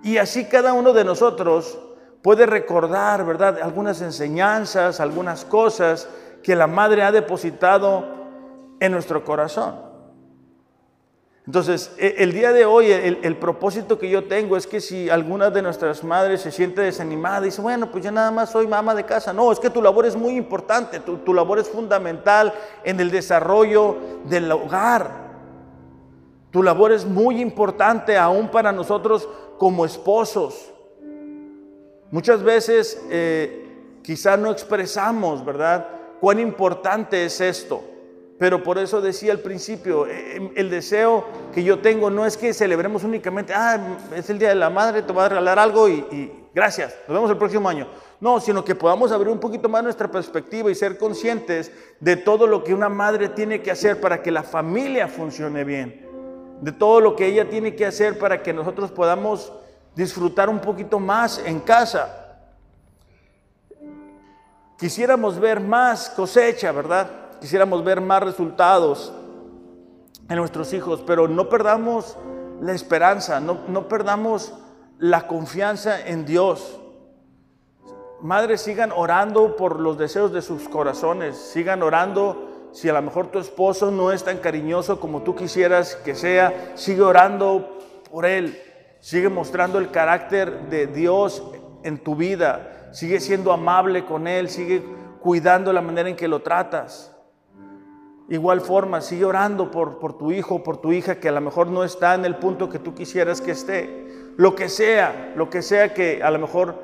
Y 0.02 0.18
así 0.18 0.44
cada 0.44 0.72
uno 0.74 0.92
de 0.92 1.04
nosotros 1.04 1.78
puede 2.22 2.46
recordar, 2.46 3.24
¿verdad?, 3.24 3.58
algunas 3.62 4.00
enseñanzas, 4.00 5.00
algunas 5.00 5.44
cosas 5.44 6.08
que 6.42 6.54
la 6.54 6.66
madre 6.66 7.02
ha 7.02 7.10
depositado 7.10 8.04
en 8.80 8.92
nuestro 8.92 9.24
corazón. 9.24 9.87
Entonces, 11.48 11.90
e, 11.96 12.16
el 12.18 12.34
día 12.34 12.52
de 12.52 12.66
hoy, 12.66 12.92
el, 12.92 13.36
propósito 13.38 13.98
que 13.98 14.10
yo 14.10 14.24
tengo 14.24 14.54
es 14.58 14.66
que 14.66 14.82
si 14.82 15.08
alguna 15.08 15.48
de 15.48 15.62
nuestras 15.62 16.04
madres 16.04 16.42
se 16.42 16.52
siente 16.52 16.82
desanimada 16.82 17.40
y 17.40 17.44
dice, 17.46 17.62
bueno, 17.62 17.90
pues 17.90 18.04
yo 18.04 18.12
nada 18.12 18.30
más 18.30 18.50
soy 18.50 18.66
mamá 18.66 18.94
de 18.94 19.04
casa. 19.04 19.32
No, 19.32 19.50
es 19.50 19.58
que 19.58 19.70
tu 19.70 19.80
labor 19.80 20.04
es 20.04 20.14
muy 20.14 20.36
importante, 20.36 21.00
tu, 21.00 21.32
labor 21.32 21.58
es 21.58 21.66
fundamental 21.66 22.52
en 22.84 23.00
el 23.00 23.10
desarrollo 23.10 23.96
del 24.26 24.52
hogar. 24.52 25.10
Tu 26.50 26.62
labor 26.62 26.92
es 26.92 27.06
muy 27.06 27.40
importante 27.40 28.18
aún 28.18 28.50
para 28.50 28.70
nosotros 28.70 29.26
como 29.56 29.86
esposos. 29.86 30.70
Muchas 32.10 32.42
veces 32.42 33.02
eh, 33.08 33.96
quizá 34.02 34.36
no 34.36 34.50
expresamos, 34.50 35.42
¿verdad? 35.42 35.88
Cuán 36.20 36.40
importante 36.40 37.24
es 37.24 37.40
esto. 37.40 37.82
Pero 38.38 38.62
por 38.62 38.78
eso 38.78 39.00
decía 39.00 39.32
al 39.32 39.40
principio, 39.40 40.06
eh, 40.06 40.36
em, 40.36 40.50
el 40.54 40.70
deseo 40.70 41.24
que 41.52 41.64
yo 41.64 41.80
tengo 41.80 42.08
no 42.08 42.24
es 42.24 42.36
que 42.36 42.54
celebremos 42.54 43.02
únicamente, 43.02 43.52
ah, 43.52 43.98
es 44.14 44.30
el 44.30 44.38
Día 44.38 44.50
de 44.50 44.54
la 44.54 44.70
Madre, 44.70 45.02
te 45.02 45.12
voy 45.12 45.24
a 45.24 45.28
regalar 45.28 45.58
algo 45.58 45.88
y, 45.88 45.94
y 46.12 46.46
gracias, 46.54 46.94
nos 47.08 47.16
vemos 47.16 47.30
el 47.30 47.36
próximo 47.36 47.68
año. 47.68 47.88
No, 48.20 48.40
sino 48.40 48.64
que 48.64 48.74
podamos 48.74 49.10
abrir 49.10 49.32
un 49.32 49.40
poquito 49.40 49.68
más 49.68 49.82
nuestra 49.82 50.08
perspectiva 50.08 50.70
y 50.70 50.74
ser 50.74 50.98
conscientes 50.98 51.72
de 51.98 52.16
todo 52.16 52.46
lo 52.46 52.62
que 52.62 52.74
una 52.74 52.88
madre 52.88 53.28
tiene 53.28 53.60
que 53.60 53.72
hacer 53.72 54.00
para 54.00 54.22
que 54.22 54.30
la 54.30 54.44
familia 54.44 55.08
funcione 55.08 55.64
bien, 55.64 56.06
de 56.60 56.72
todo 56.72 57.00
lo 57.00 57.16
que 57.16 57.26
ella 57.26 57.48
tiene 57.48 57.74
que 57.74 57.86
hacer 57.86 58.18
para 58.18 58.42
que 58.42 58.52
nosotros 58.52 58.92
podamos 58.92 59.52
disfrutar 59.96 60.48
un 60.48 60.60
poquito 60.60 61.00
más 61.00 61.42
en 61.44 61.58
casa. 61.58 62.38
Quisiéramos 64.78 65.40
ver 65.40 65.58
más 65.58 66.08
cosecha, 66.10 66.70
¿verdad? 66.70 67.27
Quisiéramos 67.40 67.84
ver 67.84 68.00
más 68.00 68.22
resultados 68.22 69.12
en 70.28 70.36
nuestros 70.36 70.72
hijos, 70.72 71.02
pero 71.06 71.28
no 71.28 71.48
perdamos 71.48 72.16
la 72.60 72.72
esperanza, 72.72 73.40
no, 73.40 73.58
no 73.68 73.88
perdamos 73.88 74.52
la 74.98 75.26
confianza 75.26 76.06
en 76.06 76.26
Dios. 76.26 76.80
Madres, 78.20 78.60
sigan 78.62 78.92
orando 78.92 79.56
por 79.56 79.78
los 79.78 79.96
deseos 79.96 80.32
de 80.32 80.42
sus 80.42 80.68
corazones, 80.68 81.36
sigan 81.36 81.82
orando 81.82 82.48
si 82.72 82.88
a 82.88 82.92
lo 82.92 83.02
mejor 83.02 83.28
tu 83.28 83.38
esposo 83.38 83.90
no 83.90 84.12
es 84.12 84.24
tan 84.24 84.38
cariñoso 84.38 85.00
como 85.00 85.22
tú 85.22 85.34
quisieras 85.34 85.94
que 85.96 86.14
sea, 86.14 86.72
sigue 86.74 87.02
orando 87.02 87.78
por 88.10 88.26
él, 88.26 88.60
sigue 89.00 89.28
mostrando 89.28 89.78
el 89.78 89.90
carácter 89.90 90.68
de 90.68 90.86
Dios 90.86 91.42
en 91.84 91.98
tu 91.98 92.16
vida, 92.16 92.88
sigue 92.92 93.20
siendo 93.20 93.52
amable 93.52 94.04
con 94.04 94.26
él, 94.26 94.50
sigue 94.50 94.82
cuidando 95.20 95.72
la 95.72 95.80
manera 95.80 96.08
en 96.08 96.16
que 96.16 96.28
lo 96.28 96.42
tratas. 96.42 97.14
Igual 98.28 98.60
forma, 98.60 99.00
sigue 99.00 99.24
orando 99.24 99.70
por, 99.70 99.98
por 99.98 100.18
tu 100.18 100.32
hijo, 100.32 100.62
por 100.62 100.76
tu 100.76 100.92
hija 100.92 101.18
que 101.18 101.30
a 101.30 101.32
lo 101.32 101.40
mejor 101.40 101.68
no 101.68 101.82
está 101.82 102.14
en 102.14 102.26
el 102.26 102.36
punto 102.36 102.68
que 102.68 102.78
tú 102.78 102.94
quisieras 102.94 103.40
que 103.40 103.52
esté. 103.52 104.06
Lo 104.36 104.54
que 104.54 104.68
sea, 104.68 105.32
lo 105.34 105.48
que 105.48 105.62
sea 105.62 105.94
que 105.94 106.22
a 106.22 106.30
lo 106.30 106.38
mejor 106.38 106.74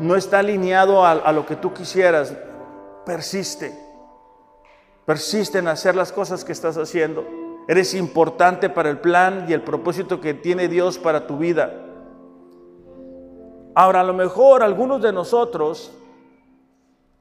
no 0.00 0.16
está 0.16 0.40
alineado 0.40 1.04
a, 1.04 1.12
a 1.12 1.32
lo 1.32 1.46
que 1.46 1.54
tú 1.54 1.72
quisieras, 1.72 2.36
persiste. 3.06 3.72
Persiste 5.06 5.58
en 5.58 5.68
hacer 5.68 5.94
las 5.94 6.10
cosas 6.10 6.44
que 6.44 6.52
estás 6.52 6.76
haciendo. 6.76 7.24
Eres 7.68 7.94
importante 7.94 8.68
para 8.68 8.90
el 8.90 8.98
plan 8.98 9.46
y 9.48 9.52
el 9.52 9.62
propósito 9.62 10.20
que 10.20 10.34
tiene 10.34 10.66
Dios 10.66 10.98
para 10.98 11.28
tu 11.28 11.38
vida. 11.38 11.84
Ahora, 13.74 14.00
a 14.00 14.04
lo 14.04 14.14
mejor 14.14 14.64
algunos 14.64 15.00
de 15.00 15.12
nosotros, 15.12 15.92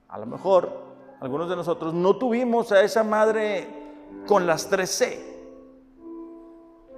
a 0.07 0.17
lo 0.17 0.25
mejor 0.25 0.86
algunos 1.19 1.49
de 1.49 1.55
nosotros 1.55 1.93
no 1.93 2.15
tuvimos 2.17 2.71
a 2.71 2.81
esa 2.81 3.03
madre 3.03 3.67
con 4.27 4.45
las 4.45 4.69
tres 4.69 4.91
C, 4.91 5.37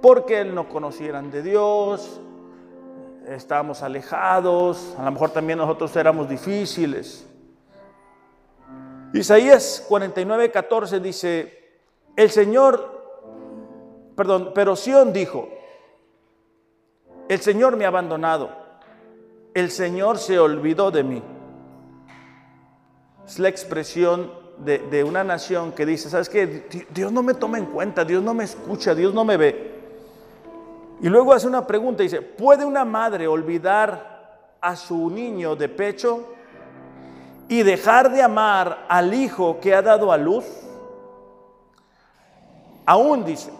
porque 0.02 0.44
no 0.44 0.68
conocieran 0.68 1.30
de 1.30 1.42
Dios, 1.42 2.20
estábamos 3.26 3.82
alejados, 3.82 4.94
a 4.98 5.04
lo 5.04 5.10
mejor 5.12 5.30
también 5.30 5.58
nosotros 5.58 5.94
éramos 5.96 6.28
difíciles. 6.28 7.26
Isaías 9.12 9.84
49, 9.88 10.50
14 10.50 11.00
dice, 11.00 11.80
el 12.16 12.30
Señor, 12.30 14.12
perdón, 14.16 14.52
pero 14.54 14.76
Sión 14.76 15.12
dijo, 15.12 15.48
el 17.28 17.40
Señor 17.40 17.76
me 17.76 17.84
ha 17.86 17.88
abandonado, 17.88 18.50
el 19.54 19.70
Señor 19.70 20.18
se 20.18 20.38
olvidó 20.38 20.90
de 20.90 21.04
mí. 21.04 21.22
Es 23.30 23.38
la 23.38 23.48
expresión 23.48 24.32
de, 24.58 25.04
una 25.04 25.22
nación 25.22 25.70
que 25.70 25.86
dice, 25.86 26.10
¿sabes 26.10 26.28
qué? 26.28 26.66
Dios 26.92 27.12
no 27.12 27.22
me 27.22 27.34
toma 27.34 27.58
en 27.58 27.66
cuenta, 27.66 28.04
Dios 28.04 28.24
no 28.24 28.34
me 28.34 28.42
escucha, 28.42 28.92
Dios 28.92 29.14
no 29.14 29.24
me 29.24 29.36
ve. 29.36 29.70
Y 31.00 31.08
luego 31.08 31.32
hace 31.32 31.46
una 31.46 31.64
pregunta, 31.64 32.02
dice, 32.02 32.22
¿puede 32.22 32.64
una 32.64 32.84
madre 32.84 33.28
olvidar 33.28 34.56
a 34.60 34.74
su 34.74 35.08
niño 35.10 35.54
de 35.54 35.68
pecho 35.68 36.34
y 37.48 37.62
dejar 37.62 38.10
de 38.10 38.20
amar 38.20 38.86
al 38.88 39.14
hijo 39.14 39.60
que 39.60 39.76
ha 39.76 39.80
dado 39.80 40.10
a 40.10 40.16
luz? 40.16 40.44
Aún 42.84 43.24
dice, 43.24 43.52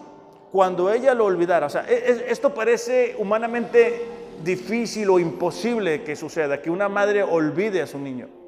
cuando 0.51 0.91
ella 0.91 1.13
lo 1.13 1.23
olvidara, 1.23 1.67
o 1.67 1.69
sea, 1.69 1.85
e, 1.87 1.93
e, 1.93 2.25
esto 2.29 2.53
parece 2.53 3.15
humanamente 3.17 4.05
difícil 4.43 5.09
o 5.11 5.17
imposible 5.17 6.03
que 6.03 6.17
suceda, 6.17 6.61
que 6.61 6.69
una 6.69 6.89
madre 6.89 7.23
olvide 7.23 7.81
a 7.81 7.87
su 7.87 7.97
niño. 7.97 8.40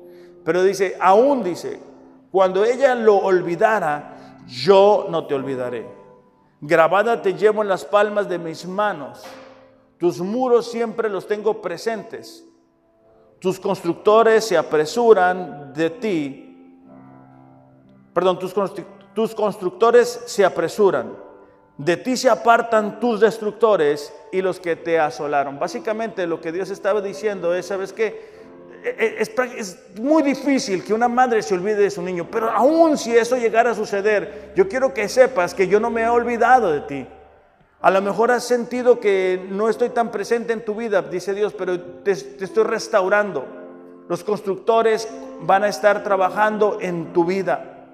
Pero 0.44 0.64
dice, 0.64 0.98
aún 1.00 1.44
dice, 1.44 1.80
cuando 2.32 2.66
ella 2.66 2.96
lo 2.96 3.18
olvidara, 3.18 4.41
yo 4.48 5.08
no 5.10 5.26
te 5.28 5.36
olvidaré. 5.36 5.88
Grabada 6.60 7.22
te 7.22 7.34
llevo 7.34 7.62
en 7.62 7.68
las 7.68 7.86
palmas 7.86 8.28
de 8.28 8.39
mis 8.39 8.66
manos. 8.66 9.24
Tus 9.98 10.20
muros 10.20 10.70
siempre 10.72 11.10
los 11.10 11.28
tengo 11.28 11.62
presentes. 11.62 12.46
Tus 13.39 13.60
constructores 13.60 14.46
se 14.46 14.58
apresuran 14.58 15.74
de 15.74 15.89
ti. 15.89 16.80
Perdón, 18.14 18.39
tus, 18.39 18.54
tus 19.14 19.36
constructores 19.36 20.24
se 20.26 20.46
apresuran. 20.46 21.16
De 21.78 21.98
ti 21.98 22.16
se 22.16 22.30
apartan 22.30 23.00
tus 23.00 23.20
destructores 23.20 24.14
y 24.32 24.41
los 24.41 24.60
que 24.60 24.76
te 24.76 25.00
asolaron. 25.00 25.60
Básicamente 25.60 26.28
lo 26.28 26.39
que 26.39 26.52
Dios 26.52 26.70
estaba 26.70 27.02
diciendo 27.02 27.54
es, 27.54 27.66
¿sabes 27.66 27.91
qué? 27.94 28.33
Es, 28.84 29.80
muy 30.00 30.24
difícil 30.24 30.84
que 30.84 30.94
una 30.94 31.08
madre 31.08 31.42
se 31.42 31.54
olvide 31.54 31.76
de 31.76 31.92
su 31.92 32.02
niño, 32.02 32.28
pero 32.30 32.50
aún 32.50 32.98
si 32.98 33.16
eso 33.16 33.38
llegara 33.38 33.72
a 33.72 33.76
suceder, 33.76 34.52
yo 34.56 34.68
quiero 34.68 34.94
que 34.94 35.08
sepas 35.08 35.54
que 35.54 35.68
yo 35.68 35.80
no 35.80 35.90
me 35.90 36.04
he 36.04 36.10
olvidado 36.10 36.72
de 36.72 36.82
ti. 36.82 37.08
A 37.82 37.92
lo 37.92 38.02
mejor 38.02 38.32
has 38.32 38.44
sentido 38.44 39.00
que 39.00 39.46
no 39.50 39.70
estoy 39.70 39.90
tan 39.90 40.12
presente 40.12 40.54
en 40.54 40.64
tu 40.64 40.76
vida, 40.76 41.02
dice 41.02 41.34
Dios, 41.34 41.54
pero 41.54 41.80
te, 41.80 42.16
te 42.16 42.46
estoy 42.46 42.64
restaurando. 42.64 43.46
Los 44.08 44.24
constructores 44.24 45.08
van 45.42 45.64
a 45.64 45.68
estar 45.68 46.04
trabajando 46.04 46.78
en 46.82 47.14
tu 47.14 47.26
vida. 47.26 47.88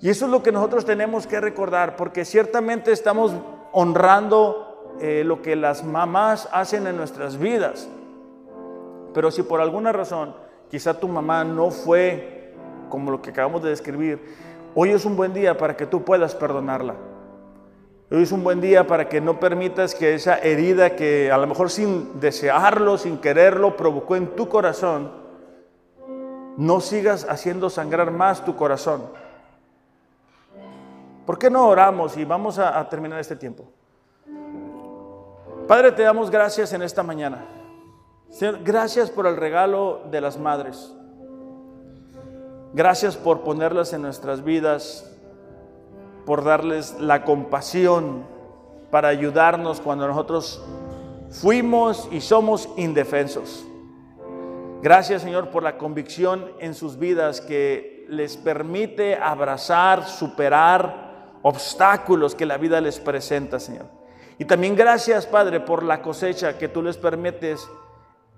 Y 0.00 0.10
eso 0.10 0.26
es 0.26 0.30
lo 0.30 0.42
que 0.42 0.52
nosotros 0.52 0.84
tenemos 0.84 1.26
que 1.26 1.40
recordar, 1.40 1.96
porque 1.96 2.24
ciertamente 2.24 2.92
estamos 2.92 3.32
honrando 3.72 4.96
eh, 5.00 5.22
lo 5.24 5.42
que 5.42 5.56
las 5.56 5.84
mamás 5.84 6.48
hacen 6.52 6.86
en 6.86 6.96
nuestras 6.96 7.38
vidas. 7.38 7.88
Pero 9.18 9.32
si 9.32 9.42
por 9.42 9.60
alguna 9.60 9.90
razón 9.90 10.32
quizá 10.70 10.94
tu 10.94 11.08
mamá 11.08 11.42
no 11.42 11.72
fue 11.72 12.54
como 12.88 13.10
lo 13.10 13.20
que 13.20 13.30
acabamos 13.30 13.64
de 13.64 13.70
describir, 13.70 14.22
hoy 14.76 14.90
es 14.90 15.04
un 15.04 15.16
buen 15.16 15.34
día 15.34 15.58
para 15.58 15.76
que 15.76 15.86
tú 15.86 16.04
puedas 16.04 16.36
perdonarla. 16.36 16.94
Hoy 18.12 18.22
es 18.22 18.30
un 18.30 18.44
buen 18.44 18.60
día 18.60 18.86
para 18.86 19.08
que 19.08 19.20
no 19.20 19.40
permitas 19.40 19.96
que 19.96 20.14
esa 20.14 20.38
herida 20.38 20.94
que 20.94 21.32
a 21.32 21.36
lo 21.36 21.48
mejor 21.48 21.68
sin 21.68 22.20
desearlo, 22.20 22.96
sin 22.96 23.18
quererlo, 23.18 23.76
provocó 23.76 24.14
en 24.14 24.36
tu 24.36 24.48
corazón, 24.48 25.10
no 26.56 26.78
sigas 26.78 27.26
haciendo 27.28 27.70
sangrar 27.70 28.12
más 28.12 28.44
tu 28.44 28.54
corazón. 28.54 29.02
¿Por 31.26 31.40
qué 31.40 31.50
no 31.50 31.66
oramos 31.66 32.16
y 32.16 32.24
vamos 32.24 32.60
a, 32.60 32.78
a 32.78 32.88
terminar 32.88 33.18
este 33.18 33.34
tiempo? 33.34 33.64
Padre, 35.66 35.90
te 35.90 36.04
damos 36.04 36.30
gracias 36.30 36.72
en 36.72 36.82
esta 36.82 37.02
mañana. 37.02 37.58
Señor, 38.30 38.60
gracias 38.62 39.10
por 39.10 39.26
el 39.26 39.36
regalo 39.36 40.02
de 40.10 40.20
las 40.20 40.38
madres. 40.38 40.92
Gracias 42.74 43.16
por 43.16 43.40
ponerlas 43.40 43.92
en 43.92 44.02
nuestras 44.02 44.44
vidas, 44.44 45.10
por 46.26 46.44
darles 46.44 46.98
la 47.00 47.24
compasión 47.24 48.24
para 48.90 49.08
ayudarnos 49.08 49.80
cuando 49.80 50.06
nosotros 50.06 50.62
fuimos 51.30 52.08
y 52.12 52.20
somos 52.20 52.68
indefensos. 52.76 53.64
Gracias 54.82 55.22
Señor 55.22 55.48
por 55.48 55.62
la 55.62 55.78
convicción 55.78 56.52
en 56.60 56.74
sus 56.74 56.98
vidas 56.98 57.40
que 57.40 58.06
les 58.08 58.36
permite 58.36 59.16
abrazar, 59.16 60.06
superar 60.06 61.32
obstáculos 61.42 62.34
que 62.34 62.46
la 62.46 62.58
vida 62.58 62.80
les 62.80 63.00
presenta, 63.00 63.58
Señor. 63.58 63.86
Y 64.38 64.44
también 64.44 64.76
gracias, 64.76 65.26
Padre, 65.26 65.60
por 65.60 65.82
la 65.82 66.00
cosecha 66.00 66.58
que 66.58 66.68
tú 66.68 66.82
les 66.82 66.96
permites 66.96 67.68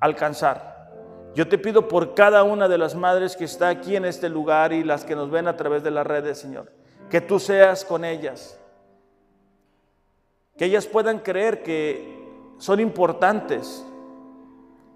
alcanzar. 0.00 0.70
Yo 1.34 1.46
te 1.48 1.58
pido 1.58 1.86
por 1.86 2.14
cada 2.14 2.42
una 2.42 2.66
de 2.66 2.78
las 2.78 2.94
madres 2.94 3.36
que 3.36 3.44
está 3.44 3.68
aquí 3.68 3.94
en 3.94 4.04
este 4.04 4.28
lugar 4.28 4.72
y 4.72 4.82
las 4.82 5.04
que 5.04 5.14
nos 5.14 5.30
ven 5.30 5.46
a 5.46 5.56
través 5.56 5.82
de 5.84 5.92
las 5.92 6.06
redes, 6.06 6.38
Señor, 6.38 6.72
que 7.08 7.20
tú 7.20 7.38
seas 7.38 7.84
con 7.84 8.04
ellas. 8.04 8.58
Que 10.56 10.64
ellas 10.64 10.86
puedan 10.86 11.20
creer 11.20 11.62
que 11.62 12.18
son 12.58 12.80
importantes, 12.80 13.84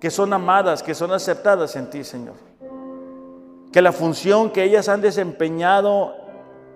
que 0.00 0.10
son 0.10 0.32
amadas, 0.32 0.82
que 0.82 0.94
son 0.94 1.12
aceptadas 1.12 1.76
en 1.76 1.88
ti, 1.88 2.02
Señor. 2.02 2.34
Que 3.72 3.80
la 3.80 3.92
función 3.92 4.50
que 4.50 4.64
ellas 4.64 4.88
han 4.88 5.00
desempeñado 5.00 6.14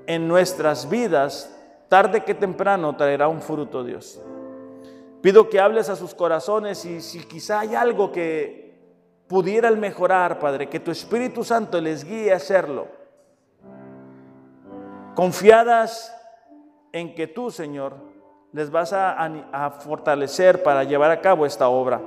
en 0.07 0.27
nuestras 0.29 0.89
vidas, 0.89 1.55
tarde 1.89 2.25
que 2.25 2.35
temprano, 2.35 2.97
traerá 2.97 3.29
un 3.29 3.43
fruto, 3.43 3.85
Dios. 3.85 4.21
Pido 5.21 5.49
que 5.49 5.61
hables 5.61 5.89
a 5.89 5.97
sus 5.97 6.15
corazones 6.15 6.85
y 6.85 7.01
si 7.01 7.21
quizá 7.25 7.61
hay 7.61 7.75
algo 7.75 8.13
que 8.13 8.69
pudieran 9.27 9.79
mejorar, 9.81 10.39
Padre, 10.39 10.69
que 10.69 10.81
tu 10.81 10.91
Espíritu 10.91 11.45
Santo 11.45 11.81
les 11.81 12.05
guíe 12.05 12.33
a 12.33 12.37
hacerlo. 12.37 12.87
Confiadas 15.15 16.15
en 16.93 17.15
que 17.15 17.27
tú, 17.27 17.51
Señor, 17.51 17.97
les 18.53 18.71
vas 18.71 18.93
a, 18.93 19.13
a, 19.53 19.71
fortalecer 19.71 20.63
para 20.63 20.85
llevar 20.85 21.11
a 21.11 21.21
cabo 21.21 21.45
esta 21.45 21.69
obra. 21.69 22.01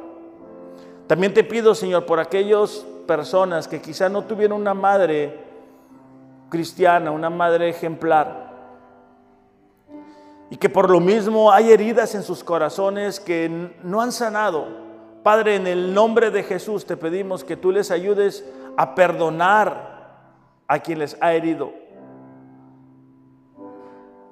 También 1.07 1.33
te 1.33 1.43
pido, 1.43 1.75
Señor, 1.75 2.05
por 2.05 2.19
aquellas 2.19 2.85
personas 3.05 3.67
que 3.67 3.81
quizá 3.81 4.09
no 4.09 4.23
tuvieron 4.23 4.59
una 4.59 4.73
madre 4.73 5.37
cristiana, 6.49 7.11
una 7.11 7.29
madre 7.29 7.69
ejemplar, 7.69 8.40
y 10.51 10.57
que 10.57 10.69
por 10.69 10.91
lo 10.91 10.99
mismo 10.99 11.51
hay 11.51 11.71
heridas 11.71 12.13
en 12.13 12.21
sus 12.21 12.43
corazones 12.43 13.19
que 13.19 13.71
no 13.81 14.01
han 14.01 14.11
sanado 14.11 14.91
Padre, 15.23 15.55
en 15.55 15.67
el 15.67 15.93
nombre 15.93 16.31
de 16.31 16.41
Jesús 16.41 16.85
te 16.85 16.97
pedimos 16.97 17.43
que 17.43 17.55
tú 17.55 17.71
les 17.71 17.91
ayudes 17.91 18.43
a 18.75 18.95
perdonar 18.95 19.91
a 20.67 20.79
quien 20.79 20.99
les 20.99 21.15
ha 21.21 21.33
herido. 21.33 21.71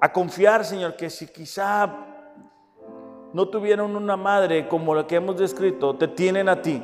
A 0.00 0.12
confiar, 0.12 0.64
Señor, 0.64 0.96
que 0.96 1.08
si 1.08 1.28
quizá 1.28 1.88
no 3.32 3.48
tuvieron 3.48 3.94
una 3.94 4.16
madre 4.16 4.66
como 4.66 4.94
la 4.94 5.06
que 5.06 5.16
hemos 5.16 5.38
descrito, 5.38 5.94
te 5.94 6.08
tienen 6.08 6.48
a 6.48 6.60
ti. 6.60 6.82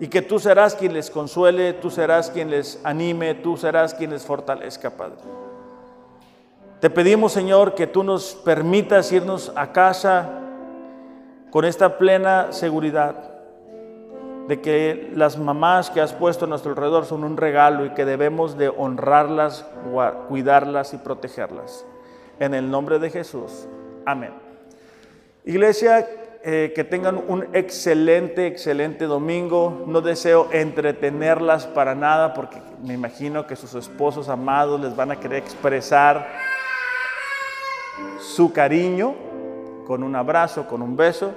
Y 0.00 0.08
que 0.08 0.22
tú 0.22 0.40
serás 0.40 0.74
quien 0.74 0.94
les 0.94 1.08
consuele, 1.10 1.74
tú 1.74 1.90
serás 1.90 2.30
quien 2.30 2.50
les 2.50 2.80
anime, 2.82 3.34
tú 3.34 3.56
serás 3.56 3.94
quien 3.94 4.10
les 4.10 4.24
fortalezca, 4.24 4.90
Padre. 4.90 5.18
Te 6.80 6.88
pedimos, 6.88 7.32
Señor, 7.32 7.74
que 7.74 7.86
tú 7.86 8.02
nos 8.02 8.34
permitas 8.34 9.12
irnos 9.12 9.52
a 9.54 9.70
casa 9.70 10.30
con 11.50 11.66
esta 11.66 11.98
plena 11.98 12.52
seguridad 12.52 13.16
de 14.48 14.62
que 14.62 15.12
las 15.14 15.36
mamás 15.36 15.90
que 15.90 16.00
has 16.00 16.14
puesto 16.14 16.46
a 16.46 16.48
nuestro 16.48 16.70
alrededor 16.70 17.04
son 17.04 17.22
un 17.22 17.36
regalo 17.36 17.84
y 17.84 17.90
que 17.90 18.06
debemos 18.06 18.56
de 18.56 18.70
honrarlas, 18.70 19.66
cuidarlas 20.28 20.94
y 20.94 20.96
protegerlas. 20.96 21.84
En 22.38 22.54
el 22.54 22.70
nombre 22.70 22.98
de 22.98 23.10
Jesús. 23.10 23.68
Amén. 24.06 24.32
Iglesia, 25.44 26.08
eh, 26.42 26.72
que 26.74 26.84
tengan 26.84 27.22
un 27.28 27.46
excelente, 27.52 28.46
excelente 28.46 29.04
domingo. 29.04 29.84
No 29.86 30.00
deseo 30.00 30.48
entretenerlas 30.50 31.66
para 31.66 31.94
nada 31.94 32.32
porque 32.32 32.56
me 32.82 32.94
imagino 32.94 33.46
que 33.46 33.54
sus 33.54 33.74
esposos 33.74 34.30
amados 34.30 34.80
les 34.80 34.96
van 34.96 35.10
a 35.10 35.20
querer 35.20 35.36
expresar 35.36 36.26
su 38.20 38.52
cariño 38.52 39.14
con 39.86 40.02
un 40.02 40.14
abrazo, 40.16 40.68
con 40.68 40.82
un 40.82 40.96
beso. 40.96 41.32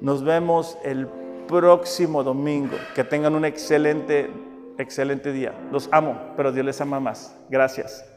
Nos 0.00 0.24
vemos 0.24 0.76
el 0.84 1.06
próximo 1.46 2.22
domingo. 2.24 2.76
Que 2.94 3.04
tengan 3.04 3.34
un 3.34 3.44
excelente, 3.44 4.30
excelente 4.78 5.32
día. 5.32 5.54
Los 5.70 5.88
amo, 5.92 6.18
pero 6.36 6.52
Dios 6.52 6.66
les 6.66 6.80
ama 6.80 7.00
más. 7.00 7.36
Gracias. 7.48 8.13